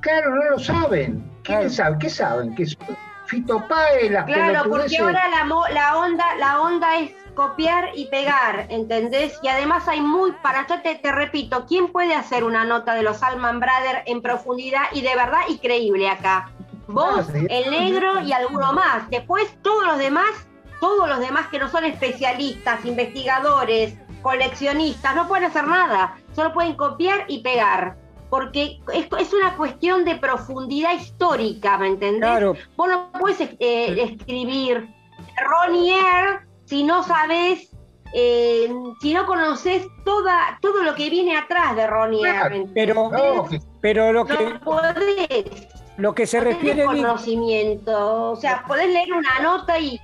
Claro, 0.00 0.34
no 0.34 0.50
lo 0.50 0.58
saben. 0.58 1.24
¿Quiénes 1.42 1.76
saben? 1.76 1.98
¿Qué 1.98 2.10
saben? 2.10 2.54
Fito 3.30 3.64
Claro, 3.68 4.68
porque 4.68 4.98
ahora 4.98 5.28
la, 5.28 5.44
la, 5.72 5.96
onda, 5.96 6.34
la 6.36 6.60
onda 6.60 6.98
es 6.98 7.12
copiar 7.34 7.90
y 7.94 8.06
pegar, 8.06 8.66
¿entendés? 8.70 9.38
Y 9.40 9.46
además 9.46 9.86
hay 9.86 10.00
muy, 10.00 10.32
para 10.42 10.66
yo 10.66 10.82
te, 10.82 10.96
te, 10.96 11.12
repito, 11.12 11.64
¿quién 11.68 11.92
puede 11.92 12.12
hacer 12.12 12.42
una 12.42 12.64
nota 12.64 12.94
de 12.94 13.04
los 13.04 13.22
Alman 13.22 13.60
Brothers 13.60 14.02
en 14.06 14.20
profundidad 14.20 14.82
y 14.92 15.02
de 15.02 15.14
verdad 15.14 15.42
y 15.48 15.58
creíble 15.58 16.08
acá? 16.10 16.50
Vos, 16.88 17.28
el 17.32 17.70
negro 17.70 18.20
y 18.20 18.32
alguno 18.32 18.72
más. 18.72 19.08
Después 19.10 19.48
todos 19.62 19.86
los 19.86 19.98
demás, 19.98 20.48
todos 20.80 21.08
los 21.08 21.20
demás 21.20 21.46
que 21.46 21.60
no 21.60 21.68
son 21.68 21.84
especialistas, 21.84 22.84
investigadores, 22.84 23.94
coleccionistas, 24.22 25.14
no 25.14 25.28
pueden 25.28 25.44
hacer 25.44 25.68
nada, 25.68 26.16
solo 26.34 26.52
pueden 26.52 26.74
copiar 26.74 27.26
y 27.28 27.42
pegar 27.42 27.96
porque 28.30 28.80
es, 28.94 29.32
una 29.32 29.56
cuestión 29.56 30.04
de 30.04 30.16
profundidad 30.16 30.94
histórica, 30.94 31.76
¿me 31.76 31.88
entendés? 31.88 32.20
Claro. 32.20 32.54
Vos 32.76 32.88
no 32.88 33.10
puedes 33.12 33.40
eh, 33.40 34.02
escribir 34.02 34.88
Ronier 35.44 36.48
si 36.64 36.84
no 36.84 37.02
sabes, 37.02 37.68
eh, 38.14 38.72
si 39.00 39.12
no 39.12 39.26
conoces 39.26 39.84
toda, 40.04 40.58
todo 40.62 40.84
lo 40.84 40.94
que 40.94 41.10
viene 41.10 41.36
atrás 41.36 41.74
de 41.74 41.86
Ronier. 41.88 42.66
pero, 42.72 43.10
pero 43.80 44.12
lo 44.12 44.24
que... 44.24 44.36
Podés. 44.64 45.68
Lo 45.96 46.14
que 46.14 46.26
se 46.26 46.40
refiere... 46.40 46.84
conocimiento, 46.84 48.30
o 48.30 48.36
sea, 48.36 48.64
podés 48.66 48.88
leer 48.88 49.12
una 49.12 49.40
nota 49.40 49.78
y 49.78 50.00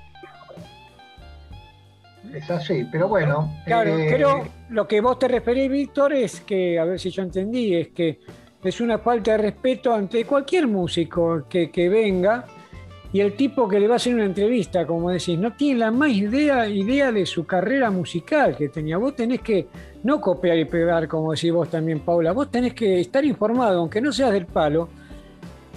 es 2.34 2.50
así, 2.50 2.86
pero 2.90 3.08
bueno. 3.08 3.52
Claro, 3.64 3.96
eh, 3.96 4.08
pero 4.10 4.44
lo 4.70 4.86
que 4.86 5.00
vos 5.00 5.18
te 5.18 5.28
referís, 5.28 5.70
Víctor, 5.70 6.12
es 6.12 6.40
que, 6.40 6.78
a 6.78 6.84
ver 6.84 6.98
si 6.98 7.10
yo 7.10 7.22
entendí, 7.22 7.74
es 7.74 7.88
que 7.88 8.20
es 8.62 8.80
una 8.80 8.98
falta 8.98 9.32
de 9.32 9.38
respeto 9.38 9.94
ante 9.94 10.24
cualquier 10.24 10.66
músico 10.66 11.44
que, 11.48 11.88
venga 11.88 12.44
y 13.12 13.20
el 13.20 13.34
tipo 13.34 13.68
que 13.68 13.78
le 13.78 13.86
va 13.86 13.94
a 13.94 13.96
hacer 13.96 14.14
una 14.14 14.24
entrevista, 14.24 14.86
como 14.86 15.10
decís, 15.10 15.38
no 15.38 15.52
tiene 15.52 15.80
la 15.80 15.90
más 15.90 16.10
idea, 16.10 16.68
idea 16.68 17.12
de 17.12 17.24
su 17.24 17.46
carrera 17.46 17.90
musical 17.90 18.56
que 18.56 18.68
tenía. 18.68 18.98
Vos 18.98 19.14
tenés 19.14 19.40
que 19.40 19.68
no 20.02 20.20
copiar 20.20 20.58
y 20.58 20.64
pegar, 20.64 21.06
como 21.06 21.32
decís 21.32 21.52
vos 21.52 21.70
también, 21.70 22.00
Paula, 22.00 22.32
vos 22.32 22.50
tenés 22.50 22.74
que 22.74 23.00
estar 23.00 23.24
informado, 23.24 23.78
aunque 23.78 24.00
no 24.00 24.12
seas 24.12 24.32
del 24.32 24.46
palo, 24.46 24.88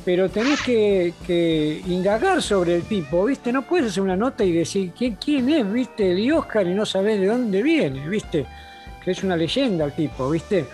pero 0.06 0.30
tenés 0.30 0.62
que, 0.62 1.82
indagar 1.88 2.42
sobre 2.42 2.76
el 2.76 2.84
tipo, 2.84 3.26
¿viste? 3.26 3.52
No 3.52 3.64
puedes 3.64 3.92
hacer 3.92 4.04
una 4.04 4.16
nota 4.16 4.44
y 4.44 4.52
decir 4.52 4.92
quién, 4.98 5.16
quién 5.16 5.50
es, 5.50 5.72
¿viste? 5.72 6.12
El 6.12 6.32
Oscar 6.32 6.68
y 6.68 6.74
no 6.74 6.86
sabés 6.86 7.20
de 7.20 7.28
dónde 7.28 7.62
viene, 7.62 8.08
¿viste? 8.08 8.46
Que 9.04 9.12
es 9.12 9.24
una 9.24 9.36
leyenda 9.36 9.86
el 9.86 9.94
tipo, 9.94 10.30
¿viste? 10.30 10.66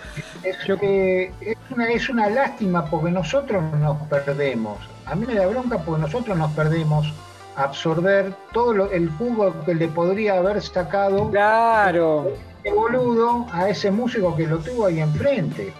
Es, 0.42 0.56
que 0.78 1.32
es, 1.40 1.56
una, 1.70 1.88
es 1.88 2.08
una 2.08 2.28
lástima 2.28 2.84
porque 2.86 3.10
nosotros 3.10 3.62
nos 3.80 3.96
perdemos. 4.08 4.78
A 5.06 5.14
mí 5.14 5.26
me 5.26 5.34
da 5.34 5.46
bronca 5.46 5.78
porque 5.78 6.02
nosotros 6.02 6.36
nos 6.36 6.52
perdemos 6.52 7.12
absorber 7.56 8.34
todo 8.52 8.90
el 8.90 9.08
jugo 9.10 9.54
que 9.64 9.74
le 9.74 9.88
podría 9.88 10.38
haber 10.38 10.60
sacado 10.60 11.30
claro. 11.30 12.32
el 12.64 12.74
boludo 12.74 13.46
a 13.52 13.70
ese 13.70 13.90
músico 13.90 14.36
que 14.36 14.46
lo 14.46 14.58
tuvo 14.58 14.86
ahí 14.86 15.00
enfrente. 15.00 15.72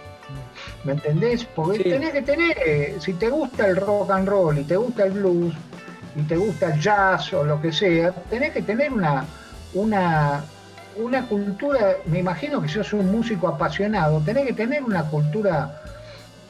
¿Me 0.87 0.93
entendés? 0.93 1.43
Porque 1.43 1.83
tenés 1.83 2.11
que 2.11 2.21
tener, 2.21 2.55
si 3.01 3.13
te 3.13 3.29
gusta 3.29 3.67
el 3.67 3.75
rock 3.75 4.11
and 4.11 4.27
roll 4.27 4.57
y 4.57 4.63
te 4.63 4.77
gusta 4.77 5.05
el 5.05 5.11
blues 5.11 5.53
y 6.15 6.21
te 6.21 6.37
gusta 6.37 6.73
el 6.73 6.79
jazz 6.79 7.33
o 7.33 7.43
lo 7.43 7.61
que 7.61 7.73
sea, 7.73 8.11
tenés 8.29 8.53
que 8.53 8.61
tener 8.61 8.93
una, 8.93 9.25
una, 9.73 10.45
una 10.95 11.27
cultura, 11.27 11.97
me 12.05 12.19
imagino 12.19 12.61
que 12.61 12.69
sos 12.69 12.93
un 12.93 13.11
músico 13.11 13.49
apasionado, 13.49 14.21
tenés 14.21 14.47
que 14.47 14.53
tener 14.53 14.81
una 14.81 15.03
cultura 15.03 15.81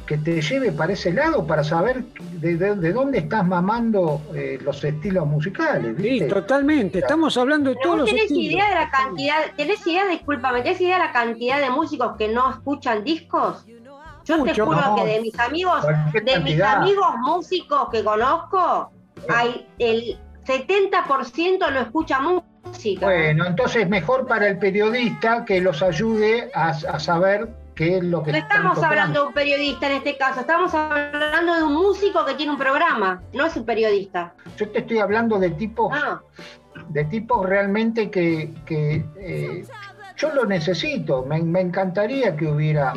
que 0.05 0.17
te 0.17 0.41
lleve 0.41 0.71
para 0.71 0.93
ese 0.93 1.11
lado 1.11 1.45
para 1.45 1.63
saber 1.63 2.03
de, 2.39 2.93
dónde 2.93 3.17
estás 3.17 3.45
mamando 3.45 4.21
eh, 4.33 4.57
los 4.61 4.81
estilos 4.83 5.27
musicales. 5.27 5.97
Sí, 5.99 6.21
totalmente. 6.29 6.99
Estamos 6.99 7.35
hablando 7.37 7.71
de 7.71 7.75
todos 7.83 7.97
los 7.97 8.09
estilos. 8.13 8.31
Idea 8.31 8.69
de 8.69 8.75
la 8.75 8.89
cantidad, 8.89 9.35
¿Tenés 9.57 9.85
idea, 9.85 10.07
discúlpame, 10.07 10.61
¿tenés 10.61 10.79
idea 10.79 10.97
de 10.97 11.05
la 11.07 11.11
cantidad 11.11 11.59
de 11.59 11.69
músicos 11.71 12.15
que 12.17 12.29
no 12.29 12.49
escuchan 12.51 13.03
discos? 13.03 13.65
Yo 14.27 14.43
te 14.43 14.59
juro 14.59 14.95
que 14.95 15.05
de 15.05 15.21
mis 15.21 15.39
amigos, 15.39 15.85
de 16.13 16.39
mis 16.39 16.61
amigos 16.61 17.15
músicos 17.19 17.89
que 17.89 18.03
conozco, 18.03 18.91
hay 19.29 19.67
el 19.79 20.19
70% 20.45 21.71
no 21.71 21.79
escucha 21.79 22.19
música. 22.19 23.05
Bueno, 23.05 23.45
entonces 23.45 23.87
mejor 23.87 24.27
para 24.27 24.47
el 24.47 24.59
periodista 24.59 25.45
que 25.45 25.61
los 25.61 25.81
ayude 25.81 26.51
a, 26.53 26.69
a 26.69 26.99
saber 26.99 27.49
qué 27.77 27.97
es 27.97 28.03
lo 28.03 28.23
que... 28.23 28.31
No 28.31 28.37
estamos 28.39 28.83
hablando 28.83 29.21
de 29.21 29.27
un 29.27 29.33
periodista 29.33 29.87
en 29.87 29.97
este 29.97 30.17
caso, 30.17 30.41
estamos 30.41 30.73
hablando 30.73 31.55
de 31.55 31.63
un 31.63 31.73
músico 31.73 32.25
que 32.25 32.33
tiene 32.33 32.51
un 32.51 32.57
programa, 32.57 33.21
no 33.33 33.45
es 33.45 33.55
un 33.55 33.65
periodista. 33.65 34.33
Yo 34.57 34.69
te 34.69 34.79
estoy 34.79 34.97
hablando 34.97 35.39
de 35.39 35.51
tipos, 35.51 35.93
ah. 35.93 36.21
de 36.89 37.05
tipos 37.05 37.45
realmente 37.45 38.09
que, 38.09 38.53
eh, 39.19 39.65
yo 40.17 40.33
lo 40.33 40.45
necesito, 40.45 41.23
me, 41.23 41.37
encantaría 41.61 42.35
que 42.35 42.47
hubiera... 42.47 42.93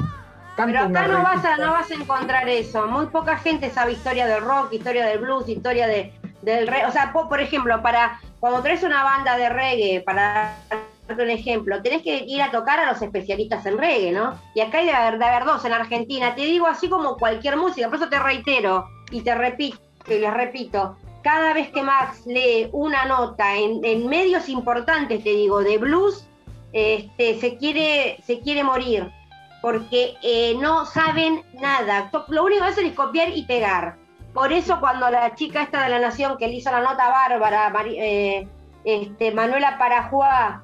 Pero 0.66 0.81
acá 0.81 1.09
no 1.09 1.23
vas, 1.23 1.45
a, 1.45 1.57
no 1.57 1.73
vas 1.73 1.91
a 1.91 1.95
encontrar 1.95 2.49
eso. 2.49 2.87
Muy 2.87 3.07
poca 3.07 3.37
gente 3.39 3.70
sabe 3.70 3.93
historia 3.93 4.27
del 4.27 4.43
rock, 4.43 4.73
historia 4.73 5.07
del 5.07 5.19
blues, 5.19 5.49
historia 5.49 5.87
de, 5.87 6.12
del 6.43 6.66
reggae. 6.66 6.87
O 6.87 6.93
sea, 6.93 7.12
por 7.12 7.41
ejemplo, 7.41 7.81
para 7.82 8.20
cuando 8.41 8.62
traes 8.62 8.82
una 8.82 9.03
banda 9.05 9.37
de 9.37 9.49
reggae, 9.49 10.01
para 10.01 10.57
un 11.09 11.31
ejemplo, 11.31 11.82
tenés 11.82 12.03
que 12.03 12.24
ir 12.27 12.41
a 12.41 12.51
tocar 12.51 12.78
a 12.78 12.91
los 12.91 13.03
especialistas 13.03 13.66
en 13.66 13.78
reggae, 13.78 14.12
¿no? 14.12 14.39
Y 14.55 14.61
acá 14.61 14.78
hay 14.78 14.87
de 14.87 14.93
haber, 14.93 15.19
de 15.19 15.24
haber 15.24 15.45
dos 15.45 15.65
en 15.65 15.73
Argentina. 15.73 16.35
Te 16.35 16.43
digo 16.43 16.66
así 16.66 16.89
como 16.89 17.16
cualquier 17.16 17.57
música, 17.57 17.89
por 17.89 17.97
eso 17.97 18.09
te 18.09 18.19
reitero 18.19 18.87
y 19.11 19.23
te 19.23 19.35
repito 19.35 19.78
y 20.09 20.19
les 20.19 20.32
repito. 20.32 20.97
Cada 21.23 21.53
vez 21.53 21.70
que 21.70 21.82
Max 21.82 22.27
lee 22.27 22.69
una 22.73 23.05
nota 23.05 23.57
en, 23.57 24.09
medios 24.09 24.49
importantes, 24.49 25.23
te 25.23 25.31
digo, 25.31 25.62
de 25.62 25.77
blues, 25.77 26.27
este, 26.73 27.39
se, 27.39 27.59
quiere, 27.59 28.19
se 28.24 28.41
quiere 28.41 28.65
morir, 28.65 29.11
porque 29.61 30.15
eh, 30.23 30.55
no 30.59 30.87
saben 30.87 31.43
nada. 31.55 32.11
Lo 32.28 32.45
único 32.45 32.62
que 32.62 32.69
hacen 32.69 32.87
es 32.87 32.95
copiar 32.95 33.28
y 33.31 33.45
pegar. 33.45 33.97
Por 34.32 34.53
eso 34.53 34.78
cuando 34.81 35.11
la 35.11 35.35
chica 35.35 35.62
esta 35.62 35.82
de 35.82 35.91
la 35.91 35.99
Nación 35.99 36.39
que 36.39 36.47
le 36.47 36.55
hizo 36.55 36.70
la 36.70 36.81
nota 36.81 37.09
bárbara, 37.09 37.73
eh, 37.87 38.47
este, 38.85 39.32
Manuela 39.32 39.77
Parajuá, 39.78 40.62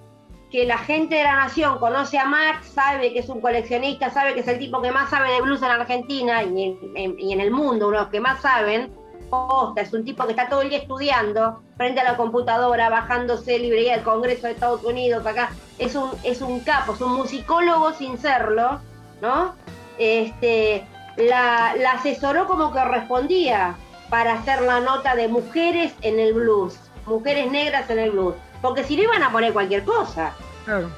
que 0.50 0.64
la 0.64 0.78
gente 0.78 1.16
de 1.16 1.24
la 1.24 1.36
nación 1.36 1.78
conoce 1.78 2.18
a 2.18 2.24
Max, 2.24 2.68
sabe 2.68 3.12
que 3.12 3.18
es 3.18 3.28
un 3.28 3.40
coleccionista, 3.40 4.10
sabe 4.10 4.34
que 4.34 4.40
es 4.40 4.48
el 4.48 4.58
tipo 4.58 4.80
que 4.80 4.92
más 4.92 5.10
sabe 5.10 5.32
de 5.32 5.42
blues 5.42 5.62
en 5.62 5.70
Argentina 5.70 6.42
y 6.44 6.78
en, 6.94 7.40
el 7.40 7.50
mundo, 7.50 7.88
uno 7.88 7.96
de 7.96 8.02
los 8.04 8.10
que 8.10 8.20
más 8.20 8.40
saben, 8.40 8.94
posta, 9.28 9.80
es 9.80 9.92
un 9.92 10.04
tipo 10.04 10.24
que 10.24 10.30
está 10.30 10.48
todo 10.48 10.62
el 10.62 10.70
día 10.70 10.78
estudiando 10.78 11.62
frente 11.76 12.00
a 12.00 12.04
la 12.04 12.16
computadora, 12.16 12.88
bajándose 12.88 13.58
librería 13.58 13.96
del 13.96 14.04
Congreso 14.04 14.46
de 14.46 14.54
Estados 14.54 14.84
Unidos, 14.84 15.26
acá, 15.26 15.50
es 15.78 15.94
un, 15.94 16.10
es 16.22 16.40
un 16.40 16.60
capo, 16.60 16.94
es 16.94 17.00
un 17.00 17.14
musicólogo 17.14 17.92
sin 17.92 18.18
serlo, 18.18 18.80
¿no? 19.20 19.54
Este, 19.98 20.86
la, 21.16 21.74
la 21.78 21.92
asesoró 21.92 22.46
como 22.46 22.72
que 22.72 22.84
respondía 22.84 23.76
para 24.08 24.34
hacer 24.34 24.62
la 24.62 24.80
nota 24.80 25.14
de 25.14 25.28
mujeres 25.28 25.94
en 26.02 26.18
el 26.18 26.34
blues, 26.34 26.78
mujeres 27.06 27.50
negras 27.50 27.88
en 27.90 27.98
el 27.98 28.10
blues. 28.10 28.34
Porque 28.62 28.84
si 28.84 28.96
no 28.96 29.04
iban 29.04 29.22
a 29.22 29.30
poner 29.30 29.52
cualquier 29.52 29.84
cosa. 29.84 30.32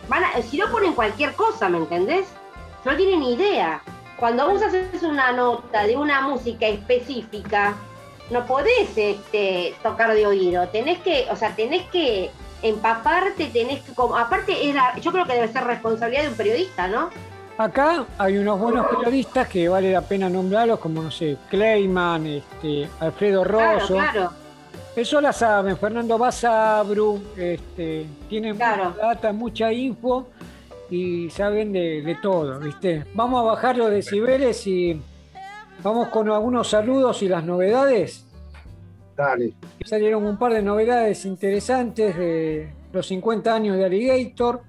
Van 0.08 0.22
si 0.42 0.56
no 0.56 0.70
ponen 0.70 0.94
cualquier 0.94 1.34
cosa, 1.34 1.68
¿me 1.68 1.78
entendés? 1.78 2.26
No 2.84 2.96
tienen 2.96 3.20
ni 3.20 3.34
idea. 3.34 3.82
Cuando 4.18 4.48
vos 4.48 4.62
haces 4.62 5.02
una 5.02 5.32
nota 5.32 5.86
de 5.86 5.96
una 5.96 6.22
música 6.22 6.66
específica, 6.66 7.74
no 8.30 8.46
podés 8.46 8.96
este, 8.96 9.74
tocar 9.82 10.14
de 10.14 10.26
oído. 10.26 10.68
Tenés 10.68 10.98
que, 10.98 11.26
o 11.30 11.36
sea, 11.36 11.54
tenés 11.54 11.86
que 11.88 12.30
empaparte, 12.62 13.46
tenés 13.46 13.82
que. 13.82 13.92
Como, 13.92 14.16
aparte, 14.16 14.68
es 14.68 14.76
yo 15.02 15.12
creo 15.12 15.24
que 15.24 15.34
debe 15.34 15.48
ser 15.48 15.64
responsabilidad 15.64 16.22
de 16.22 16.28
un 16.28 16.34
periodista, 16.34 16.88
¿no? 16.88 17.10
Acá 17.56 18.04
hay 18.18 18.38
unos 18.38 18.60
buenos 18.60 18.86
periodistas 18.86 19.48
que 19.48 19.68
vale 19.68 19.92
la 19.92 20.02
pena 20.02 20.28
nombrarlos, 20.28 20.78
como 20.78 21.02
no 21.02 21.10
sé, 21.10 21.36
Clayman, 21.50 22.26
este, 22.26 22.88
Alfredo 23.00 23.42
Rosso. 23.42 23.94
Claro, 23.94 24.12
claro 24.12 24.48
eso 25.00 25.20
la 25.20 25.32
saben, 25.32 25.76
Fernando 25.76 26.18
Basabru, 26.18 27.22
este, 27.36 28.04
tienen 28.28 28.54
mucha 28.54 28.94
data, 29.00 29.32
mucha 29.32 29.72
info 29.72 30.26
y 30.90 31.30
saben 31.30 31.72
de, 31.72 32.18
todo, 32.20 32.58
¿viste? 32.58 33.04
Vamos 33.14 33.40
a 33.40 33.44
bajar 33.44 33.76
los 33.76 33.90
decibeles 33.90 34.66
y 34.66 35.00
vamos 35.82 36.08
con 36.08 36.28
algunos 36.30 36.68
saludos 36.68 37.22
y 37.22 37.28
las 37.28 37.44
novedades. 37.44 38.26
Dale. 39.16 39.54
Salieron 39.84 40.24
un 40.24 40.38
par 40.38 40.52
de 40.52 40.62
novedades 40.62 41.24
interesantes 41.24 42.16
de 42.16 42.72
los 42.92 43.06
50 43.06 43.54
años 43.54 43.76
de 43.76 43.84
Alligator. 43.84 44.62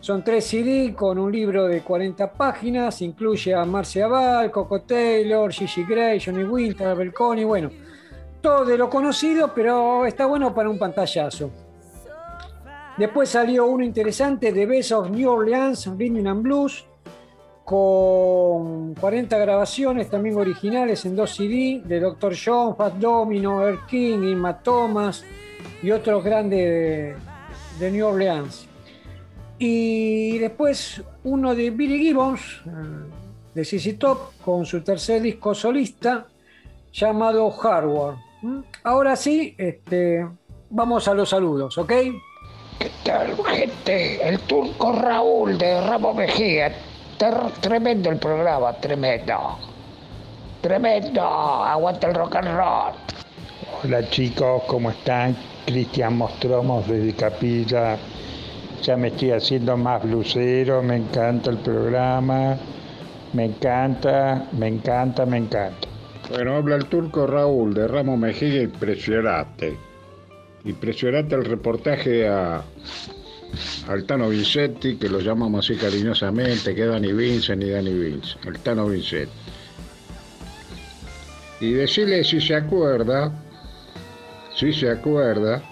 Son 0.00 0.22
tres 0.22 0.46
CD 0.46 0.94
con 0.94 1.18
un 1.18 1.32
libro 1.32 1.66
de 1.66 1.82
40 1.82 2.32
páginas. 2.32 3.02
Incluye 3.02 3.54
a 3.54 3.64
Marcia 3.64 4.06
Ball, 4.06 4.50
Coco 4.50 4.82
Taylor, 4.82 5.52
Gigi 5.52 5.84
Gray, 5.84 6.20
Johnny 6.24 6.44
Winter, 6.44 6.96
Belconi. 6.96 7.44
Bueno, 7.44 7.70
de 8.64 8.78
lo 8.78 8.88
conocido, 8.88 9.52
pero 9.52 10.06
está 10.06 10.26
bueno 10.26 10.54
para 10.54 10.70
un 10.70 10.78
pantallazo. 10.78 11.50
Después 12.96 13.28
salió 13.28 13.66
uno 13.66 13.84
interesante 13.84 14.52
de 14.52 14.66
Best 14.66 14.92
of 14.92 15.10
New 15.10 15.28
Orleans, 15.28 15.86
Rhythm 15.98 16.24
and 16.26 16.42
Blues, 16.42 16.86
con 17.66 18.94
40 18.94 19.36
grabaciones 19.38 20.08
también 20.08 20.36
originales 20.36 21.04
en 21.04 21.16
dos 21.16 21.34
CD 21.34 21.82
de 21.84 21.98
Dr. 21.98 22.32
John, 22.32 22.76
Fat 22.76 22.94
Domino, 22.94 23.60
Earl 23.60 23.84
King, 23.88 24.22
Inma 24.22 24.56
Thomas 24.60 25.24
y 25.82 25.90
otros 25.90 26.22
grandes 26.22 27.16
de, 27.80 27.90
New 27.90 28.06
Orleans. 28.06 28.68
Y 29.58 30.38
después 30.38 31.02
uno 31.24 31.56
de 31.56 31.70
Billy 31.70 31.98
Gibbons, 31.98 32.40
eh, 32.66 32.70
de 33.52 33.64
CC 33.64 33.94
Top, 33.94 34.36
con 34.44 34.64
su 34.64 34.84
tercer 34.84 35.20
disco 35.20 35.52
solista 35.52 36.24
llamado 36.92 37.50
Hardware. 37.50 38.14
¿Mm? 38.42 38.60
Ahora 38.84 39.16
sí, 39.16 39.56
este, 39.58 40.24
vamos 40.70 41.08
a 41.08 41.14
los 41.14 41.30
saludos, 41.30 41.76
¿ok? 41.78 41.92
¿Qué 42.78 42.90
tal, 43.04 43.36
gente? 43.44 44.28
El 44.28 44.38
turco 44.38 44.92
Raúl 44.92 45.58
de 45.58 45.80
Ramos 45.80 46.14
Mejía. 46.14 46.72
Tremendo 47.60 48.10
el 48.10 48.18
programa, 48.18 48.72
tremendo. 48.74 49.58
Tremendo. 50.60 51.22
Aguanta 51.22 52.08
el 52.08 52.14
rock 52.14 52.36
and 52.36 52.56
roll. 52.56 52.94
Hola 53.84 54.08
chicos, 54.10 54.62
¿cómo 54.66 54.90
están? 54.90 55.36
Cristian 55.66 56.16
Mostromos 56.16 56.86
desde 56.88 57.14
Capilla. 57.14 57.96
Ya 58.82 58.96
me 58.96 59.08
estoy 59.08 59.32
haciendo 59.32 59.76
más 59.76 60.02
blusero, 60.02 60.82
me 60.82 60.96
encanta 60.96 61.50
el 61.50 61.58
programa. 61.58 62.56
Me 63.32 63.46
encanta, 63.46 64.46
me 64.52 64.68
encanta, 64.68 65.26
me 65.26 65.38
encanta. 65.38 65.88
Bueno, 66.30 66.56
habla 66.56 66.76
el 66.76 66.86
turco 66.86 67.26
Raúl 67.26 67.74
de 67.74 67.86
Ramos 67.86 68.18
Mejía, 68.18 68.62
impresionante. 68.62 69.76
Impresionante 70.64 71.34
el 71.34 71.44
reportaje 71.44 72.28
a 72.28 72.62
Altano 73.88 74.28
Vincetti, 74.28 74.96
que 74.96 75.08
lo 75.08 75.20
llamamos 75.20 75.64
así 75.64 75.78
cariñosamente, 75.78 76.74
que 76.74 76.82
es 76.82 76.88
Dani 76.88 77.12
Vincent 77.12 77.62
y 77.62 77.70
Dani 77.70 77.92
Vincent, 77.92 78.46
Altano 78.46 78.88
Vincetti. 78.88 79.32
Y 81.60 81.72
decirle 81.72 82.22
si 82.24 82.40
se 82.40 82.54
acuerda, 82.54 83.32
si 84.54 84.72
se 84.72 84.90
acuerda, 84.90 85.62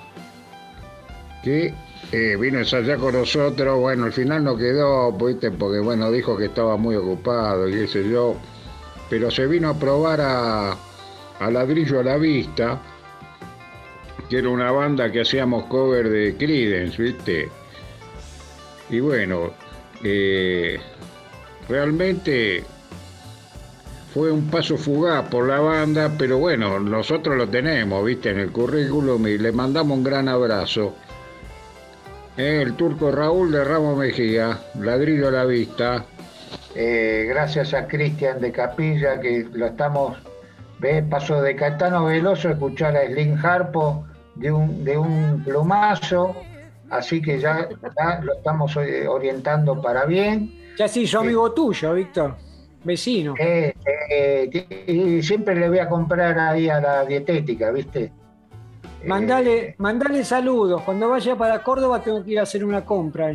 que 1.42 1.74
eh, 2.12 2.36
vino 2.40 2.58
a 2.58 2.60
ensayar 2.62 2.98
con 2.98 3.14
nosotros, 3.14 3.78
bueno, 3.78 4.04
al 4.04 4.12
final 4.12 4.44
no 4.44 4.56
quedó, 4.56 5.12
¿viste? 5.12 5.50
porque 5.50 5.80
bueno, 5.80 6.10
dijo 6.10 6.36
que 6.36 6.46
estaba 6.46 6.76
muy 6.76 6.96
ocupado 6.96 7.68
y 7.68 7.72
qué 7.72 7.86
sé 7.86 8.08
yo 8.08 8.36
pero 9.08 9.30
se 9.30 9.46
vino 9.46 9.68
a 9.68 9.78
probar 9.78 10.20
a, 10.20 10.76
Ladrillo 11.50 12.00
a 12.00 12.04
la 12.04 12.16
Vista, 12.16 12.80
que 14.28 14.38
era 14.38 14.48
una 14.48 14.70
banda 14.70 15.12
que 15.12 15.20
hacíamos 15.20 15.66
cover 15.66 16.08
de 16.08 16.36
Creedence, 16.36 17.02
¿viste? 17.02 17.48
Y 18.90 19.00
bueno, 19.00 19.50
eh, 20.02 20.78
realmente 21.68 22.64
fue 24.12 24.30
un 24.30 24.48
paso 24.48 24.76
fugaz 24.76 25.28
por 25.28 25.48
la 25.48 25.58
banda, 25.58 26.12
pero 26.16 26.38
bueno, 26.38 26.78
nosotros 26.78 27.36
lo 27.36 27.48
tenemos, 27.48 28.04
¿viste? 28.04 28.30
En 28.30 28.38
el 28.38 28.52
currículum 28.52 29.26
y 29.26 29.38
le 29.38 29.50
mandamos 29.50 29.98
un 29.98 30.04
gran 30.04 30.28
abrazo. 30.28 30.94
Eh, 32.36 32.62
el 32.62 32.74
turco 32.74 33.10
Raúl 33.10 33.50
de 33.50 33.64
Ramos 33.64 33.96
Mejía, 33.96 34.58
Ladrillo 34.80 35.28
a 35.28 35.30
la 35.32 35.44
Vista. 35.44 36.04
Eh, 36.74 37.26
gracias 37.28 37.74
a 37.74 37.86
Cristian 37.86 38.40
de 38.40 38.52
Capilla, 38.52 39.20
que 39.20 39.48
lo 39.52 39.66
estamos, 39.66 40.16
ve, 40.80 41.02
pasó 41.02 41.40
de 41.40 41.54
Catano 41.56 42.04
Veloso 42.06 42.48
a 42.48 42.52
escuchar 42.52 42.96
a 42.96 43.06
Slim 43.06 43.36
Harpo 43.44 44.04
de 44.34 44.50
un, 44.50 44.84
de 44.84 44.96
un 44.96 45.42
plumazo, 45.44 46.34
así 46.90 47.20
que 47.20 47.38
ya, 47.38 47.68
lo 48.22 48.34
estamos 48.34 48.76
eh, 48.76 49.06
orientando 49.06 49.80
para 49.80 50.04
bien. 50.04 50.52
Ya 50.76 50.88
sí, 50.88 51.06
yo 51.06 51.20
amigo 51.20 51.52
tuyo, 51.52 51.94
Víctor, 51.94 52.36
vecino. 52.82 53.34
y 53.38 55.22
siempre 55.22 55.54
le 55.54 55.68
voy 55.68 55.78
a 55.78 55.88
comprar 55.88 56.38
ahí 56.38 56.68
a 56.68 56.80
la 56.80 57.04
dietética, 57.04 57.70
¿viste? 57.70 58.12
Mandale, 59.06 59.74
mandale 59.78 60.24
saludos. 60.24 60.82
Cuando 60.82 61.10
vaya 61.10 61.36
para 61.36 61.62
Córdoba 61.62 62.02
tengo 62.02 62.24
que 62.24 62.32
ir 62.32 62.40
a 62.40 62.42
hacer 62.42 62.64
una 62.64 62.84
compra. 62.84 63.32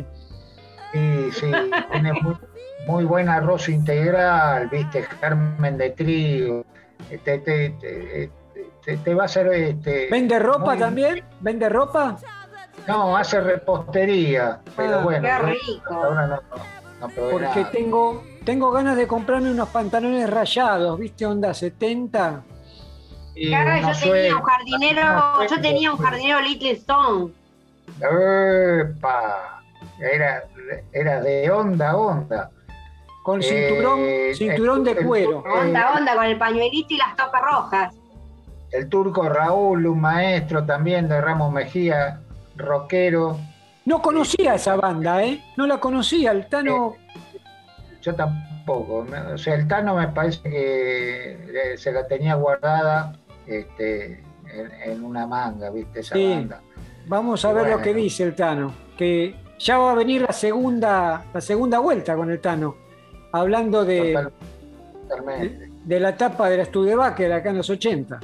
Sí, 0.92 1.30
sí, 1.32 1.50
tiene 1.92 2.12
muy, 2.86 3.04
buen 3.04 3.28
arroz 3.28 3.68
integral, 3.68 4.68
viste, 4.68 5.02
germen 5.02 5.78
de 5.78 5.90
trigo. 5.90 6.64
Te, 7.24 7.38
te, 7.38 9.14
va 9.14 9.22
a 9.22 9.26
hacer. 9.26 9.46
Este, 9.48 10.08
¿Vende 10.10 10.38
ropa 10.38 10.76
también? 10.76 11.22
¿Vende 11.40 11.68
ropa? 11.68 12.18
No, 12.86 13.16
hace 13.16 13.40
repostería, 13.40 14.60
pero 14.76 15.00
ah, 15.00 15.02
bueno. 15.02 15.28
Qué 15.28 15.38
rico. 15.38 15.94
Ahora 15.94 16.26
no, 16.26 16.40
no, 17.00 17.08
Porque 17.30 17.64
tengo, 17.72 18.24
tengo 18.44 18.70
ganas 18.70 18.96
de 18.96 19.06
comprarme 19.06 19.50
unos 19.50 19.68
pantalones 19.68 20.28
rayados, 20.28 20.98
¿viste? 20.98 21.26
Onda 21.26 21.54
70. 21.54 22.42
Claro, 23.34 23.92
yo 23.92 24.10
tenía 24.10 24.36
un 24.36 24.42
jardinero, 24.42 25.46
yo 25.48 25.60
tenía 25.60 25.92
un 25.92 25.98
jardinero 25.98 26.40
Little 26.40 26.70
Stone. 26.72 27.32
¡Epa! 27.98 29.62
Era, 29.98 30.44
era 30.92 31.20
de 31.20 31.50
onda, 31.50 31.96
onda. 31.96 32.50
Con 33.22 33.42
cinturón, 33.42 34.00
eh, 34.00 34.34
cinturón 34.34 34.84
de 34.84 34.96
cuero. 34.96 35.40
onda, 35.40 35.92
onda, 35.96 36.14
con 36.14 36.24
el 36.24 36.38
pañuelito 36.38 36.94
y 36.94 36.96
las 36.96 37.16
topas 37.16 37.42
rojas. 37.42 37.94
El 38.72 38.88
turco 38.88 39.28
Raúl, 39.28 39.86
un 39.86 40.00
maestro 40.00 40.64
también 40.64 41.08
de 41.08 41.20
Ramos 41.20 41.52
Mejía, 41.52 42.20
rockero. 42.60 43.38
No 43.84 44.00
conocía 44.02 44.54
esa 44.54 44.76
banda, 44.76 45.24
¿eh? 45.24 45.42
No 45.56 45.66
la 45.66 45.78
conocía, 45.78 46.32
el 46.32 46.46
Tano. 46.46 46.94
Eh, 46.96 47.38
yo 48.02 48.14
tampoco. 48.14 49.06
O 49.32 49.38
sea, 49.38 49.54
el 49.54 49.66
Tano 49.66 49.96
me 49.96 50.08
parece 50.08 50.42
que 50.42 51.74
se 51.76 51.92
la 51.92 52.06
tenía 52.06 52.34
guardada 52.34 53.12
este, 53.46 54.22
en, 54.84 55.04
una 55.04 55.26
manga, 55.26 55.70
¿viste? 55.70 56.00
Esa 56.00 56.16
banda. 56.16 56.60
Vamos 57.06 57.44
a 57.44 57.52
ver 57.52 57.68
lo 57.68 57.82
que 57.82 57.94
dice 57.94 58.22
el 58.24 58.34
Tano, 58.34 58.72
que 58.96 59.34
ya 59.58 59.78
va 59.78 59.92
a 59.92 59.94
venir 59.94 60.22
la 60.22 60.32
segunda, 60.32 61.24
la 61.32 61.40
segunda 61.40 61.78
vuelta 61.78 62.14
con 62.14 62.30
el 62.30 62.40
Tano, 62.40 62.76
hablando 63.32 63.84
de, 63.84 64.28
de, 65.84 66.00
la 66.00 66.10
etapa 66.10 66.48
de 66.48 66.58
la 66.58 66.64
Studebaker 66.64 67.32
acá 67.32 67.50
en 67.50 67.56
los 67.56 67.70
80. 67.70 68.20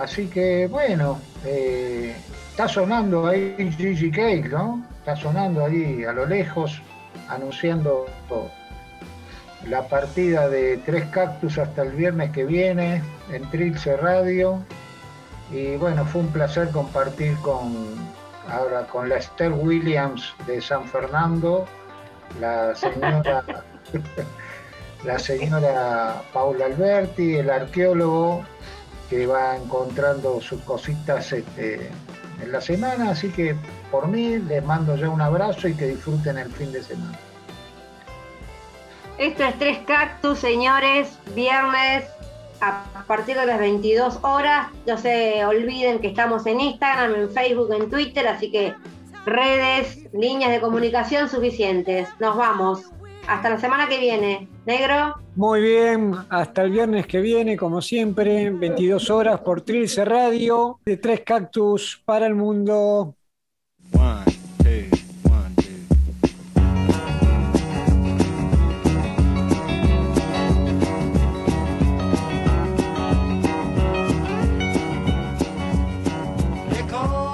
Así 0.00 0.28
que 0.28 0.66
bueno, 0.66 1.20
eh, 1.44 2.16
está 2.50 2.66
sonando 2.66 3.26
ahí 3.26 3.54
Gigi 3.76 4.10
Cake, 4.10 4.48
¿no? 4.48 4.82
Está 4.98 5.14
sonando 5.14 5.66
ahí 5.66 6.04
a 6.04 6.12
lo 6.14 6.24
lejos, 6.24 6.80
anunciando 7.28 8.06
la 9.68 9.86
partida 9.88 10.48
de 10.48 10.78
Tres 10.86 11.04
Cactus 11.10 11.58
hasta 11.58 11.82
el 11.82 11.90
viernes 11.90 12.30
que 12.30 12.46
viene 12.46 13.02
en 13.30 13.50
Trilce 13.50 13.98
Radio. 13.98 14.64
Y 15.52 15.76
bueno, 15.76 16.06
fue 16.06 16.22
un 16.22 16.28
placer 16.28 16.70
compartir 16.70 17.36
con 17.42 17.70
ahora 18.48 18.86
con 18.86 19.10
la 19.10 19.18
Esther 19.18 19.52
Williams 19.52 20.32
de 20.46 20.62
San 20.62 20.88
Fernando, 20.88 21.66
la 22.40 22.74
señora, 22.74 23.44
la 25.04 25.18
señora 25.18 26.22
Paula 26.32 26.64
Alberti, 26.64 27.36
el 27.36 27.50
arqueólogo 27.50 28.46
que 29.10 29.26
va 29.26 29.56
encontrando 29.56 30.40
sus 30.40 30.62
cositas 30.62 31.32
este, 31.32 31.90
en 32.40 32.52
la 32.52 32.60
semana. 32.60 33.10
Así 33.10 33.28
que 33.28 33.56
por 33.90 34.06
mí 34.08 34.38
les 34.38 34.64
mando 34.64 34.96
ya 34.96 35.10
un 35.10 35.20
abrazo 35.20 35.68
y 35.68 35.74
que 35.74 35.88
disfruten 35.88 36.38
el 36.38 36.50
fin 36.50 36.72
de 36.72 36.82
semana. 36.82 37.18
Esto 39.18 39.44
es 39.44 39.58
Tres 39.58 39.78
Cactus, 39.86 40.38
señores, 40.38 41.18
viernes 41.34 42.04
a 42.62 43.04
partir 43.06 43.36
de 43.36 43.46
las 43.46 43.58
22 43.58 44.20
horas. 44.22 44.68
No 44.86 44.96
se 44.96 45.44
olviden 45.44 45.98
que 45.98 46.08
estamos 46.08 46.46
en 46.46 46.60
Instagram, 46.60 47.14
en 47.14 47.30
Facebook, 47.30 47.72
en 47.74 47.90
Twitter, 47.90 48.26
así 48.28 48.50
que 48.50 48.74
redes, 49.26 49.98
líneas 50.12 50.52
de 50.52 50.60
comunicación 50.60 51.28
suficientes. 51.28 52.08
Nos 52.18 52.36
vamos. 52.36 52.84
Hasta 53.30 53.48
la 53.48 53.60
semana 53.60 53.88
que 53.88 54.00
viene. 54.00 54.48
Negro. 54.66 55.14
Muy 55.36 55.60
bien, 55.60 56.16
hasta 56.30 56.62
el 56.62 56.72
viernes 56.72 57.06
que 57.06 57.20
viene, 57.20 57.56
como 57.56 57.80
siempre, 57.80 58.50
22 58.50 59.08
horas 59.08 59.38
por 59.38 59.60
Trilce 59.60 60.04
Radio, 60.04 60.80
de 60.84 60.96
Tres 60.96 61.20
Cactus 61.24 62.02
para 62.04 62.26
el 62.26 62.34
mundo. 62.34 63.14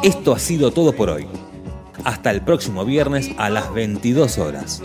Esto 0.02 0.34
ha 0.34 0.38
sido 0.38 0.70
todo 0.72 0.92
por 0.92 1.08
hoy. 1.08 1.26
Hasta 2.04 2.30
el 2.30 2.42
próximo 2.42 2.84
viernes 2.84 3.30
a 3.38 3.48
las 3.48 3.72
22 3.72 4.36
horas. 4.36 4.82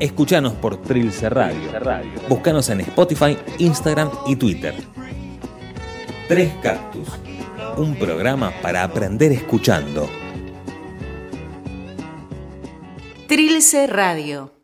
Escuchanos 0.00 0.52
por 0.52 0.80
Trilce 0.80 1.28
Radio. 1.28 1.72
Búscanos 2.28 2.68
en 2.70 2.80
Spotify, 2.82 3.36
Instagram 3.58 4.10
y 4.28 4.36
Twitter. 4.36 4.74
Tres 6.28 6.52
Cactus. 6.62 7.08
Un 7.76 7.96
programa 7.96 8.52
para 8.62 8.84
aprender 8.84 9.32
escuchando. 9.32 10.08
Trilce 13.26 13.88
Radio. 13.88 14.57